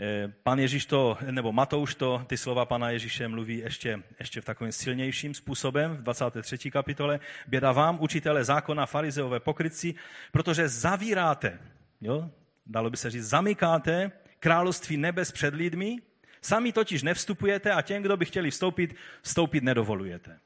E, 0.00 0.28
pan 0.42 0.58
Ježíš 0.58 0.86
to, 0.86 1.18
nebo 1.30 1.52
Matouš 1.52 1.94
to, 1.94 2.24
ty 2.26 2.36
slova 2.36 2.64
pana 2.64 2.90
Ježíše 2.90 3.28
mluví 3.28 3.58
ještě, 3.58 4.02
ještě 4.18 4.40
v 4.40 4.44
takovým 4.44 4.72
silnějším 4.72 5.34
způsobem 5.34 5.96
v 5.96 6.02
23. 6.02 6.70
kapitole. 6.70 7.20
Běda 7.46 7.72
vám, 7.72 7.98
učitele 8.00 8.44
zákona, 8.44 8.86
farizeové 8.86 9.40
pokrytci, 9.40 9.94
protože 10.32 10.68
zavíráte, 10.68 11.58
jo? 12.00 12.30
dalo 12.66 12.90
by 12.90 12.96
se 12.96 13.10
říct, 13.10 13.24
zamykáte 13.24 14.10
království 14.44 14.96
nebes 14.96 15.32
před 15.32 15.54
lidmi, 15.54 15.96
sami 16.42 16.72
totiž 16.72 17.02
nevstupujete 17.02 17.72
a 17.72 17.82
těm, 17.82 18.02
kdo 18.02 18.16
by 18.16 18.24
chtěli 18.24 18.50
vstoupit, 18.50 18.96
vstoupit 19.22 19.64
nedovolujete. 19.64 20.38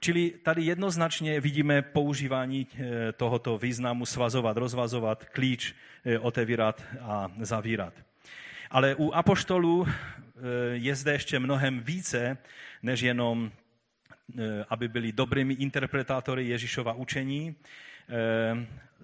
Čili 0.00 0.30
tady 0.30 0.62
jednoznačně 0.62 1.40
vidíme 1.40 1.82
používání 1.82 2.66
eh, 2.66 3.12
tohoto 3.12 3.58
významu 3.58 4.06
svazovat, 4.06 4.56
rozvazovat, 4.56 5.24
klíč 5.24 5.74
eh, 6.04 6.18
otevírat 6.18 6.82
a 7.00 7.32
zavírat. 7.40 7.94
Ale 8.70 8.94
u 8.94 9.12
apoštolů 9.12 9.86
eh, 9.86 9.92
je 10.72 10.94
zde 10.94 11.12
ještě 11.12 11.38
mnohem 11.38 11.80
více, 11.80 12.38
než 12.82 13.00
jenom, 13.00 13.50
aby 14.68 14.88
byli 14.88 15.12
dobrými 15.12 15.54
interpretátory 15.54 16.48
Ježíšova 16.48 16.92
učení. 16.92 17.54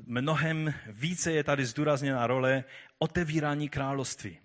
Mnohem 0.06 0.74
více 0.86 1.32
je 1.32 1.44
tady 1.44 1.64
zdůrazněna 1.64 2.26
role 2.26 2.64
otevírání 2.98 3.68
království. 3.68 4.38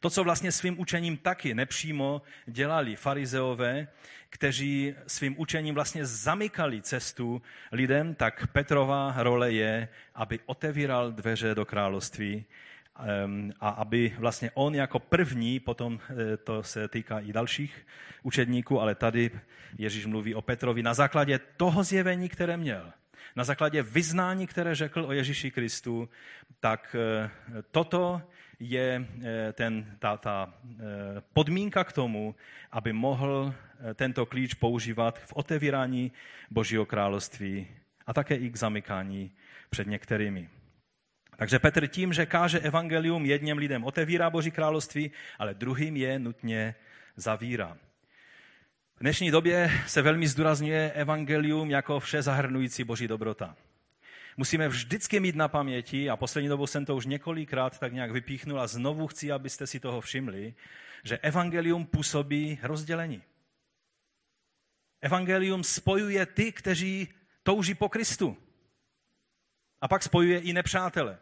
To, 0.00 0.10
co 0.10 0.24
vlastně 0.24 0.52
svým 0.52 0.80
učením 0.80 1.16
taky 1.16 1.54
nepřímo 1.54 2.22
dělali 2.46 2.96
farizeové, 2.96 3.88
kteří 4.30 4.94
svým 5.06 5.34
učením 5.38 5.74
vlastně 5.74 6.06
zamykali 6.06 6.82
cestu 6.82 7.42
lidem, 7.72 8.14
tak 8.14 8.46
Petrova 8.46 9.14
role 9.16 9.52
je, 9.52 9.88
aby 10.14 10.40
otevíral 10.46 11.12
dveře 11.12 11.54
do 11.54 11.64
království 11.64 12.44
a 13.60 13.68
aby 13.68 14.14
vlastně 14.18 14.50
on 14.54 14.74
jako 14.74 14.98
první, 14.98 15.60
potom 15.60 16.00
eh, 16.10 16.36
to 16.36 16.62
se 16.62 16.88
týká 16.88 17.20
i 17.20 17.32
dalších 17.32 17.86
učedníků, 18.22 18.80
ale 18.80 18.94
tady 18.94 19.30
Ježíš 19.78 20.06
mluví 20.06 20.34
o 20.34 20.42
Petrovi 20.42 20.82
na 20.82 20.94
základě 20.94 21.40
toho 21.56 21.84
zjevení, 21.84 22.28
které 22.28 22.56
měl 22.56 22.92
na 23.36 23.44
základě 23.44 23.82
vyznání, 23.82 24.46
které 24.46 24.74
řekl 24.74 25.04
o 25.04 25.12
Ježíši 25.12 25.50
Kristu, 25.50 26.08
tak 26.60 26.96
eh, 26.98 27.30
toto 27.70 28.22
je 28.60 29.06
eh, 29.22 29.52
ten, 29.52 29.96
ta, 29.98 30.16
ta 30.16 30.54
eh, 30.64 30.76
podmínka 31.32 31.84
k 31.84 31.92
tomu, 31.92 32.34
aby 32.72 32.92
mohl 32.92 33.54
tento 33.94 34.26
klíč 34.26 34.54
používat 34.54 35.18
v 35.18 35.32
otevírání 35.32 36.12
Božího 36.50 36.86
království 36.86 37.66
a 38.06 38.12
také 38.12 38.34
i 38.34 38.50
k 38.50 38.56
zamykání 38.56 39.30
před 39.70 39.86
některými. 39.86 40.48
Takže 41.36 41.58
Petr 41.58 41.86
tím, 41.86 42.12
že 42.12 42.26
káže 42.26 42.58
evangelium 42.58 43.26
jedním 43.26 43.58
lidem 43.58 43.84
otevírá 43.84 44.30
Boží 44.30 44.50
království, 44.50 45.10
ale 45.38 45.54
druhým 45.54 45.96
je 45.96 46.18
nutně 46.18 46.74
zavírá. 47.16 47.76
V 48.98 49.00
dnešní 49.00 49.30
době 49.30 49.82
se 49.86 50.02
velmi 50.02 50.28
zdůrazňuje 50.28 50.92
evangelium 50.92 51.70
jako 51.70 52.00
vše 52.00 52.22
zahrnující 52.22 52.84
boží 52.84 53.08
dobrota. 53.08 53.56
Musíme 54.36 54.68
vždycky 54.68 55.20
mít 55.20 55.36
na 55.36 55.48
paměti, 55.48 56.10
a 56.10 56.16
poslední 56.16 56.48
dobou 56.48 56.66
jsem 56.66 56.84
to 56.84 56.96
už 56.96 57.06
několikrát 57.06 57.78
tak 57.78 57.92
nějak 57.92 58.10
vypíchnul 58.10 58.60
a 58.60 58.66
znovu 58.66 59.06
chci, 59.06 59.32
abyste 59.32 59.66
si 59.66 59.80
toho 59.80 60.00
všimli, 60.00 60.54
že 61.04 61.18
evangelium 61.18 61.86
působí 61.86 62.58
rozdělení. 62.62 63.22
Evangelium 65.00 65.64
spojuje 65.64 66.26
ty, 66.26 66.52
kteří 66.52 67.08
touží 67.42 67.74
po 67.74 67.88
Kristu. 67.88 68.36
A 69.80 69.88
pak 69.88 70.02
spojuje 70.02 70.40
i 70.40 70.52
nepřátele 70.52 71.18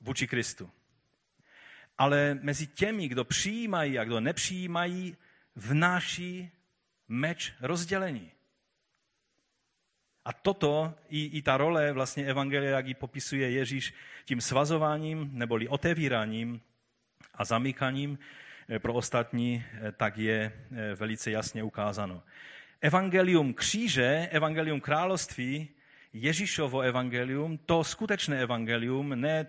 vůči 0.00 0.26
Kristu. 0.26 0.70
Ale 1.98 2.38
mezi 2.42 2.66
těmi, 2.66 3.08
kdo 3.08 3.24
přijímají 3.24 3.98
a 3.98 4.04
kdo 4.04 4.20
nepřijímají, 4.20 5.16
vnáší 5.56 6.50
meč 7.08 7.52
rozdělení. 7.60 8.30
A 10.24 10.32
toto, 10.32 10.94
i, 11.08 11.24
i 11.38 11.42
ta 11.42 11.56
role 11.56 11.92
vlastně 11.92 12.26
Evangelia, 12.26 12.76
jak 12.76 12.86
ji 12.86 12.94
popisuje 12.94 13.50
Ježíš 13.50 13.94
tím 14.24 14.40
svazováním 14.40 15.30
neboli 15.32 15.68
otevíráním 15.68 16.60
a 17.34 17.44
zamykaním 17.44 18.18
eh, 18.68 18.78
pro 18.78 18.94
ostatní, 18.94 19.64
eh, 19.72 19.92
tak 19.92 20.18
je 20.18 20.52
eh, 20.72 20.94
velice 20.94 21.30
jasně 21.30 21.62
ukázáno. 21.62 22.22
Evangelium 22.80 23.54
kříže, 23.54 24.28
evangelium 24.30 24.80
království, 24.80 25.68
Ježíšovo 26.12 26.80
evangelium, 26.80 27.58
to 27.58 27.84
skutečné 27.84 28.42
evangelium, 28.42 29.20
ne 29.20 29.46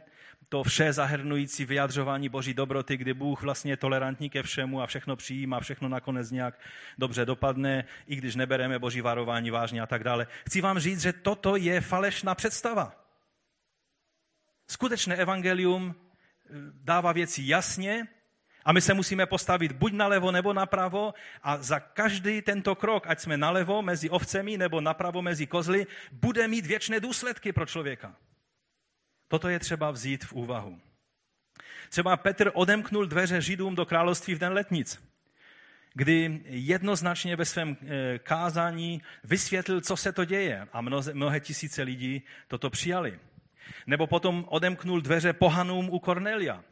to 0.49 0.63
vše 0.63 0.93
zahrnující 0.93 1.65
vyjadřování 1.65 2.29
boží 2.29 2.53
dobroty, 2.53 2.97
kdy 2.97 3.13
Bůh 3.13 3.41
vlastně 3.41 3.71
je 3.71 3.77
tolerantní 3.77 4.29
ke 4.29 4.43
všemu 4.43 4.81
a 4.81 4.87
všechno 4.87 5.15
přijímá, 5.15 5.59
všechno 5.59 5.89
nakonec 5.89 6.31
nějak 6.31 6.59
dobře 6.97 7.25
dopadne, 7.25 7.85
i 8.07 8.15
když 8.15 8.35
nebereme 8.35 8.79
boží 8.79 9.01
varování 9.01 9.51
vážně 9.51 9.81
a 9.81 9.85
tak 9.87 10.03
dále. 10.03 10.27
Chci 10.47 10.61
vám 10.61 10.79
říct, 10.79 11.01
že 11.01 11.13
toto 11.13 11.55
je 11.55 11.81
falešná 11.81 12.35
představa. 12.35 13.05
Skutečné 14.67 15.15
evangelium 15.15 15.95
eh, 15.95 16.53
dává 16.73 17.11
věci 17.11 17.41
jasně 17.45 18.07
a 18.65 18.71
my 18.71 18.81
se 18.81 18.93
musíme 18.93 19.25
postavit 19.25 19.71
buď 19.71 19.93
nalevo 19.93 20.31
nebo 20.31 20.53
napravo 20.53 21.13
a 21.43 21.57
za 21.57 21.79
každý 21.79 22.41
tento 22.41 22.75
krok, 22.75 23.07
ať 23.07 23.19
jsme 23.19 23.37
nalevo 23.37 23.81
mezi 23.81 24.09
ovcemi 24.09 24.57
nebo 24.57 24.81
napravo 24.81 25.21
mezi 25.21 25.47
kozly, 25.47 25.87
bude 26.11 26.47
mít 26.47 26.65
věčné 26.65 26.99
důsledky 26.99 27.53
pro 27.53 27.65
člověka. 27.65 28.15
Toto 29.27 29.49
je 29.49 29.59
třeba 29.59 29.91
vzít 29.91 30.25
v 30.25 30.33
úvahu. 30.33 30.79
Třeba 31.89 32.17
Petr 32.17 32.51
odemknul 32.53 33.05
dveře 33.05 33.41
Židům 33.41 33.75
do 33.75 33.85
království 33.85 34.35
v 34.35 34.39
den 34.39 34.53
letnic, 34.53 35.03
kdy 35.93 36.41
jednoznačně 36.45 37.35
ve 37.35 37.45
svém 37.45 37.77
eh, 37.81 38.19
kázání 38.19 39.01
vysvětlil, 39.23 39.81
co 39.81 39.97
se 39.97 40.11
to 40.11 40.25
děje 40.25 40.67
a 40.73 40.81
mnohé, 41.13 41.39
tisíce 41.39 41.83
lidí 41.83 42.23
toto 42.47 42.69
přijali. 42.69 43.19
Nebo 43.87 44.07
potom 44.07 44.45
odemknul 44.47 45.01
dveře 45.01 45.33
pohanům 45.33 45.89
u 45.89 45.99
Kornelia, 45.99 46.63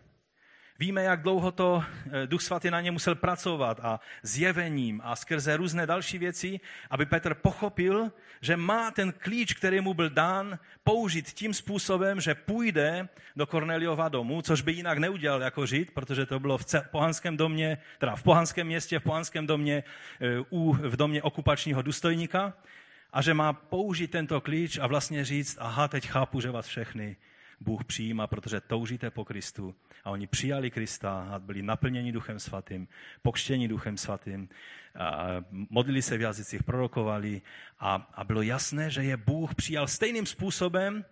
Víme, 0.79 1.03
jak 1.03 1.21
dlouho 1.21 1.51
to 1.51 1.83
eh, 1.83 2.27
Duch 2.27 2.41
Svatý 2.41 2.69
na 2.69 2.81
ně 2.81 2.91
musel 2.91 3.15
pracovat 3.15 3.79
a 3.83 3.99
zjevením 4.23 5.01
a 5.03 5.15
skrze 5.15 5.57
různé 5.57 5.85
další 5.85 6.17
věci, 6.17 6.59
aby 6.89 7.05
Petr 7.05 7.33
pochopil, 7.33 8.11
že 8.41 8.57
má 8.57 8.91
ten 8.91 9.13
klíč, 9.17 9.53
který 9.53 9.81
mu 9.81 9.93
byl 9.93 10.09
dán, 10.09 10.59
použít 10.83 11.29
tím 11.29 11.53
způsobem, 11.53 12.21
že 12.21 12.35
půjde 12.35 13.07
do 13.35 13.45
Korneliova 13.45 14.09
domu, 14.09 14.41
což 14.41 14.61
by 14.61 14.71
jinak 14.71 14.97
neudělal 14.97 15.41
jako 15.41 15.65
žid, 15.65 15.91
protože 15.91 16.25
to 16.25 16.39
bylo 16.39 16.57
v 16.57 16.65
pohanském 16.91 17.37
domě, 17.37 17.77
teda 17.99 18.15
v 18.15 18.23
pohanském 18.23 18.67
městě, 18.67 18.99
v 18.99 19.03
pohanském 19.03 19.47
domě, 19.47 19.83
eh, 20.21 20.43
v 20.87 20.95
domě 20.95 21.21
okupačního 21.21 21.81
důstojníka, 21.81 22.53
a 23.13 23.21
že 23.21 23.33
má 23.33 23.53
použít 23.53 24.11
tento 24.11 24.41
klíč 24.41 24.77
a 24.77 24.87
vlastně 24.87 25.25
říct, 25.25 25.57
aha, 25.59 25.87
teď 25.87 26.07
chápu, 26.07 26.41
že 26.41 26.51
vás 26.51 26.65
všechny 26.65 27.15
Bůh 27.63 27.85
přijímá, 27.85 28.27
protože 28.27 28.61
toužíte 28.61 29.11
po 29.11 29.25
Kristu. 29.25 29.75
A 30.03 30.09
oni 30.09 30.27
přijali 30.27 30.71
Krista 30.71 31.29
a 31.31 31.39
byli 31.39 31.61
naplněni 31.61 32.11
Duchem 32.11 32.39
Svatým, 32.39 32.87
pokštěni 33.21 33.67
Duchem 33.67 33.97
Svatým, 33.97 34.49
a 34.95 35.27
modlili 35.51 36.01
se 36.01 36.17
v 36.17 36.21
jazycích, 36.21 36.63
prorokovali 36.63 37.41
a, 37.79 38.11
a 38.13 38.23
bylo 38.23 38.41
jasné, 38.41 38.89
že 38.89 39.03
je 39.03 39.17
Bůh 39.17 39.55
přijal 39.55 39.87
stejným 39.87 40.25
způsobem 40.25 41.05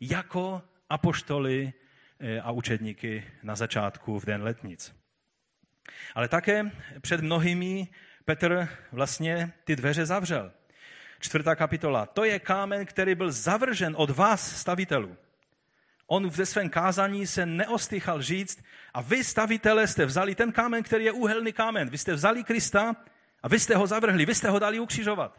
jako 0.00 0.62
apoštoly 0.90 1.72
e, 2.20 2.40
a 2.40 2.50
učedníky 2.50 3.24
na 3.42 3.56
začátku 3.56 4.18
v 4.20 4.26
den 4.26 4.42
letnic. 4.42 4.94
Ale 6.14 6.28
také 6.28 6.70
před 7.00 7.20
mnohými 7.20 7.88
Petr 8.24 8.68
vlastně 8.92 9.52
ty 9.64 9.76
dveře 9.76 10.06
zavřel. 10.06 10.52
čtvrtá 11.20 11.56
kapitola. 11.56 12.06
To 12.06 12.24
je 12.24 12.38
kámen, 12.38 12.86
který 12.86 13.14
byl 13.14 13.32
zavržen 13.32 13.94
od 13.98 14.10
vás, 14.10 14.56
stavitelů. 14.56 15.16
On 16.10 16.28
ve 16.28 16.46
svém 16.46 16.70
kázání 16.70 17.26
se 17.26 17.46
neostychal 17.46 18.22
říct, 18.22 18.64
a 18.94 19.00
vy, 19.00 19.24
stavitelé, 19.24 19.86
jste 19.86 20.06
vzali 20.06 20.34
ten 20.34 20.52
kámen, 20.52 20.82
který 20.82 21.04
je 21.04 21.12
úhelný 21.12 21.52
kámen. 21.52 21.88
Vy 21.88 21.98
jste 21.98 22.14
vzali 22.14 22.44
Krista 22.44 22.96
a 23.42 23.48
vy 23.48 23.60
jste 23.60 23.76
ho 23.76 23.86
zavrhli, 23.86 24.26
vy 24.26 24.34
jste 24.34 24.48
ho 24.48 24.58
dali 24.58 24.80
ukřižovat. 24.80 25.38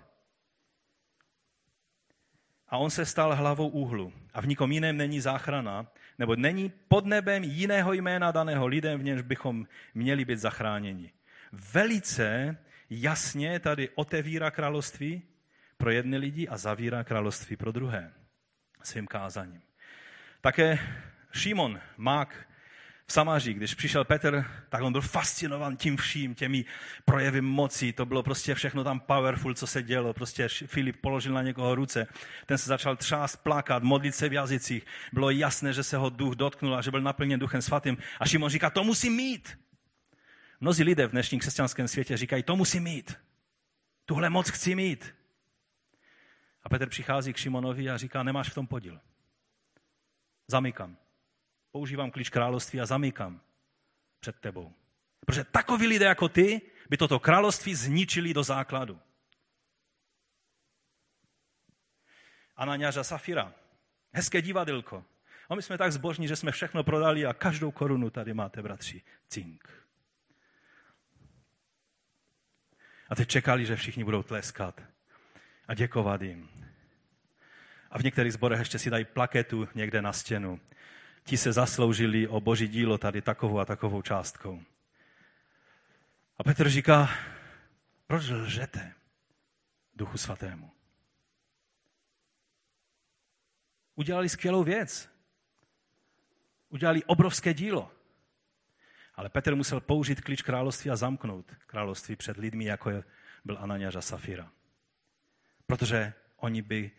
A 2.68 2.78
on 2.78 2.90
se 2.90 3.06
stal 3.06 3.36
hlavou 3.36 3.68
úhlu. 3.68 4.14
A 4.34 4.42
v 4.42 4.48
nikom 4.48 4.72
jiném 4.72 4.98
není 4.98 5.22
záchrana, 5.22 5.88
nebo 6.20 6.36
není 6.36 6.74
pod 6.88 7.06
nebem 7.06 7.44
jiného 7.44 7.94
jména 7.94 8.32
daného 8.32 8.68
lidem, 8.68 9.00
v 9.00 9.04
němž 9.04 9.22
bychom 9.22 9.68
měli 9.94 10.26
být 10.26 10.40
zachráněni. 10.40 11.12
Velice 11.52 12.58
jasně 12.90 13.60
tady 13.60 13.90
otevírá 13.96 14.52
království 14.52 15.22
pro 15.78 15.92
jedny 15.92 16.18
lidi 16.18 16.48
a 16.48 16.58
zavírá 16.58 17.04
království 17.04 17.56
pro 17.56 17.72
druhé 17.72 18.14
svým 18.84 19.08
kázaním. 19.08 19.69
Také 20.42 20.80
Šimon, 21.32 21.80
Mák 21.98 22.50
v 23.06 23.14
Samáří, 23.14 23.54
když 23.54 23.76
přišel 23.76 24.06
Petr, 24.06 24.46
tak 24.70 24.82
on 24.82 24.92
byl 24.92 25.02
fascinovan 25.02 25.78
tím 25.78 25.98
vším, 25.98 26.36
těmi 26.36 26.66
projevy 27.06 27.42
moci. 27.42 27.94
To 27.94 28.06
bylo 28.06 28.24
prostě 28.24 28.56
všechno 28.56 28.84
tam 28.84 29.00
powerful, 29.00 29.54
co 29.54 29.68
se 29.68 29.84
dělo. 29.84 30.14
Prostě 30.14 30.48
Filip 30.48 30.96
položil 31.02 31.34
na 31.34 31.42
někoho 31.42 31.76
ruce. 31.76 32.08
Ten 32.46 32.58
se 32.58 32.68
začal 32.68 32.96
třást, 32.96 33.36
plakat, 33.36 33.84
modlit 33.84 34.16
se 34.16 34.30
v 34.30 34.34
jazycích. 34.34 34.86
Bylo 35.14 35.30
jasné, 35.30 35.74
že 35.74 35.84
se 35.84 35.98
ho 35.98 36.10
duch 36.10 36.36
dotknul 36.36 36.76
a 36.76 36.82
že 36.82 36.92
byl 36.92 37.02
naplněn 37.02 37.40
duchem 37.40 37.62
svatým. 37.62 37.98
A 38.20 38.26
Šimon 38.26 38.50
říká, 38.50 38.70
to 38.70 38.84
musí 38.84 39.10
mít. 39.10 39.60
Mnozí 40.62 40.84
lidé 40.84 41.08
v 41.08 41.12
dnešním 41.12 41.40
křesťanském 41.40 41.88
světě 41.88 42.18
říkají, 42.18 42.44
to 42.44 42.56
musí 42.56 42.80
mít. 42.80 43.18
Tuhle 44.06 44.30
moc 44.30 44.50
chci 44.50 44.76
mít. 44.76 45.16
A 46.64 46.70
Petr 46.70 46.90
přichází 46.90 47.34
k 47.34 47.38
Šimonovi 47.38 47.90
a 47.90 47.98
říká, 47.98 48.24
nemáš 48.24 48.50
v 48.50 48.54
tom 48.54 48.68
podíl. 48.68 49.00
Zamykám. 50.50 50.98
Používám 51.72 52.12
klíč 52.12 52.30
království 52.30 52.82
a 52.82 52.86
zamykám 52.86 53.42
před 54.20 54.40
tebou. 54.40 54.74
Protože 55.26 55.44
takoví 55.44 55.88
lidé 55.88 56.06
jako 56.06 56.30
ty 56.30 56.62
by 56.90 56.98
toto 56.98 57.20
království 57.20 57.76
zničili 57.76 58.34
do 58.34 58.44
základu. 58.44 59.00
Anaňář 62.56 62.98
a 62.98 63.04
Safira. 63.04 63.54
Hezké 64.12 64.42
divadilko. 64.42 65.06
A 65.50 65.56
my 65.56 65.62
jsme 65.62 65.78
tak 65.78 65.92
zbožní, 65.92 66.28
že 66.28 66.36
jsme 66.36 66.52
všechno 66.52 66.84
prodali 66.84 67.26
a 67.26 67.34
každou 67.34 67.72
korunu 67.72 68.10
tady 68.10 68.34
máte, 68.34 68.62
bratři. 68.62 69.02
Cink. 69.28 69.70
A 73.10 73.16
teď 73.16 73.30
čekali, 73.30 73.66
že 73.66 73.76
všichni 73.76 74.04
budou 74.04 74.24
tleskat 74.24 74.82
a 75.68 75.74
děkovat 75.74 76.22
jim. 76.22 76.50
A 77.92 77.98
v 77.98 78.04
některých 78.04 78.34
zborech 78.34 78.60
ještě 78.60 78.80
si 78.80 78.90
dají 78.90 79.06
plaketu 79.06 79.68
někde 79.76 80.02
na 80.02 80.14
stěnu. 80.14 80.60
Ti 81.24 81.38
se 81.38 81.54
zasloužili 81.54 82.28
o 82.28 82.42
boží 82.42 82.68
dílo 82.68 82.98
tady 82.98 83.22
takovou 83.22 83.60
a 83.60 83.66
takovou 83.66 84.02
částkou. 84.02 84.62
A 86.38 86.44
Petr 86.44 86.70
říká, 86.70 87.10
proč 88.08 88.30
lžete 88.30 88.94
duchu 89.96 90.18
svatému? 90.18 90.72
Udělali 93.96 94.30
skvělou 94.30 94.64
věc. 94.64 95.10
Udělali 96.70 97.04
obrovské 97.04 97.54
dílo. 97.54 97.92
Ale 99.16 99.30
Petr 99.30 99.56
musel 99.56 99.82
použít 99.82 100.22
klíč 100.22 100.42
království 100.42 100.92
a 100.92 100.96
zamknout 100.96 101.52
království 101.68 102.16
před 102.16 102.38
lidmi, 102.38 102.66
jako 102.66 103.04
byl 103.46 103.58
Ananiáš 103.60 103.96
a 103.96 104.02
Safira. 104.02 104.52
Protože 105.66 106.14
oni 106.38 106.62
by 106.62 106.92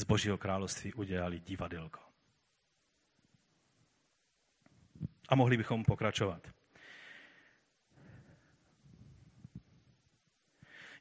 z 0.00 0.04
Božího 0.04 0.38
království 0.38 0.94
udělali 0.94 1.38
divadelko. 1.40 2.00
A 5.28 5.34
mohli 5.34 5.56
bychom 5.56 5.84
pokračovat. 5.84 6.48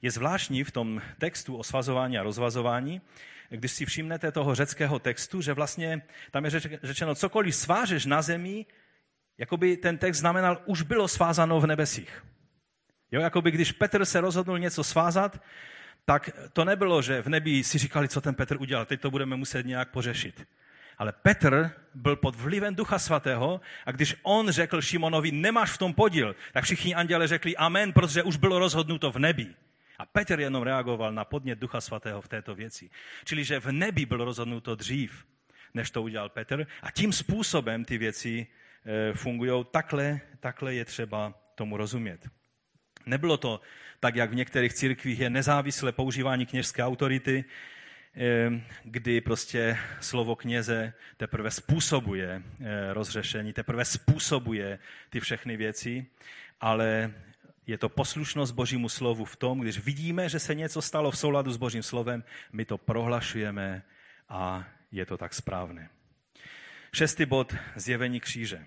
Je 0.02 0.12
zvláštní 0.12 0.64
v 0.64 0.72
tom 0.72 1.02
textu 1.18 1.58
o 1.58 1.64
svazování 1.64 2.18
a 2.18 2.24
rozvazování, 2.24 3.02
když 3.50 3.72
si 3.72 3.86
všimnete 3.86 4.32
toho 4.32 4.56
řeckého 4.56 5.00
textu, 5.00 5.42
že 5.42 5.54
vlastně 5.54 6.02
tam 6.32 6.46
je 6.46 6.52
řečeno, 6.84 7.16
cokoliv 7.16 7.56
svážeš 7.56 8.06
na 8.06 8.22
zemi, 8.22 8.66
jakoby 9.38 9.78
ten 9.78 9.98
text 9.98 10.18
znamenal, 10.18 10.62
už 10.66 10.82
bylo 10.82 11.08
svázáno 11.08 11.60
v 11.60 11.68
nebesích. 11.68 12.26
Jo, 13.12 13.22
jakoby 13.22 13.52
když 13.52 13.72
Petr 13.72 14.06
se 14.06 14.22
rozhodnul 14.22 14.60
něco 14.60 14.84
svázat, 14.84 15.42
tak 16.06 16.30
to 16.54 16.66
nebylo, 16.66 17.02
že 17.02 17.22
v 17.22 17.30
nebi 17.30 17.64
si 17.64 17.78
říkali, 17.78 18.08
co 18.08 18.22
ten 18.22 18.36
Petr 18.36 18.58
udělal, 18.60 18.86
teď 18.86 19.02
to 19.02 19.12
budeme 19.12 19.36
muset 19.36 19.66
nějak 19.66 19.90
pořešit. 19.90 20.48
Ale 20.98 21.12
Petr 21.12 21.72
byl 21.94 22.16
pod 22.16 22.36
vlivem 22.36 22.76
Ducha 22.76 23.00
Svatého 23.00 23.62
a 23.86 23.92
když 23.92 24.16
on 24.22 24.50
řekl 24.50 24.82
Šimonovi, 24.82 25.32
nemáš 25.32 25.72
v 25.72 25.78
tom 25.78 25.94
podíl, 25.94 26.36
tak 26.54 26.64
všichni 26.64 26.96
anděle 26.96 27.28
řekli 27.28 27.58
amen, 27.58 27.94
protože 27.94 28.24
už 28.24 28.38
bylo 28.38 28.60
rozhodnuto 28.60 29.12
v 29.12 29.20
nebi. 29.20 29.48
A 30.00 30.06
Petr 30.06 30.40
jenom 30.40 30.64
reagoval 30.64 31.12
na 31.12 31.26
podnět 31.26 31.60
Ducha 31.60 31.82
Svatého 31.82 32.22
v 32.22 32.28
této 32.28 32.56
věci. 32.56 32.90
Čili, 33.26 33.44
že 33.44 33.60
v 33.60 33.72
nebi 33.72 34.06
bylo 34.06 34.26
rozhodnuto 34.26 34.76
dřív, 34.76 35.26
než 35.74 35.92
to 35.92 36.02
udělal 36.02 36.30
Petr. 36.30 36.68
A 36.82 36.92
tím 36.92 37.14
způsobem 37.14 37.86
ty 37.86 37.98
věci 37.98 38.48
eh, 38.86 39.14
fungují. 39.14 39.66
Takhle, 39.72 40.20
takhle 40.40 40.74
je 40.74 40.86
třeba 40.86 41.34
tomu 41.56 41.78
rozumět. 41.78 42.30
Nebylo 43.06 43.38
to 43.38 43.62
tak, 44.00 44.16
jak 44.16 44.32
v 44.32 44.36
některých 44.36 44.74
církvích 44.74 45.20
je 45.20 45.30
nezávislé 45.30 45.92
používání 45.92 46.46
kněžské 46.46 46.84
autority, 46.84 47.46
eh, 48.16 48.62
kdy 48.84 49.22
prostě 49.22 49.78
slovo 50.00 50.36
kněze 50.36 50.94
teprve 51.18 51.52
způsobuje 51.52 52.44
eh, 52.62 52.94
rozřešení, 52.94 53.54
teprve 53.54 53.86
způsobuje 53.86 54.80
ty 55.10 55.20
všechny 55.20 55.58
věci, 55.58 56.06
ale 56.62 57.14
je 57.68 57.78
to 57.78 57.90
poslušnost 57.90 58.52
Božímu 58.52 58.90
slovu 58.90 59.26
v 59.26 59.36
tom, 59.36 59.60
když 59.60 59.80
vidíme, 59.80 60.30
že 60.30 60.40
se 60.40 60.56
něco 60.56 60.82
stalo 60.82 61.12
v 61.12 61.18
souladu 61.18 61.52
s 61.52 61.58
Božím 61.58 61.84
slovem, 61.84 62.24
my 62.52 62.66
to 62.66 62.78
prohlašujeme 62.78 63.84
a 64.30 64.68
je 64.92 65.06
to 65.06 65.18
tak 65.18 65.34
správné. 65.34 65.90
Šestý 66.94 67.26
bod, 67.26 67.56
zjevení 67.76 68.20
kříže. 68.20 68.66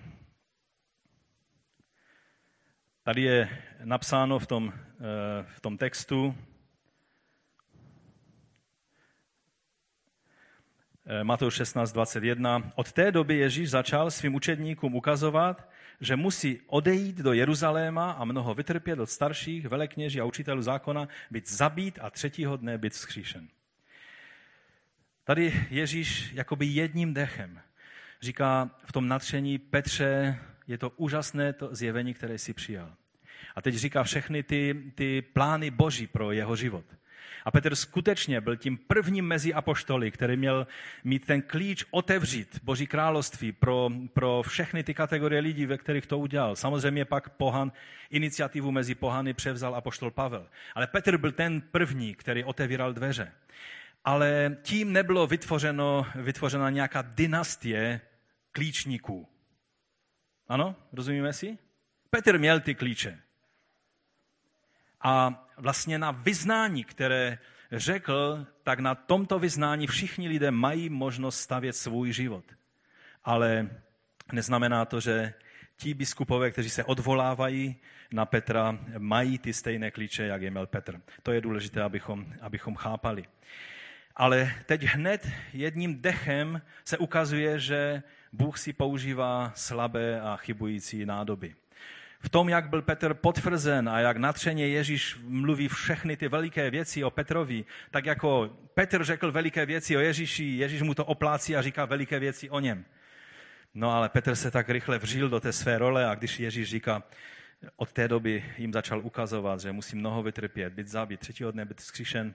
Tady 3.05 3.23
je 3.23 3.59
napsáno 3.85 4.39
v 4.39 4.47
tom, 4.47 4.73
eh, 4.73 5.45
v 5.57 5.61
tom 5.61 5.79
textu, 5.79 6.35
eh, 11.07 11.25
Matouš 11.25 11.55
16, 11.55 11.93
21. 11.93 12.73
Od 12.75 12.93
té 12.93 13.13
doby 13.13 13.37
Ježíš 13.37 13.71
začal 13.71 14.11
svým 14.11 14.35
učedníkům 14.35 14.95
ukazovat, 14.95 15.69
že 16.01 16.17
musí 16.17 16.61
odejít 16.67 17.17
do 17.17 17.33
Jeruzaléma 17.33 18.13
a 18.13 18.25
mnoho 18.25 18.55
vytrpět 18.55 18.99
od 18.99 19.11
starších, 19.11 19.67
velekněží 19.67 20.21
a 20.21 20.25
učitelů 20.25 20.63
zákona, 20.63 21.09
být 21.31 21.51
zabít 21.51 21.99
a 22.03 22.11
třetího 22.11 22.57
dne 22.57 22.79
být 22.79 22.93
vzkříšen. 22.93 23.49
Tady 25.25 25.67
Ježíš 25.71 26.33
jakoby 26.33 26.67
jedním 26.67 27.15
dechem 27.15 27.61
říká 28.21 28.71
v 28.85 28.93
tom 28.93 29.09
natření 29.09 29.59
Petře, 29.59 30.39
je 30.69 30.79
to 30.79 30.91
úžasné 30.91 31.53
to 31.53 31.75
zjevení, 31.75 32.15
které 32.15 32.39
si 32.39 32.55
přijal. 32.55 32.95
A 33.57 33.63
teď 33.63 33.75
říká 33.75 34.03
všechny 34.03 34.43
ty, 34.43 34.83
ty 34.95 35.23
plány 35.23 35.71
Boží 35.71 36.07
pro 36.07 36.33
jeho 36.33 36.57
život. 36.57 36.85
A 37.45 37.51
Petr 37.51 37.75
skutečně 37.75 38.41
byl 38.41 38.57
tím 38.57 38.79
prvním 38.79 39.27
mezi 39.27 39.55
apoštoly, 39.55 40.11
který 40.11 40.37
měl 40.37 40.67
mít 41.05 41.27
ten 41.27 41.43
klíč 41.43 41.85
otevřít 41.91 42.61
Boží 42.63 42.87
království 42.87 43.53
pro, 43.53 43.91
pro 44.15 44.43
všechny 44.49 44.85
ty 44.85 44.95
kategorie 44.95 45.41
lidí, 45.41 45.67
ve 45.67 45.79
kterých 45.79 46.07
to 46.07 46.19
udělal. 46.19 46.57
Samozřejmě 46.57 47.05
pak 47.05 47.29
pohan, 47.29 47.73
iniciativu 48.11 48.71
mezi 48.71 48.95
pohany 48.95 49.35
převzal 49.35 49.75
apoštol 49.75 50.11
Pavel. 50.11 50.47
Ale 50.75 50.87
Petr 50.87 51.19
byl 51.19 51.33
ten 51.33 51.61
první, 51.61 52.15
který 52.15 52.45
otevíral 52.45 52.93
dveře. 52.93 53.33
Ale 54.05 54.57
tím 54.63 54.93
nebylo 54.93 55.27
vytvořeno, 55.27 56.07
vytvořena 56.15 56.71
nějaká 56.71 57.03
dynastie 57.03 58.01
klíčníků. 58.53 59.32
Ano, 60.53 60.77
rozumíme 60.93 61.33
si? 61.33 61.59
Petr 62.11 62.39
měl 62.39 62.61
ty 62.61 62.75
klíče. 62.75 63.19
A 65.01 65.45
vlastně 65.57 65.99
na 65.99 66.11
vyznání, 66.11 66.85
které 66.85 67.39
řekl, 67.73 68.47
tak 68.63 68.79
na 68.79 68.95
tomto 68.95 69.39
vyznání 69.39 69.87
všichni 69.87 70.29
lidé 70.29 70.51
mají 70.51 70.91
možnost 70.91 71.41
stavět 71.41 71.73
svůj 71.73 72.13
život. 72.13 72.45
Ale 73.25 73.71
neznamená 74.33 74.85
to, 74.85 75.01
že 75.01 75.35
ti 75.77 75.95
biskupové, 75.95 76.51
kteří 76.51 76.71
se 76.71 76.85
odvolávají 76.85 77.77
na 78.13 78.27
Petra, 78.27 78.79
mají 78.99 79.39
ty 79.39 79.53
stejné 79.53 79.91
klíče, 79.91 80.23
jak 80.23 80.43
je 80.43 80.51
měl 80.51 80.67
Petr. 80.67 81.01
To 81.23 81.33
je 81.33 81.41
důležité, 81.41 81.83
abychom, 81.83 82.27
abychom 82.41 82.75
chápali. 82.75 83.25
Ale 84.17 84.55
teď 84.67 84.83
hned 84.83 85.29
jedním 85.53 86.03
dechem 86.03 86.63
se 86.85 86.99
ukazuje, 86.99 87.59
že 87.59 88.03
Bůh 88.33 88.59
si 88.59 88.73
používá 88.73 89.53
slabé 89.55 90.21
a 90.21 90.37
chybující 90.37 91.07
nádoby. 91.07 91.55
v 92.25 92.29
tom, 92.29 92.49
jak 92.49 92.69
byl 92.69 92.83
Petr 92.83 93.15
potvrzen 93.15 93.89
a 93.89 94.01
jak 94.01 94.17
natřeně 94.17 94.69
Ježíš 94.69 95.17
mluví 95.23 95.69
všechny 95.69 96.17
ty 96.17 96.29
veliké 96.29 96.71
věci 96.71 97.05
o 97.05 97.11
Petrovi, 97.11 97.65
tak 97.91 98.07
jako 98.07 98.57
Petr 98.75 99.05
řekl 99.05 99.33
veliké 99.33 99.67
věci 99.67 99.97
o 99.97 100.01
Ježíši, 100.01 100.45
Ježíš 100.45 100.83
mu 100.83 100.95
to 100.95 101.05
oplácí 101.05 101.57
a 101.57 101.63
říká 101.63 101.85
veliké 101.85 102.19
věci 102.19 102.51
o 102.51 102.61
něm. 102.61 102.85
No 103.75 103.91
ale 103.91 104.09
Petr 104.09 104.35
se 104.35 104.51
tak 104.51 104.71
rychle 104.71 104.99
vřil 104.99 105.29
do 105.29 105.41
té 105.41 105.53
své 105.53 105.79
role 105.79 106.07
a 106.07 106.15
když 106.15 106.41
Ježíš 106.41 106.71
říká, 106.71 107.03
od 107.77 107.93
té 107.93 108.09
doby 108.09 108.45
jim 108.59 108.73
začal 108.73 109.01
ukazovat, 109.01 109.61
že 109.61 109.73
musí 109.73 109.97
mnoho 109.97 110.23
vytrpět, 110.23 110.73
být 110.73 110.89
zabit, 110.89 111.21
třetího 111.21 111.51
dne 111.51 111.65
být 111.65 111.81
zkříšen, 111.81 112.35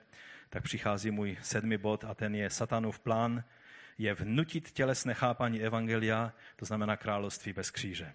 tak 0.49 0.63
přichází 0.63 1.11
můj 1.11 1.37
sedmý 1.41 1.77
bod 1.77 2.03
a 2.03 2.13
ten 2.13 2.35
je 2.35 2.49
satanův 2.49 2.99
plán, 2.99 3.43
je 3.97 4.13
vnutit 4.13 4.71
tělesné 4.71 5.13
chápání 5.13 5.61
evangelia, 5.61 6.33
to 6.55 6.65
znamená 6.65 6.97
království 6.97 7.53
bez 7.53 7.71
kříže. 7.71 8.13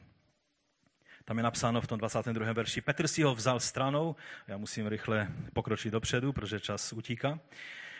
Tam 1.25 1.37
je 1.37 1.43
napsáno 1.43 1.81
v 1.81 1.87
tom 1.87 1.99
22. 1.99 2.53
verši, 2.53 2.81
Petr 2.81 3.09
si 3.09 3.23
ho 3.23 3.35
vzal 3.35 3.61
stranou, 3.61 4.17
já 4.49 4.57
musím 4.57 4.87
rychle 4.87 5.29
pokročit 5.53 5.93
dopředu, 5.93 6.33
protože 6.33 6.61
čas 6.61 6.93
utíká. 6.93 7.41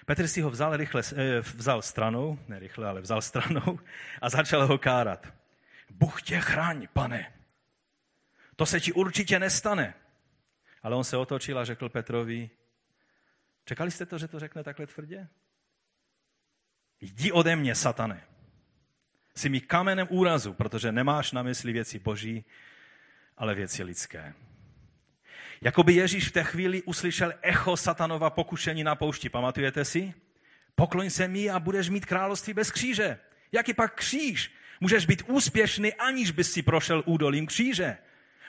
Petr 0.07 0.29
si 0.29 0.41
ho 0.41 0.51
vzal, 0.51 0.77
rychle, 0.77 1.03
eh, 1.17 1.41
vzal 1.41 1.83
stranou, 1.83 2.39
ne 2.49 2.59
rychle, 2.59 2.89
ale 2.89 3.01
vzal 3.01 3.23
stranou 3.23 3.79
a 4.21 4.29
začal 4.29 4.67
ho 4.67 4.79
kárat. 4.79 5.35
Bůh 5.91 6.23
tě 6.23 6.41
chraň, 6.41 6.89
pane. 6.93 7.33
To 8.57 8.67
se 8.67 8.81
ti 8.81 8.93
určitě 8.93 9.39
nestane. 9.39 9.95
Ale 10.83 10.97
on 10.97 11.05
se 11.05 11.17
otočil 11.17 11.59
a 11.59 11.65
řekl 11.65 11.89
Petrovi, 11.89 12.51
čekali 13.65 13.91
jste 13.91 14.07
to, 14.07 14.19
že 14.19 14.29
to 14.29 14.39
řekne 14.39 14.65
takhle 14.65 14.87
tvrdě? 14.87 15.29
Jdi 17.03 17.33
ode 17.33 17.57
mě, 17.57 17.75
satane. 17.75 18.21
Jsi 19.35 19.49
mi 19.49 19.61
kamenem 19.61 20.07
úrazu, 20.11 20.53
protože 20.53 20.93
nemáš 20.93 21.33
na 21.33 21.43
mysli 21.43 21.73
věci 21.73 21.99
boží, 21.99 22.45
ale 23.37 23.55
věci 23.55 23.83
lidské. 23.83 24.35
Jakoby 25.61 25.93
Ježíš 25.93 26.29
v 26.29 26.33
té 26.33 26.45
chvíli 26.45 26.83
uslyšel 26.83 27.33
echo 27.43 27.77
satanova 27.77 28.31
pokušení 28.31 28.85
na 28.85 28.95
poušti. 28.95 29.29
Pamatujete 29.29 29.85
si? 29.85 30.15
Pokloň 30.75 31.11
se 31.11 31.29
mi 31.29 31.51
a 31.51 31.59
budeš 31.59 31.89
mít 31.89 32.07
království 32.07 32.55
bez 32.55 32.71
kříže. 32.71 33.19
Jaký 33.53 33.75
pak 33.75 33.95
kříž? 33.95 34.53
Můžeš 34.81 35.07
být 35.07 35.23
úspěšný, 35.27 35.95
aniž 35.95 36.31
bys 36.31 36.53
si 36.53 36.63
prošel 36.63 37.03
údolím 37.07 37.47
kříže. 37.47 37.99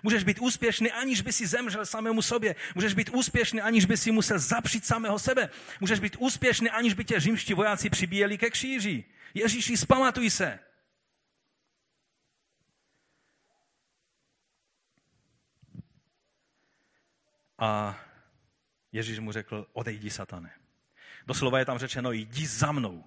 Můžeš 0.04 0.24
být 0.24 0.40
úspěšný, 0.40 0.92
aniž 0.92 1.22
by 1.22 1.34
si 1.34 1.48
zemřel 1.48 1.86
samému 1.86 2.22
sobě. 2.22 2.56
Můžeš 2.76 2.94
být 2.94 3.10
úspěšný, 3.10 3.62
aniž 3.62 3.86
by 3.86 3.98
si 3.98 4.12
musel 4.12 4.40
zapřít 4.40 4.86
samého 4.86 5.20
sebe. 5.20 5.50
Můžeš 5.80 6.00
být 6.00 6.16
úspěšný, 6.20 6.70
aniž 6.70 6.94
by 6.94 7.06
tě 7.06 7.20
římští 7.20 7.54
vojáci 7.54 7.90
přibíjeli 7.90 8.38
ke 8.38 8.50
kříži. 8.50 9.06
Ježíši, 9.34 9.78
zpamatuj 9.78 10.30
se. 10.30 10.60
A 17.58 18.00
Ježíš 18.92 19.20
mu 19.20 19.32
řekl, 19.32 19.68
odejdi, 19.74 20.10
satane. 20.10 20.52
Doslova 21.28 21.60
je 21.60 21.66
tam 21.66 21.78
řečeno, 21.78 22.12
jdi 22.12 22.48
za 22.48 22.72
mnou, 22.72 23.04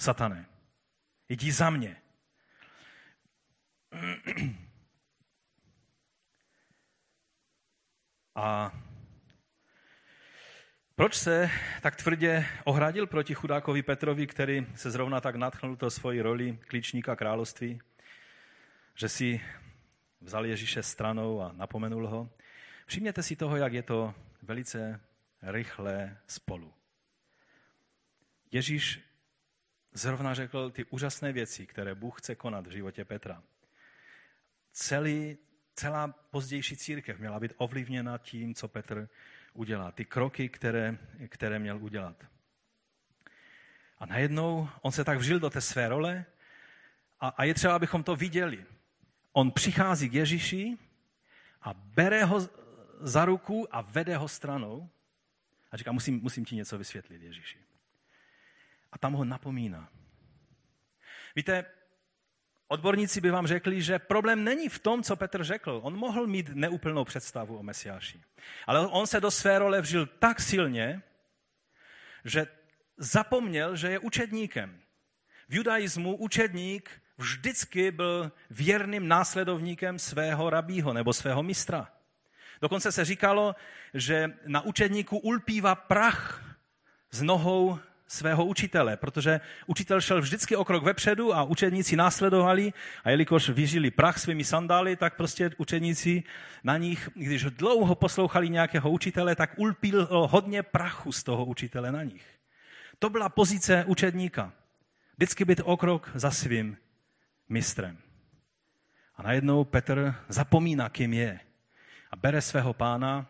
satane. 0.00 0.46
Jdi 1.28 1.52
za 1.52 1.70
mě. 1.70 2.02
A 8.34 8.72
proč 10.94 11.14
se 11.14 11.50
tak 11.82 11.96
tvrdě 11.96 12.46
ohradil 12.64 13.06
proti 13.06 13.34
chudákovi 13.34 13.82
Petrovi, 13.82 14.26
který 14.26 14.66
se 14.74 14.90
zrovna 14.90 15.20
tak 15.20 15.36
natchnul 15.36 15.76
to 15.76 15.90
svoji 15.90 16.20
roli 16.20 16.58
klíčníka 16.66 17.16
království, 17.16 17.80
že 18.94 19.08
si 19.08 19.40
vzal 20.20 20.46
Ježíše 20.46 20.82
stranou 20.82 21.40
a 21.42 21.52
napomenul 21.52 22.08
ho? 22.08 22.30
Všimněte 22.86 23.22
si 23.22 23.36
toho, 23.36 23.56
jak 23.56 23.72
je 23.72 23.82
to 23.82 24.14
velice 24.42 25.00
rychle 25.42 26.16
spolu. 26.26 26.74
Ježíš 28.52 29.00
zrovna 29.92 30.34
řekl 30.34 30.70
ty 30.70 30.84
úžasné 30.84 31.32
věci, 31.32 31.66
které 31.66 31.94
Bůh 31.94 32.20
chce 32.20 32.34
konat 32.34 32.66
v 32.66 32.70
životě 32.70 33.04
Petra. 33.04 33.42
Celý, 34.72 35.38
celá 35.74 36.08
pozdější 36.08 36.76
církev 36.76 37.18
měla 37.18 37.40
být 37.40 37.52
ovlivněna 37.56 38.18
tím, 38.18 38.54
co 38.54 38.68
Petr 38.68 39.08
udělá. 39.52 39.92
Ty 39.92 40.04
kroky, 40.04 40.48
které, 40.48 40.98
které 41.28 41.58
měl 41.58 41.78
udělat. 41.84 42.24
A 43.98 44.06
najednou 44.06 44.68
on 44.80 44.92
se 44.92 45.04
tak 45.04 45.18
vžil 45.18 45.40
do 45.40 45.50
té 45.50 45.60
své 45.60 45.88
role 45.88 46.24
a, 47.20 47.28
a 47.28 47.44
je 47.44 47.54
třeba, 47.54 47.74
abychom 47.74 48.02
to 48.02 48.16
viděli. 48.16 48.64
On 49.32 49.50
přichází 49.50 50.08
k 50.10 50.14
Ježíši 50.14 50.78
a 51.62 51.74
bere 51.74 52.24
ho 52.24 52.48
za 53.00 53.24
ruku 53.24 53.68
a 53.70 53.80
vede 53.80 54.16
ho 54.16 54.28
stranou 54.28 54.90
a 55.70 55.76
říká, 55.76 55.92
musím, 55.92 56.20
musím 56.22 56.44
ti 56.44 56.56
něco 56.56 56.78
vysvětlit, 56.78 57.22
Ježíši. 57.22 57.58
A 58.92 58.98
tam 58.98 59.12
ho 59.12 59.24
napomíná. 59.24 59.88
Víte, 61.36 61.64
odborníci 62.72 63.20
by 63.20 63.30
vám 63.30 63.46
řekli, 63.46 63.82
že 63.82 63.98
problém 63.98 64.44
není 64.44 64.68
v 64.68 64.78
tom, 64.78 65.02
co 65.02 65.16
Petr 65.16 65.44
řekl. 65.44 65.80
On 65.82 65.96
mohl 65.96 66.26
mít 66.26 66.50
neúplnou 66.54 67.04
představu 67.04 67.58
o 67.58 67.62
Mesiáši. 67.62 68.20
Ale 68.66 68.86
on 68.86 69.06
se 69.06 69.20
do 69.20 69.30
své 69.30 69.58
role 69.58 69.80
vžil 69.80 70.06
tak 70.06 70.40
silně, 70.40 71.02
že 72.24 72.46
zapomněl, 72.96 73.76
že 73.76 73.90
je 73.90 73.98
učedníkem. 73.98 74.80
V 75.48 75.54
judaismu 75.54 76.16
učedník 76.16 76.90
vždycky 77.18 77.90
byl 77.90 78.32
věrným 78.50 79.08
následovníkem 79.08 79.98
svého 79.98 80.50
rabího 80.50 80.92
nebo 80.92 81.12
svého 81.12 81.42
mistra. 81.42 81.92
Dokonce 82.62 82.92
se 82.92 83.04
říkalo, 83.04 83.54
že 83.94 84.32
na 84.46 84.60
učedníku 84.60 85.18
ulpívá 85.18 85.74
prach 85.74 86.44
z 87.10 87.22
nohou 87.22 87.78
svého 88.12 88.44
učitele, 88.44 88.96
protože 88.96 89.40
učitel 89.66 90.00
šel 90.00 90.20
vždycky 90.20 90.56
o 90.56 90.64
krok 90.64 90.84
vepředu 90.84 91.34
a 91.34 91.42
učedníci 91.42 91.96
následovali 91.96 92.72
a 93.04 93.10
jelikož 93.10 93.48
vyžili 93.48 93.90
prach 93.90 94.18
svými 94.18 94.44
sandály, 94.44 94.96
tak 94.96 95.16
prostě 95.16 95.50
učedníci 95.56 96.22
na 96.64 96.76
nich, 96.76 97.08
když 97.14 97.44
dlouho 97.44 97.94
poslouchali 97.94 98.48
nějakého 98.48 98.90
učitele, 98.90 99.36
tak 99.36 99.50
ulpil 99.56 100.08
hodně 100.10 100.62
prachu 100.62 101.12
z 101.12 101.22
toho 101.22 101.44
učitele 101.44 101.92
na 101.92 102.02
nich. 102.02 102.26
To 102.98 103.10
byla 103.10 103.28
pozice 103.28 103.84
učedníka. 103.86 104.52
Vždycky 105.16 105.44
být 105.44 105.60
o 105.64 105.76
krok 105.76 106.10
za 106.14 106.30
svým 106.30 106.76
mistrem. 107.48 107.98
A 109.16 109.22
najednou 109.22 109.64
Petr 109.64 110.14
zapomíná, 110.28 110.88
kým 110.88 111.12
je 111.12 111.40
a 112.10 112.16
bere 112.16 112.40
svého 112.40 112.72
pána 112.74 113.26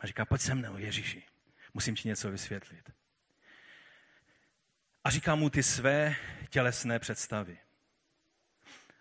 a 0.00 0.06
říká, 0.06 0.24
pojď 0.24 0.40
se 0.40 0.54
mnou, 0.54 0.76
Ježíši, 0.76 1.22
musím 1.74 1.94
ti 1.94 2.08
něco 2.08 2.30
vysvětlit. 2.30 2.99
A 5.04 5.10
říká 5.10 5.34
mu 5.34 5.50
ty 5.50 5.62
své 5.62 6.16
tělesné 6.50 6.98
představy. 6.98 7.58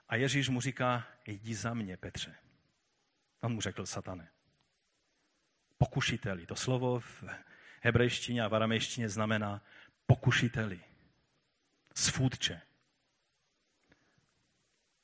A 0.09 0.15
Ježíš 0.15 0.49
mu 0.49 0.61
říká, 0.61 1.07
jdi 1.25 1.55
za 1.55 1.73
mě, 1.73 1.97
Petře. 1.97 2.35
On 3.41 3.53
mu 3.53 3.61
řekl, 3.61 3.85
satane. 3.85 4.29
Pokušiteli. 5.77 6.45
To 6.45 6.55
slovo 6.55 6.99
v 6.99 7.23
hebrejštině 7.81 8.43
a 8.43 8.47
v 8.47 8.55
aramejštině 8.55 9.09
znamená 9.09 9.61
pokušiteli. 10.05 10.79
Svůdče. 11.95 12.61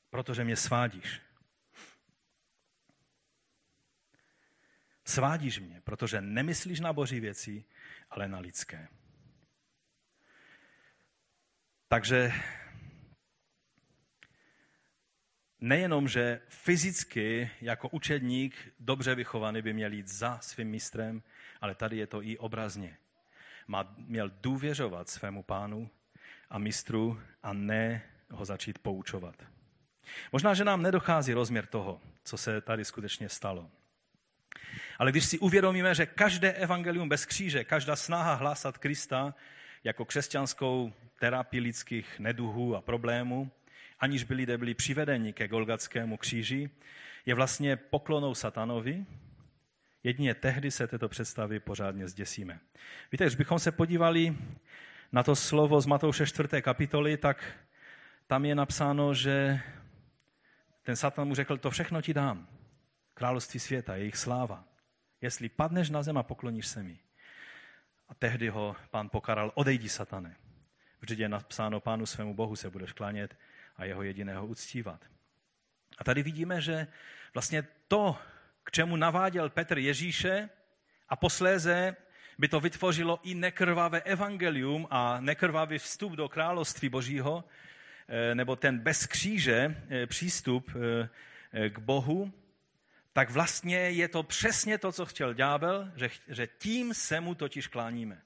Protože 0.10 0.44
mě 0.44 0.56
svádíš. 0.56 1.22
Svádíš 5.06 5.60
mě, 5.60 5.82
protože 5.82 6.22
nemyslíš 6.22 6.80
na 6.80 6.94
boží 6.94 7.20
věci, 7.20 7.66
ale 8.10 8.28
na 8.28 8.40
lidské. 8.40 8.88
Takže 11.88 12.34
nejenom, 15.60 16.08
že 16.08 16.42
fyzicky 16.48 17.52
jako 17.62 17.90
učedník 17.90 18.56
dobře 18.80 19.16
vychovaný 19.16 19.62
by 19.62 19.74
měl 19.74 19.94
jít 19.94 20.08
za 20.08 20.40
svým 20.40 20.70
mistrem, 20.70 21.24
ale 21.62 21.76
tady 21.76 21.98
je 21.98 22.08
to 22.08 22.24
i 22.24 22.38
obrazně. 22.38 22.98
Má, 23.68 23.96
měl 23.98 24.32
důvěřovat 24.42 25.10
svému 25.10 25.44
pánu 25.44 25.90
a 26.50 26.58
mistru 26.58 27.22
a 27.44 27.54
ne 27.54 28.02
ho 28.32 28.46
začít 28.46 28.80
poučovat. 28.80 29.36
Možná, 30.32 30.54
že 30.54 30.64
nám 30.64 30.82
nedochází 30.82 31.34
rozměr 31.34 31.66
toho, 31.66 32.02
co 32.24 32.38
se 32.38 32.62
tady 32.62 32.86
skutečně 32.86 33.30
stalo. 33.30 33.72
Ale 35.00 35.12
když 35.12 35.26
si 35.26 35.40
uvědomíme, 35.40 35.96
že 35.96 36.06
každé 36.06 36.54
evangelium 36.54 37.10
bez 37.10 37.26
kříže, 37.26 37.64
každá 37.64 37.96
snaha 37.96 38.34
hlásat 38.34 38.78
Krista 38.78 39.34
jako 39.86 40.06
křesťanskou 40.06 40.94
terapii 41.20 41.62
lidských 41.62 42.20
neduhů 42.20 42.76
a 42.76 42.82
problémů, 42.82 43.52
aniž 44.00 44.24
by 44.24 44.34
lidé 44.34 44.58
byli 44.58 44.74
přivedeni 44.74 45.34
ke 45.34 45.48
Golgatskému 45.48 46.18
kříži, 46.18 46.70
je 47.26 47.36
vlastně 47.36 47.76
poklonou 47.76 48.36
satanovi, 48.36 49.06
Jedině 50.06 50.36
tehdy 50.36 50.72
se 50.72 50.88
této 50.88 51.10
představy 51.10 51.60
pořádně 51.60 52.08
zděsíme. 52.08 52.60
Víte, 53.12 53.24
když 53.24 53.36
bychom 53.36 53.60
se 53.60 53.72
podívali 53.72 54.38
na 55.12 55.24
to 55.24 55.36
slovo 55.36 55.82
z 55.82 55.86
Matouše 55.86 56.26
4. 56.26 56.62
kapitoly, 56.62 57.18
tak 57.18 57.58
tam 58.28 58.46
je 58.46 58.56
napsáno, 58.56 59.14
že 59.14 59.60
ten 60.84 60.96
Satan 60.96 61.28
mu 61.28 61.36
řekl, 61.36 61.58
to 61.58 61.72
všechno 61.72 62.02
ti 62.02 62.14
dám, 62.14 62.48
království 63.14 63.60
světa, 63.60 63.96
jejich 63.96 64.18
sláva. 64.18 64.64
Jestli 65.22 65.50
padneš 65.50 65.90
na 65.90 66.04
zem 66.04 66.18
a 66.18 66.24
pokloníš 66.24 66.68
se 66.68 66.84
mi. 66.84 67.00
A 68.10 68.14
tehdy 68.14 68.50
ho 68.50 68.76
pán 68.92 69.10
pokaral, 69.10 69.52
odejdi 69.56 69.90
satane. 69.90 70.36
Vždyť 71.02 71.20
je 71.20 71.30
napsáno, 71.30 71.80
pánu 71.80 72.06
svému 72.06 72.34
bohu 72.34 72.56
se 72.56 72.70
budeš 72.70 72.92
klánět 72.92 73.38
a 73.78 73.86
jeho 73.86 74.04
jediného 74.04 74.46
uctívat. 74.46 75.06
A 75.98 76.04
tady 76.04 76.24
vidíme, 76.24 76.62
že 76.62 76.88
vlastně 77.34 77.68
to, 77.88 78.18
k 78.64 78.72
čemu 78.72 78.96
naváděl 78.96 79.50
Petr 79.50 79.78
Ježíše 79.78 80.50
a 81.10 81.16
posléze 81.16 81.96
by 82.38 82.48
to 82.48 82.60
vytvořilo 82.60 83.20
i 83.24 83.36
nekrvavé 83.36 84.02
evangelium 84.02 84.88
a 84.90 85.20
nekrvavý 85.20 85.78
vstup 85.78 86.14
do 86.14 86.30
království 86.30 86.90
božího, 86.90 87.44
eh, 88.08 88.36
nebo 88.36 88.56
ten 88.56 88.80
bez 88.80 89.06
kříže 89.06 89.76
eh, 89.90 90.08
přístup 90.08 90.72
eh, 90.76 91.70
k 91.70 91.80
Bohu, 91.80 92.34
tak 93.16 93.30
vlastně 93.30 93.78
je 93.78 94.08
to 94.08 94.24
přesně 94.24 94.78
to, 94.78 94.92
co 94.92 95.06
chtěl 95.06 95.34
ďábel, 95.34 95.92
že, 95.96 96.10
že 96.28 96.48
tím 96.48 96.94
se 96.94 97.22
mu 97.22 97.36
totiž 97.36 97.68
kláníme. 97.68 98.22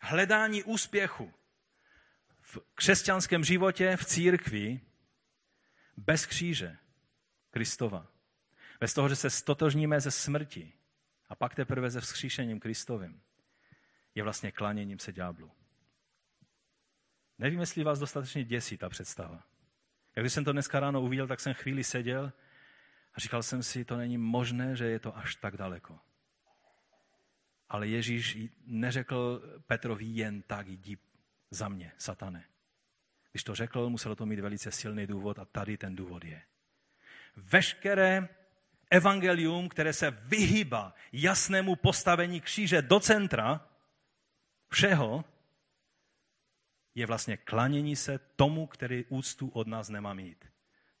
Hledání 0.00 0.62
úspěchu 0.62 1.32
v 2.40 2.58
křesťanském 2.74 3.44
životě, 3.44 3.96
v 3.96 4.04
církvi, 4.04 4.80
bez 5.96 6.26
kříže 6.26 6.76
Kristova. 7.50 8.06
Bez 8.80 8.94
toho, 8.94 9.08
že 9.08 9.16
se 9.16 9.30
stotožníme 9.30 10.00
ze 10.00 10.10
smrti 10.10 10.72
a 11.28 11.34
pak 11.34 11.54
teprve 11.54 11.90
ze 11.90 12.00
vzkříšením 12.00 12.60
Kristovým, 12.60 13.20
je 14.14 14.22
vlastně 14.22 14.52
klaněním 14.52 14.98
se 14.98 15.12
ďáblu. 15.12 15.50
Nevím, 17.38 17.60
jestli 17.60 17.84
vás 17.84 17.98
dostatečně 17.98 18.44
děsí 18.44 18.78
ta 18.78 18.88
představa. 18.88 19.42
Jak 20.16 20.24
když 20.24 20.32
jsem 20.32 20.44
to 20.44 20.52
dneska 20.52 20.80
ráno 20.80 21.02
uviděl, 21.02 21.26
tak 21.26 21.40
jsem 21.40 21.54
chvíli 21.54 21.84
seděl 21.84 22.32
a 23.14 23.20
říkal 23.20 23.42
jsem 23.42 23.62
si, 23.62 23.84
to 23.84 23.96
není 23.96 24.18
možné, 24.18 24.76
že 24.76 24.84
je 24.84 24.98
to 24.98 25.16
až 25.16 25.36
tak 25.36 25.56
daleko. 25.56 25.98
Ale 27.68 27.88
Ježíš 27.88 28.38
neřekl 28.66 29.42
Petrovi 29.66 30.04
jen 30.04 30.42
tak, 30.42 30.68
jdi 30.68 30.98
za 31.50 31.68
mě, 31.68 31.92
satane. 31.98 32.44
Když 33.32 33.44
to 33.44 33.54
řekl, 33.54 33.90
muselo 33.90 34.16
to 34.16 34.26
mít 34.26 34.40
velice 34.40 34.70
silný 34.70 35.06
důvod 35.06 35.38
a 35.38 35.44
tady 35.44 35.76
ten 35.76 35.96
důvod 35.96 36.24
je. 36.24 36.42
Veškeré 37.36 38.28
evangelium, 38.90 39.68
které 39.68 39.92
se 39.92 40.10
vyhýba 40.10 40.94
jasnému 41.12 41.76
postavení 41.76 42.40
kříže 42.40 42.82
do 42.82 43.00
centra 43.00 43.68
všeho, 44.68 45.24
je 46.94 47.06
vlastně 47.06 47.36
klanění 47.36 47.96
se 47.96 48.18
tomu, 48.18 48.66
který 48.66 49.04
úctu 49.08 49.48
od 49.48 49.66
nás 49.66 49.88
nemá 49.88 50.14
mít. 50.14 50.44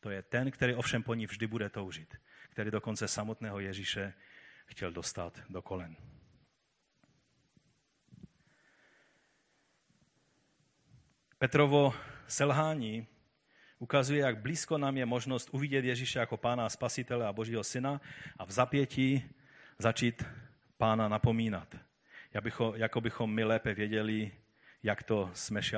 To 0.00 0.10
je 0.10 0.22
ten, 0.22 0.50
který 0.50 0.74
ovšem 0.74 1.02
po 1.02 1.14
ní 1.14 1.26
vždy 1.26 1.46
bude 1.46 1.68
toužit, 1.68 2.16
který 2.50 2.70
dokonce 2.70 3.08
samotného 3.08 3.60
Ježíše 3.60 4.14
chtěl 4.66 4.92
dostat 4.92 5.42
do 5.48 5.62
kolen. 5.62 5.96
Petrovo 11.38 11.94
selhání 12.26 13.06
ukazuje, 13.78 14.20
jak 14.20 14.38
blízko 14.38 14.78
nám 14.78 14.96
je 14.96 15.06
možnost 15.06 15.48
uvidět 15.52 15.84
Ježíše 15.84 16.18
jako 16.18 16.36
pána 16.36 16.66
a 16.66 16.68
spasitele 16.68 17.26
a 17.26 17.32
božího 17.32 17.64
syna 17.64 18.00
a 18.38 18.44
v 18.44 18.50
zapětí 18.50 19.30
začít 19.78 20.24
pána 20.76 21.08
napomínat. 21.08 21.76
Jako 22.74 23.00
bychom 23.00 23.34
my 23.34 23.44
lépe 23.44 23.74
věděli, 23.74 24.32
jak 24.82 25.02
to 25.02 25.30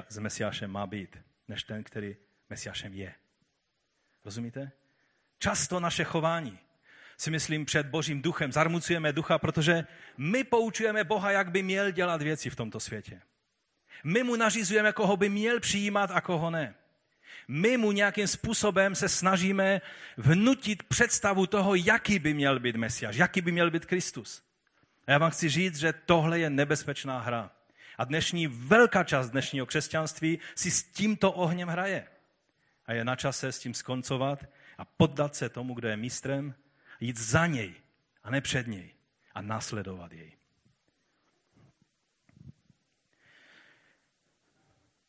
s 0.08 0.18
Mesiášem 0.18 0.70
má 0.70 0.86
být, 0.86 1.18
než 1.48 1.62
ten, 1.62 1.84
který 1.84 2.16
Mesiášem 2.50 2.94
je. 2.94 3.14
Rozumíte? 4.24 4.70
Často 5.38 5.80
naše 5.80 6.04
chování 6.04 6.58
si 7.16 7.30
myslím 7.30 7.64
před 7.64 7.86
Božím 7.86 8.22
duchem 8.22 8.52
zarmucujeme 8.52 9.12
ducha, 9.12 9.38
protože 9.38 9.84
my 10.16 10.44
poučujeme 10.44 11.04
Boha, 11.04 11.30
jak 11.30 11.50
by 11.50 11.62
měl 11.62 11.90
dělat 11.90 12.22
věci 12.22 12.50
v 12.50 12.56
tomto 12.56 12.80
světě. 12.80 13.20
My 14.04 14.22
mu 14.22 14.36
nařizujeme, 14.36 14.92
koho 14.92 15.16
by 15.16 15.28
měl 15.28 15.60
přijímat 15.60 16.10
a 16.10 16.20
koho 16.20 16.50
ne. 16.50 16.74
My 17.48 17.76
mu 17.76 17.92
nějakým 17.92 18.26
způsobem 18.26 18.94
se 18.94 19.08
snažíme 19.08 19.80
vnutit 20.16 20.82
představu 20.82 21.46
toho, 21.46 21.74
jaký 21.74 22.18
by 22.18 22.34
měl 22.34 22.60
být 22.60 22.76
Mesiáš, 22.76 23.16
jaký 23.16 23.40
by 23.40 23.52
měl 23.52 23.70
být 23.70 23.86
Kristus. 23.86 24.42
A 25.06 25.12
já 25.12 25.18
vám 25.18 25.30
chci 25.30 25.48
říct, 25.48 25.78
že 25.78 25.92
tohle 25.92 26.38
je 26.38 26.50
nebezpečná 26.50 27.20
hra. 27.20 27.50
A 27.98 28.04
dnešní 28.04 28.46
velká 28.46 29.04
část 29.04 29.30
dnešního 29.30 29.66
křesťanství 29.66 30.38
si 30.54 30.70
s 30.70 30.82
tímto 30.82 31.32
ohněm 31.32 31.68
hraje. 31.68 32.06
A 32.86 32.92
je 32.92 33.04
na 33.04 33.16
čase 33.16 33.52
s 33.52 33.58
tím 33.58 33.74
skoncovat 33.74 34.44
a 34.78 34.84
poddat 34.84 35.34
se 35.34 35.48
tomu, 35.48 35.74
kdo 35.74 35.88
je 35.88 35.96
mistrem, 35.96 36.54
jít 37.00 37.18
za 37.18 37.46
něj 37.46 37.74
a 38.22 38.30
ne 38.30 38.40
před 38.40 38.66
něj 38.66 38.90
a 39.34 39.42
následovat 39.42 40.12
jej. 40.12 40.32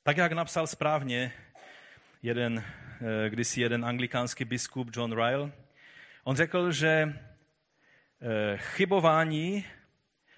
Tak, 0.03 0.17
jak 0.17 0.31
napsal 0.31 0.67
správně 0.67 1.33
jeden, 2.21 2.63
eh, 2.65 3.29
kdysi 3.29 3.61
jeden 3.61 3.85
anglikánský 3.85 4.45
biskup 4.45 4.89
John 4.95 5.11
Ryle, 5.11 5.51
on 6.23 6.35
řekl, 6.35 6.71
že 6.71 6.87
eh, 8.21 8.57
chybování 8.57 9.65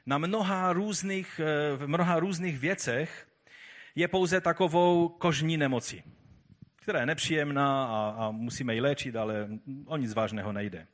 na 0.06 0.18
mnoha 0.18 0.74
různých, 0.74 1.40
eh, 1.40 1.76
v 1.76 1.88
mnoha 1.88 2.20
různých 2.20 2.60
věcech 2.60 3.28
je 3.96 4.08
pouze 4.08 4.42
takovou 4.42 5.10
kožní 5.10 5.58
nemocí 5.58 6.14
která 6.86 7.00
je 7.00 7.06
nepříjemná 7.06 7.86
a, 7.86 8.16
a 8.18 8.32
musíme 8.32 8.74
ji 8.74 8.82
léčit, 8.82 9.16
ale 9.16 9.50
o 9.86 9.98
nic 9.98 10.14
vážného 10.14 10.54
nejde. 10.54 10.88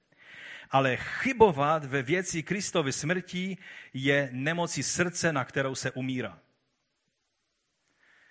Ale 0.69 0.97
chybovat 0.97 1.85
ve 1.85 2.01
věci 2.01 2.43
Kristovy 2.43 2.91
smrti 2.91 3.57
je 3.93 4.29
nemocí 4.31 4.83
srdce, 4.83 5.33
na 5.33 5.45
kterou 5.45 5.75
se 5.75 5.91
umírá. 5.91 6.39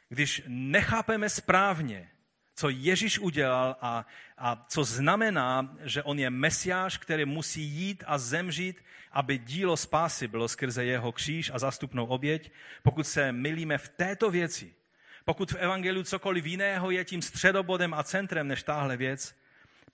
Když 0.09 0.43
nechápeme 0.47 1.29
správně, 1.29 2.09
co 2.55 2.69
Ježíš 2.69 3.19
udělal 3.19 3.77
a, 3.81 4.07
a 4.39 4.67
co 4.69 4.85
znamená, 4.85 5.77
že 5.85 6.03
on 6.03 6.19
je 6.19 6.31
mesiáš, 6.31 6.99
který 6.99 7.25
musí 7.25 7.63
jít 7.63 8.05
a 8.07 8.19
zemřít, 8.19 8.85
aby 9.13 9.39
dílo 9.39 9.77
spásy 9.77 10.29
bylo 10.29 10.49
skrze 10.49 10.85
jeho 10.85 11.13
kříž 11.13 11.51
a 11.55 11.59
zastupnou 11.59 12.07
oběť, 12.07 12.53
pokud 12.83 13.07
se 13.07 13.33
milíme 13.33 13.79
v 13.79 13.89
této 13.89 14.31
věci, 14.31 14.80
pokud 15.31 15.53
v 15.53 15.57
evangeliu 15.57 16.03
cokoliv 16.03 16.47
jiného 16.47 16.91
je 16.91 17.05
tím 17.05 17.22
středobodem 17.22 17.95
a 17.95 18.03
centrem 18.03 18.49
než 18.49 18.62
tahle 18.62 18.97
věc, 18.97 19.35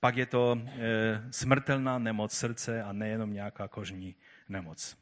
pak 0.01 0.17
je 0.17 0.27
to 0.27 0.61
e, 0.67 1.23
smrtelná 1.31 1.99
nemoc 1.99 2.33
srdce 2.33 2.83
a 2.83 2.93
nejenom 2.93 3.33
nějaká 3.33 3.69
kožní 3.69 4.15
nemoc. 4.49 4.97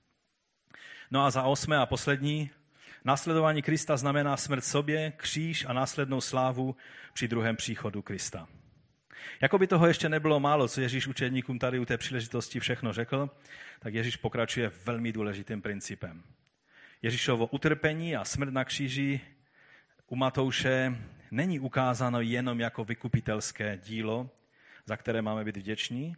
No 1.11 1.24
a 1.24 1.30
za 1.30 1.43
osmé 1.43 1.78
a 1.78 1.87
poslední, 1.87 2.51
následování 3.05 3.62
Krista 3.62 3.97
znamená 3.97 4.37
smrt 4.37 4.64
sobě, 4.64 5.12
kříž 5.16 5.64
a 5.68 5.72
následnou 5.72 6.20
slávu 6.20 6.76
při 7.12 7.28
druhém 7.28 7.57
příchodu 7.57 8.03
Krista. 8.03 8.49
Jako 9.41 9.59
by 9.59 9.66
toho 9.66 9.87
ještě 9.87 10.09
nebylo 10.09 10.41
málo, 10.41 10.68
co 10.68 10.80
Ježíš 10.80 11.07
učedníkům 11.07 11.59
tady 11.59 11.78
u 11.78 11.85
té 11.85 11.99
příležitosti 11.99 12.61
všechno 12.61 12.93
řekl, 12.93 13.30
tak 13.78 13.95
Ježíš 13.95 14.16
pokračuje 14.16 14.72
velmi 14.87 15.12
důležitým 15.12 15.62
principem. 15.62 16.22
Ježíšovo 17.03 17.47
utrpení 17.47 18.16
a 18.16 18.24
smrt 18.24 18.53
na 18.53 18.64
kříži 18.64 19.20
u 20.07 20.17
Matouše 20.17 20.97
není 21.31 21.61
ukázáno 21.61 22.21
jenom 22.21 22.61
jako 22.61 22.85
vykupitelské 22.85 23.79
dílo, 23.79 24.31
za 24.87 24.97
které 24.97 25.23
máme 25.23 25.45
být 25.45 25.57
vděční, 25.57 26.17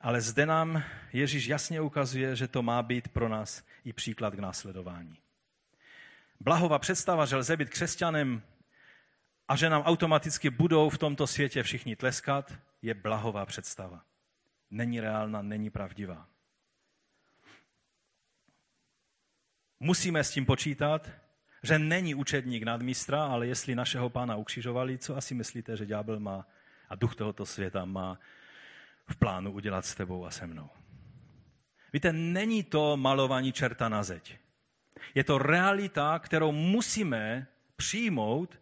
ale 0.00 0.20
zde 0.20 0.46
nám 0.46 0.82
Ježíš 1.12 1.46
jasně 1.46 1.80
ukazuje, 1.80 2.36
že 2.36 2.48
to 2.48 2.62
má 2.62 2.82
být 2.82 3.08
pro 3.08 3.28
nás 3.28 3.64
i 3.84 3.92
příklad 3.92 4.34
k 4.34 4.38
následování. 4.38 5.18
Blahová 6.40 6.78
představa, 6.78 7.26
že 7.26 7.36
lze 7.36 7.56
být 7.56 7.70
křesťanem 7.70 8.42
a 9.48 9.56
že 9.56 9.70
nám 9.70 9.82
automaticky 9.82 10.50
budou 10.50 10.90
v 10.90 10.98
tomto 10.98 11.26
světě 11.26 11.62
všichni 11.62 11.96
tleskat, 11.96 12.54
je 12.82 12.94
blahová 12.94 13.46
představa. 13.46 14.02
Není 14.70 15.00
reálna, 15.00 15.42
není 15.42 15.70
pravdivá. 15.70 16.28
Musíme 19.80 20.24
s 20.24 20.30
tím 20.30 20.46
počítat, 20.46 21.10
že 21.62 21.78
není 21.78 22.14
učedník 22.14 22.62
nadmistra, 22.62 23.24
ale 23.24 23.46
jestli 23.46 23.74
našeho 23.74 24.10
pána 24.10 24.36
ukřižovali, 24.36 24.98
co 24.98 25.16
asi 25.16 25.34
myslíte, 25.34 25.76
že 25.76 25.86
ďábel 25.86 26.20
má 26.20 26.46
a 26.88 26.94
duch 26.94 27.14
tohoto 27.14 27.46
světa 27.46 27.84
má 27.84 28.18
v 29.06 29.16
plánu 29.16 29.52
udělat 29.52 29.86
s 29.86 29.94
tebou 29.94 30.26
a 30.26 30.30
se 30.30 30.46
mnou? 30.46 30.70
Víte, 31.92 32.12
není 32.12 32.62
to 32.62 32.96
malování 32.96 33.52
čerta 33.52 33.88
na 33.88 34.02
zeď. 34.02 34.38
Je 35.14 35.24
to 35.24 35.38
realita, 35.38 36.18
kterou 36.18 36.52
musíme 36.52 37.46
přijmout, 37.76 38.60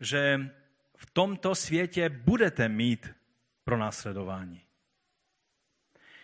že 0.00 0.50
v 0.96 1.10
tomto 1.10 1.54
světě 1.54 2.08
budete 2.08 2.68
mít 2.68 3.14
pro 3.64 3.78
následování. 3.78 4.62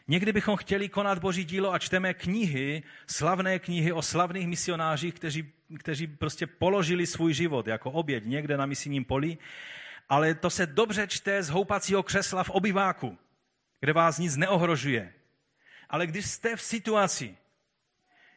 Někdy 0.08 0.32
bychom 0.32 0.56
chtěli 0.56 0.88
konat 0.88 1.18
Boží 1.18 1.44
dílo 1.44 1.72
a 1.72 1.78
čteme 1.78 2.14
knihy, 2.14 2.82
slavné 3.06 3.58
knihy 3.58 3.92
o 3.92 4.02
slavných 4.02 4.46
misionářích, 4.48 5.14
kteří, 5.14 5.52
kteří 5.78 6.06
prostě 6.06 6.46
položili 6.46 7.06
svůj 7.06 7.34
život 7.34 7.66
jako 7.66 7.90
oběť 7.90 8.24
někde 8.24 8.56
na 8.56 8.66
misijním 8.66 9.04
poli, 9.04 9.38
ale 10.08 10.34
to 10.34 10.50
se 10.50 10.66
dobře 10.66 11.06
čte 11.06 11.42
z 11.42 11.50
houpacího 11.50 12.02
křesla 12.02 12.44
v 12.44 12.50
obyváku, 12.50 13.18
kde 13.80 13.92
vás 13.92 14.18
nic 14.18 14.36
neohrožuje, 14.36 15.12
Ale 15.90 16.06
když 16.06 16.26
jste 16.26 16.56
v 16.56 16.62
situaci, 16.62 17.36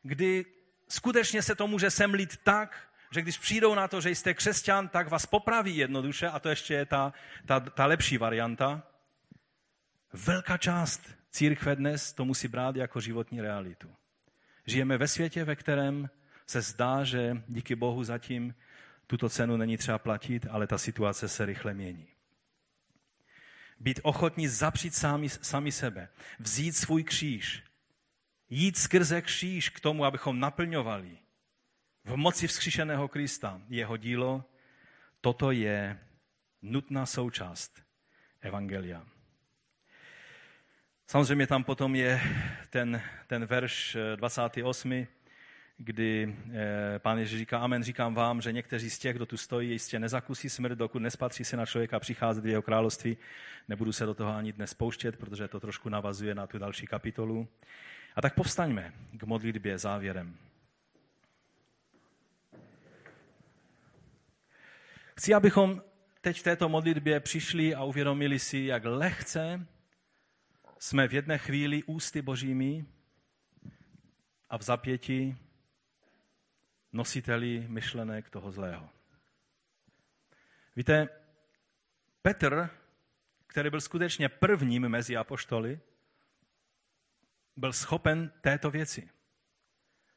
kdy 0.03 0.45
skutečně 0.87 1.41
se 1.41 1.55
to 1.55 1.67
může 1.67 1.91
semlit 1.91 2.37
tak, 2.37 2.89
že 3.11 3.21
když 3.21 3.37
přijdou 3.37 3.75
na 3.75 3.87
to, 3.87 4.01
že 4.01 4.09
jste 4.09 4.33
křesťan, 4.33 4.87
tak 4.87 5.09
vás 5.09 5.25
popraví 5.25 5.77
jednoduše, 5.77 6.27
a 6.27 6.39
to 6.39 6.49
ještě 6.49 6.73
je 6.73 6.85
ta, 6.85 7.13
ta, 7.45 7.59
ta 7.59 7.85
lepší 7.85 8.17
varianta. 8.17 8.83
Velká 10.13 10.57
část 10.57 11.01
církve 11.31 11.75
dnes 11.75 12.13
to 12.13 12.25
musí 12.25 12.47
brát 12.47 12.75
jako 12.75 12.99
životní 12.99 13.41
realitu. 13.41 13.95
Žijeme 14.65 14.97
ve 14.97 15.07
světě, 15.07 15.43
ve 15.43 15.55
kterém 15.55 16.09
se 16.49 16.61
zdá, 16.61 17.03
že 17.03 17.43
díky 17.47 17.75
Bohu 17.75 18.03
zatím 18.03 18.55
tuto 19.07 19.29
cenu 19.29 19.57
není 19.57 19.77
třeba 19.77 19.97
platit, 19.97 20.47
ale 20.49 20.67
ta 20.67 20.77
situace 20.77 21.27
se 21.27 21.45
rychle 21.45 21.73
mění. 21.73 22.07
Být 23.79 23.99
ochotní 24.03 24.47
zapřít 24.47 24.95
sami, 24.95 25.29
sami 25.29 25.71
sebe, 25.71 26.09
vzít 26.39 26.75
svůj 26.75 27.03
kříž, 27.03 27.63
jít 28.49 28.77
skrze 28.77 29.21
kříž 29.21 29.69
k 29.69 29.79
tomu, 29.79 30.05
abychom 30.05 30.39
naplňovali 30.39 31.17
v 32.03 32.15
moci 32.15 32.47
vzkříšeného 32.47 33.07
Krista 33.07 33.61
jeho 33.69 33.97
dílo, 33.97 34.45
toto 35.21 35.51
je 35.51 35.99
nutná 36.61 37.05
součást 37.05 37.83
Evangelia. 38.41 39.05
Samozřejmě 41.07 41.47
tam 41.47 41.63
potom 41.63 41.95
je 41.95 42.21
ten, 42.69 43.01
ten 43.27 43.45
verš 43.45 43.97
28 44.15 45.07
kdy 45.81 46.35
eh, 46.53 46.99
pán 46.99 47.17
Ježíš 47.17 47.39
říká, 47.39 47.59
amen, 47.59 47.83
říkám 47.83 48.13
vám, 48.13 48.41
že 48.41 48.51
někteří 48.51 48.89
z 48.89 48.99
těch, 48.99 49.15
kdo 49.15 49.25
tu 49.25 49.37
stojí, 49.37 49.69
jistě 49.69 49.99
nezakusí 49.99 50.49
smrt, 50.49 50.75
dokud 50.75 50.99
nespatří 50.99 51.45
se 51.45 51.57
na 51.57 51.65
člověka 51.65 51.99
přicházet 51.99 52.43
v 52.43 52.47
jeho 52.47 52.61
království. 52.61 53.17
Nebudu 53.67 53.91
se 53.91 54.05
do 54.05 54.13
toho 54.13 54.35
ani 54.35 54.53
dnes 54.53 54.73
pouštět, 54.73 55.17
protože 55.17 55.47
to 55.47 55.59
trošku 55.59 55.89
navazuje 55.89 56.35
na 56.35 56.47
tu 56.47 56.57
další 56.57 56.87
kapitolu. 56.87 57.47
A 58.15 58.21
tak 58.21 58.35
povstaňme 58.35 58.93
k 59.11 59.23
modlitbě 59.23 59.77
závěrem. 59.77 60.37
Chci, 65.15 65.33
abychom 65.33 65.81
teď 66.21 66.39
v 66.39 66.43
této 66.43 66.69
modlitbě 66.69 67.19
přišli 67.19 67.75
a 67.75 67.83
uvědomili 67.83 68.39
si, 68.39 68.57
jak 68.57 68.85
lehce 68.85 69.67
jsme 70.79 71.07
v 71.07 71.13
jedné 71.13 71.37
chvíli 71.37 71.83
ústy 71.83 72.21
božími 72.21 72.85
a 74.49 74.57
v 74.57 74.61
zapěti 74.61 75.35
nositeli 76.93 77.65
myšlenek 77.67 78.29
toho 78.29 78.51
zlého. 78.51 78.89
Víte, 80.75 81.09
Petr, 82.21 82.69
který 83.47 83.69
byl 83.69 83.81
skutečně 83.81 84.29
prvním 84.29 84.89
mezi 84.89 85.17
apoštoly, 85.17 85.79
byl 87.55 87.73
schopen 87.73 88.31
této 88.41 88.71
věci. 88.71 89.09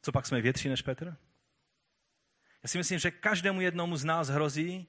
Co 0.03 0.13
pak 0.13 0.27
jsme 0.27 0.41
větší 0.41 0.69
než 0.69 0.83
Petr? 0.83 1.17
Já 2.63 2.69
si 2.69 2.79
myslím, 2.79 2.99
že 2.99 3.11
každému 3.11 3.61
jednomu 3.61 3.97
z 3.97 4.05
nás 4.05 4.29
hrozí, 4.29 4.87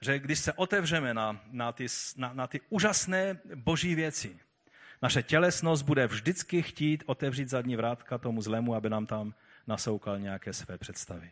že 0.00 0.18
když 0.18 0.38
se 0.38 0.52
otevřeme 0.52 1.14
na, 1.14 1.40
na, 1.50 1.72
ty, 1.72 1.86
na, 2.16 2.32
na 2.32 2.46
ty 2.46 2.60
úžasné 2.68 3.40
boží 3.54 3.94
věci, 3.94 4.40
naše 5.02 5.22
tělesnost 5.22 5.84
bude 5.84 6.06
vždycky 6.06 6.62
chtít 6.62 7.04
otevřít 7.06 7.48
zadní 7.48 7.76
vrátka 7.76 8.18
tomu 8.18 8.42
zlému, 8.42 8.74
aby 8.74 8.90
nám 8.90 9.06
tam 9.06 9.34
nasoukal 9.68 10.18
nějaké 10.18 10.52
své 10.52 10.78
představy. 10.78 11.30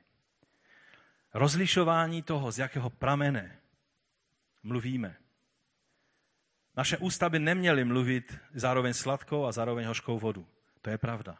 Rozlišování 1.34 2.22
toho, 2.22 2.52
z 2.52 2.58
jakého 2.58 2.90
pramene 2.90 3.58
mluvíme. 4.62 5.16
Naše 6.76 6.98
ústa 6.98 7.28
by 7.28 7.38
neměly 7.38 7.84
mluvit 7.84 8.38
zároveň 8.54 8.92
sladkou 8.92 9.44
a 9.44 9.52
zároveň 9.52 9.86
hořkou 9.86 10.18
vodu. 10.18 10.46
To 10.82 10.90
je 10.90 10.98
pravda. 10.98 11.38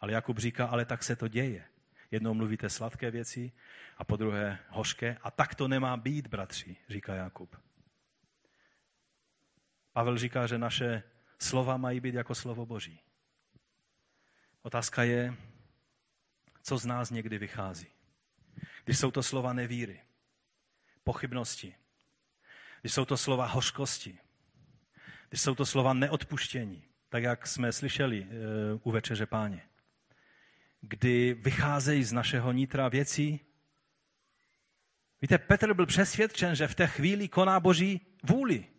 Ale 0.00 0.12
Jakub 0.12 0.38
říká, 0.38 0.66
ale 0.66 0.84
tak 0.84 1.02
se 1.02 1.16
to 1.16 1.28
děje. 1.28 1.64
Jednou 2.10 2.34
mluvíte 2.34 2.70
sladké 2.70 3.10
věci 3.10 3.52
a 3.98 4.04
po 4.04 4.16
druhé 4.16 4.58
hořké. 4.68 5.16
A 5.22 5.30
tak 5.30 5.54
to 5.54 5.68
nemá 5.68 5.96
být, 5.96 6.26
bratři, 6.26 6.76
říká 6.88 7.14
Jakub. 7.14 7.56
Pavel 9.92 10.18
říká, 10.18 10.46
že 10.46 10.58
naše 10.58 11.02
slova 11.38 11.76
mají 11.76 12.00
být 12.00 12.14
jako 12.14 12.34
slovo 12.34 12.66
Boží. 12.66 13.00
Otázka 14.62 15.02
je, 15.02 15.34
co 16.62 16.78
z 16.78 16.86
nás 16.86 17.10
někdy 17.10 17.38
vychází. 17.38 17.86
Když 18.84 18.98
jsou 18.98 19.10
to 19.10 19.22
slova 19.22 19.52
nevíry, 19.52 20.00
pochybnosti, 21.04 21.74
když 22.80 22.94
jsou 22.94 23.04
to 23.04 23.16
slova 23.16 23.46
hořkosti, 23.46 24.18
když 25.28 25.40
jsou 25.40 25.54
to 25.54 25.66
slova 25.66 25.92
neodpuštění, 25.92 26.84
tak 27.08 27.22
jak 27.22 27.46
jsme 27.46 27.72
slyšeli 27.72 28.26
eh, 28.30 28.34
u 28.82 28.90
Večeře 28.90 29.26
Páně, 29.26 29.62
kdy 30.80 31.34
vycházejí 31.34 32.04
z 32.04 32.12
našeho 32.12 32.52
nitra 32.52 32.88
věcí. 32.88 33.40
Víte, 35.22 35.38
Petr 35.38 35.74
byl 35.74 35.86
přesvědčen, 35.86 36.54
že 36.54 36.68
v 36.68 36.74
té 36.74 36.86
chvíli 36.86 37.28
koná 37.28 37.60
Boží 37.60 38.00
vůli. 38.22 38.71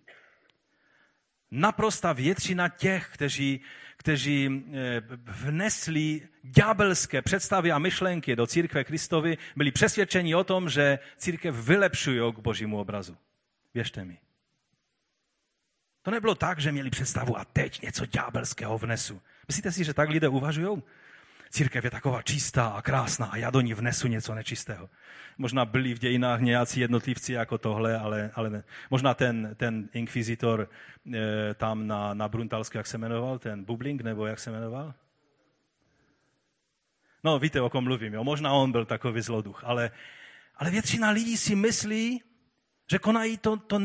Naprosta 1.55 2.13
většina 2.13 2.69
těch, 2.69 3.09
kteří 3.13 3.61
kteří 3.97 4.49
eh, 4.73 5.01
vnesli 5.25 6.27
ďábelské 6.43 7.21
představy 7.21 7.71
a 7.71 7.79
myšlenky 7.79 8.35
do 8.35 8.47
církve 8.47 8.83
Kristovi, 8.83 9.37
byli 9.55 9.71
přesvědčeni 9.71 10.35
o 10.35 10.43
tom, 10.43 10.69
že 10.69 10.99
církev 11.17 11.55
vylepšují 11.55 12.33
k 12.33 12.39
božímu 12.39 12.79
obrazu. 12.79 13.17
Věřte 13.73 14.05
mi. 14.05 14.17
To 16.01 16.11
nebylo 16.11 16.35
tak, 16.35 16.59
že 16.59 16.71
měli 16.71 16.89
představu 16.89 17.37
a 17.37 17.45
teď 17.45 17.81
něco 17.81 18.05
ďábelského 18.05 18.77
vnesu. 18.77 19.21
Myslíte 19.47 19.71
si, 19.71 19.83
že 19.83 19.93
tak 19.93 20.09
lidé 20.09 20.27
uvažují? 20.27 20.83
Církev 21.53 21.83
je 21.83 21.91
taková 21.91 22.21
čistá 22.21 22.67
a 22.67 22.81
krásná 22.81 23.25
a 23.25 23.37
já 23.37 23.49
do 23.49 23.61
ní 23.61 23.73
vnesu 23.73 24.07
něco 24.07 24.35
nečistého. 24.35 24.89
Možná 25.37 25.65
byli 25.65 25.93
v 25.93 25.99
dějinách 25.99 26.41
nějací 26.41 26.79
jednotlivci 26.79 27.33
jako 27.33 27.57
tohle, 27.57 27.97
ale, 27.99 28.31
ale 28.35 28.49
ne. 28.49 28.63
možná 28.89 29.13
ten, 29.13 29.55
ten 29.57 29.89
inkvizitor 29.93 30.69
e, 31.13 31.53
tam 31.53 31.87
na, 31.87 32.13
na 32.13 32.27
Bruntalsku, 32.27 32.77
jak 32.77 32.87
se 32.87 32.97
jmenoval, 32.97 33.39
ten 33.39 33.63
Bubling, 33.63 34.01
nebo 34.01 34.25
jak 34.25 34.39
se 34.39 34.51
jmenoval? 34.51 34.93
No, 37.23 37.39
víte, 37.39 37.61
o 37.61 37.69
kom 37.69 37.83
mluvím, 37.83 38.13
jo? 38.13 38.23
možná 38.23 38.53
on 38.53 38.71
byl 38.71 38.85
takový 38.85 39.21
zloduch, 39.21 39.63
ale, 39.63 39.91
ale 40.55 40.71
většina 40.71 41.09
lidí 41.09 41.37
si 41.37 41.55
myslí, 41.55 42.23
že 42.91 42.99
konají 42.99 43.37
to, 43.37 43.57
to 43.57 43.79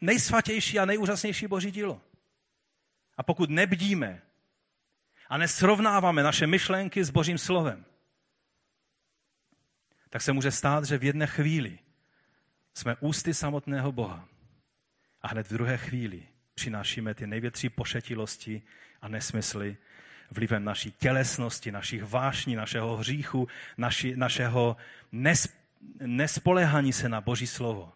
nejsvatější 0.00 0.78
a 0.78 0.84
nejúžasnější 0.84 1.46
boží 1.46 1.70
dílo. 1.70 2.00
A 3.16 3.22
pokud 3.22 3.50
nebdíme, 3.50 4.22
a 5.28 5.38
nesrovnáváme 5.38 6.22
naše 6.22 6.46
myšlenky 6.46 7.04
s 7.04 7.10
Božím 7.10 7.38
slovem, 7.38 7.84
tak 10.10 10.22
se 10.22 10.32
může 10.32 10.50
stát, 10.50 10.84
že 10.84 10.98
v 10.98 11.04
jedné 11.04 11.26
chvíli 11.26 11.78
jsme 12.74 12.96
ústy 13.00 13.34
samotného 13.34 13.92
Boha 13.92 14.28
a 15.22 15.28
hned 15.28 15.46
v 15.46 15.52
druhé 15.52 15.76
chvíli 15.76 16.28
přinášíme 16.54 17.14
ty 17.14 17.26
největší 17.26 17.68
pošetilosti 17.68 18.62
a 19.02 19.08
nesmysly 19.08 19.76
vlivem 20.30 20.64
naší 20.64 20.92
tělesnosti, 20.92 21.72
našich 21.72 22.04
vášní, 22.04 22.56
našeho 22.56 22.96
hříchu, 22.96 23.48
naši, 23.78 24.16
našeho 24.16 24.76
nes, 25.12 25.48
nespolehání 26.00 26.92
se 26.92 27.08
na 27.08 27.20
Boží 27.20 27.46
slovo, 27.46 27.92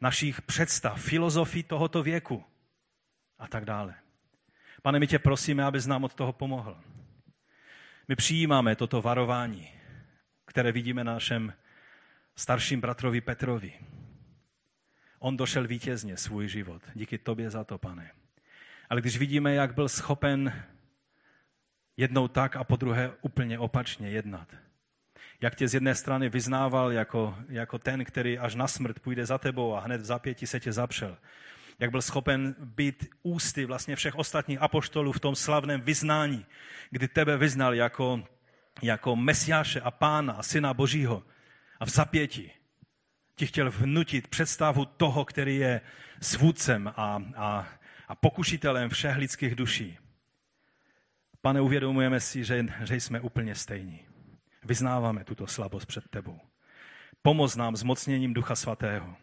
našich 0.00 0.42
představ, 0.42 1.02
filozofii 1.02 1.62
tohoto 1.62 2.02
věku 2.02 2.44
a 3.38 3.48
tak 3.48 3.64
dále. 3.64 4.01
Pane, 4.82 4.98
my 4.98 5.06
tě 5.06 5.18
prosíme, 5.18 5.64
abys 5.64 5.86
nám 5.86 6.04
od 6.04 6.14
toho 6.14 6.32
pomohl. 6.32 6.80
My 8.08 8.16
přijímáme 8.16 8.76
toto 8.76 9.02
varování, 9.02 9.68
které 10.46 10.72
vidíme 10.72 11.04
na 11.04 11.12
našem 11.12 11.52
starším 12.36 12.80
bratrovi 12.80 13.20
Petrovi. 13.20 13.72
On 15.18 15.36
došel 15.36 15.66
vítězně 15.66 16.16
svůj 16.16 16.48
život. 16.48 16.82
Díky 16.94 17.18
tobě 17.18 17.50
za 17.50 17.64
to, 17.64 17.78
pane. 17.78 18.10
Ale 18.90 19.00
když 19.00 19.18
vidíme, 19.18 19.54
jak 19.54 19.74
byl 19.74 19.88
schopen 19.88 20.64
jednou 21.96 22.28
tak 22.28 22.56
a 22.56 22.64
po 22.64 22.76
druhé 22.76 23.12
úplně 23.20 23.58
opačně 23.58 24.10
jednat, 24.10 24.56
jak 25.40 25.54
tě 25.54 25.68
z 25.68 25.74
jedné 25.74 25.94
strany 25.94 26.28
vyznával 26.28 26.92
jako, 26.92 27.38
jako 27.48 27.78
ten, 27.78 28.04
který 28.04 28.38
až 28.38 28.54
na 28.54 28.68
smrt 28.68 29.00
půjde 29.00 29.26
za 29.26 29.38
tebou 29.38 29.74
a 29.74 29.80
hned 29.80 30.00
v 30.00 30.04
zapěti 30.04 30.46
se 30.46 30.60
tě 30.60 30.72
zapřel 30.72 31.18
jak 31.82 31.90
byl 31.90 32.02
schopen 32.02 32.54
být 32.58 33.10
ústy 33.22 33.64
vlastně 33.64 33.96
všech 33.96 34.14
ostatních 34.14 34.62
apoštolů 34.62 35.12
v 35.12 35.20
tom 35.20 35.34
slavném 35.34 35.80
vyznání, 35.80 36.46
kdy 36.90 37.08
tebe 37.08 37.36
vyznal 37.36 37.74
jako, 37.74 38.24
jako 38.82 39.16
mesiáše 39.16 39.80
a 39.80 39.90
pána 39.90 40.32
a 40.32 40.42
syna 40.42 40.74
božího 40.74 41.22
a 41.80 41.84
v 41.84 41.88
zapěti 41.88 42.50
ti 43.36 43.46
chtěl 43.46 43.70
vnutit 43.70 44.28
představu 44.28 44.84
toho, 44.84 45.24
který 45.24 45.56
je 45.56 45.80
svůdcem 46.20 46.88
a, 46.96 47.22
a, 47.36 47.68
a 48.08 48.14
pokušitelem 48.14 48.90
všech 48.90 49.16
lidských 49.16 49.54
duší. 49.54 49.98
Pane, 51.40 51.60
uvědomujeme 51.60 52.20
si, 52.20 52.44
že, 52.44 52.66
že 52.84 52.96
jsme 52.96 53.20
úplně 53.20 53.54
stejní. 53.54 54.00
Vyznáváme 54.64 55.24
tuto 55.24 55.46
slabost 55.46 55.86
před 55.86 56.04
tebou. 56.10 56.40
Pomoz 57.22 57.56
nám 57.56 57.76
zmocněním 57.76 58.34
Ducha 58.34 58.56
Svatého 58.56 59.16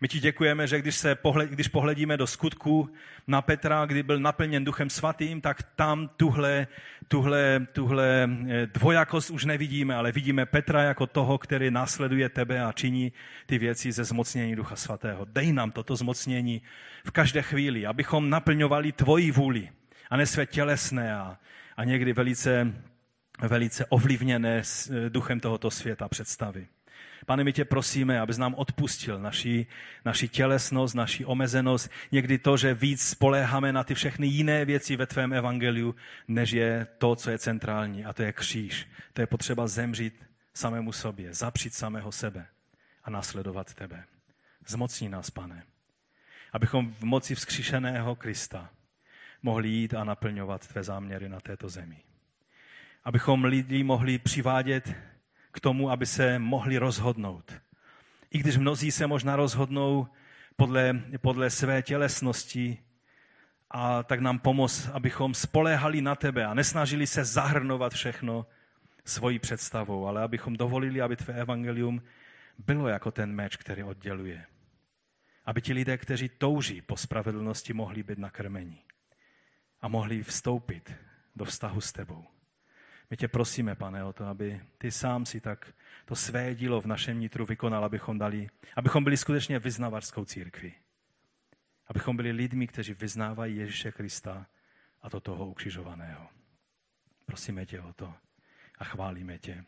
My 0.00 0.08
ti 0.08 0.20
děkujeme, 0.20 0.66
že 0.66 0.78
když, 0.78 0.96
se 0.96 1.14
pohled, 1.14 1.50
když 1.50 1.68
pohledíme 1.68 2.16
do 2.16 2.26
skutku 2.26 2.90
na 3.26 3.42
Petra, 3.42 3.86
kdy 3.86 4.02
byl 4.02 4.20
naplněn 4.20 4.64
Duchem 4.64 4.90
Svatým, 4.90 5.40
tak 5.40 5.62
tam 5.62 6.08
tuhle, 6.16 6.66
tuhle, 7.08 7.66
tuhle 7.72 8.28
eh, 8.48 8.66
dvojakost 8.66 9.30
už 9.30 9.44
nevidíme, 9.44 9.94
ale 9.94 10.12
vidíme 10.12 10.46
Petra 10.46 10.82
jako 10.82 11.06
toho, 11.06 11.38
který 11.38 11.70
následuje 11.70 12.28
tebe 12.28 12.64
a 12.64 12.72
činí 12.72 13.12
ty 13.46 13.58
věci 13.58 13.92
ze 13.92 14.04
zmocnění 14.04 14.56
Ducha 14.56 14.76
Svatého. 14.76 15.24
Dej 15.24 15.52
nám 15.52 15.70
toto 15.70 15.96
zmocnění 15.96 16.62
v 17.04 17.10
každé 17.10 17.42
chvíli, 17.42 17.86
abychom 17.86 18.30
naplňovali 18.30 18.92
tvoji 18.92 19.30
vůli 19.30 19.70
a 20.10 20.16
ne 20.16 20.26
své 20.26 20.46
tělesné 20.46 21.14
a, 21.14 21.38
a 21.76 21.84
někdy 21.84 22.12
velice, 22.12 22.72
velice 23.42 23.86
ovlivněné 23.86 24.62
eh, 24.62 25.10
duchem 25.10 25.40
tohoto 25.40 25.70
světa 25.70 26.08
představy. 26.08 26.66
Pane, 27.26 27.44
my 27.44 27.52
tě 27.52 27.64
prosíme, 27.64 28.20
abys 28.20 28.38
nám 28.38 28.54
odpustil 28.54 29.18
naši, 29.18 29.66
naši 30.04 30.28
tělesnost, 30.28 30.94
naši 30.94 31.24
omezenost, 31.24 31.90
někdy 32.12 32.38
to, 32.38 32.56
že 32.56 32.74
víc 32.74 33.08
spoléháme 33.08 33.72
na 33.72 33.84
ty 33.84 33.94
všechny 33.94 34.26
jiné 34.26 34.64
věci 34.64 34.96
ve 34.96 35.06
tvém 35.06 35.32
evangeliu, 35.32 35.94
než 36.28 36.50
je 36.50 36.86
to, 36.98 37.16
co 37.16 37.30
je 37.30 37.38
centrální, 37.38 38.04
a 38.04 38.12
to 38.12 38.22
je 38.22 38.32
kříž. 38.32 38.88
To 39.12 39.20
je 39.20 39.26
potřeba 39.26 39.66
zemřít 39.66 40.24
samému 40.54 40.92
sobě, 40.92 41.34
zapřít 41.34 41.74
samého 41.74 42.12
sebe 42.12 42.46
a 43.04 43.10
následovat 43.10 43.74
tebe. 43.74 44.04
Zmocní 44.66 45.08
nás, 45.08 45.30
pane, 45.30 45.62
abychom 46.52 46.92
v 46.92 47.02
moci 47.02 47.34
vzkříšeného 47.34 48.16
Krista 48.16 48.70
mohli 49.42 49.68
jít 49.68 49.94
a 49.94 50.04
naplňovat 50.04 50.66
tvé 50.66 50.82
záměry 50.82 51.28
na 51.28 51.40
této 51.40 51.68
zemi. 51.68 51.96
Abychom 53.04 53.44
lidi 53.44 53.82
mohli 53.84 54.18
přivádět 54.18 54.94
k 55.56 55.60
tomu, 55.60 55.90
aby 55.90 56.06
se 56.06 56.38
mohli 56.38 56.78
rozhodnout. 56.78 57.52
I 58.30 58.38
když 58.38 58.56
mnozí 58.56 58.90
se 58.90 59.06
možná 59.06 59.36
rozhodnou 59.36 60.08
podle, 60.56 61.00
podle 61.20 61.50
své 61.50 61.82
tělesnosti, 61.82 62.78
a 63.70 64.02
tak 64.02 64.20
nám 64.20 64.38
pomoz, 64.38 64.88
abychom 64.92 65.34
spoléhali 65.34 66.00
na 66.02 66.14
tebe 66.14 66.44
a 66.44 66.54
nesnažili 66.54 67.06
se 67.06 67.24
zahrnovat 67.24 67.92
všechno 67.92 68.46
svojí 69.04 69.38
představou, 69.38 70.06
ale 70.06 70.22
abychom 70.22 70.56
dovolili, 70.56 71.00
aby 71.00 71.16
tvé 71.16 71.34
evangelium 71.34 72.02
bylo 72.58 72.88
jako 72.88 73.10
ten 73.10 73.32
meč, 73.32 73.56
který 73.56 73.82
odděluje. 73.82 74.44
Aby 75.44 75.62
ti 75.62 75.72
lidé, 75.72 75.98
kteří 75.98 76.28
touží 76.28 76.82
po 76.82 76.96
spravedlnosti, 76.96 77.72
mohli 77.72 78.02
být 78.02 78.18
nakrmeni 78.18 78.78
a 79.80 79.88
mohli 79.88 80.22
vstoupit 80.22 80.92
do 81.36 81.44
vztahu 81.44 81.80
s 81.80 81.92
tebou. 81.92 82.35
My 83.10 83.16
tě 83.16 83.28
prosíme, 83.28 83.74
pane, 83.74 84.04
o 84.04 84.12
to, 84.12 84.24
aby 84.24 84.60
ty 84.78 84.90
sám 84.90 85.26
si 85.26 85.40
tak 85.40 85.74
to 86.04 86.16
své 86.16 86.54
dílo 86.54 86.80
v 86.80 86.86
našem 86.86 87.20
nitru 87.20 87.46
vykonal, 87.46 87.84
abychom, 87.84 88.18
dali, 88.18 88.48
abychom 88.76 89.04
byli 89.04 89.16
skutečně 89.16 89.58
vyznavačskou 89.58 90.24
církví. 90.24 90.74
Abychom 91.86 92.16
byli 92.16 92.32
lidmi, 92.32 92.66
kteří 92.66 92.94
vyznávají 92.94 93.56
Ježíše 93.56 93.92
Krista 93.92 94.46
a 95.02 95.10
to 95.10 95.20
toho 95.20 95.46
ukřižovaného. 95.46 96.28
Prosíme 97.26 97.66
tě 97.66 97.80
o 97.80 97.92
to 97.92 98.14
a 98.78 98.84
chválíme 98.84 99.38
tě. 99.38 99.64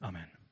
Amen. 0.00 0.45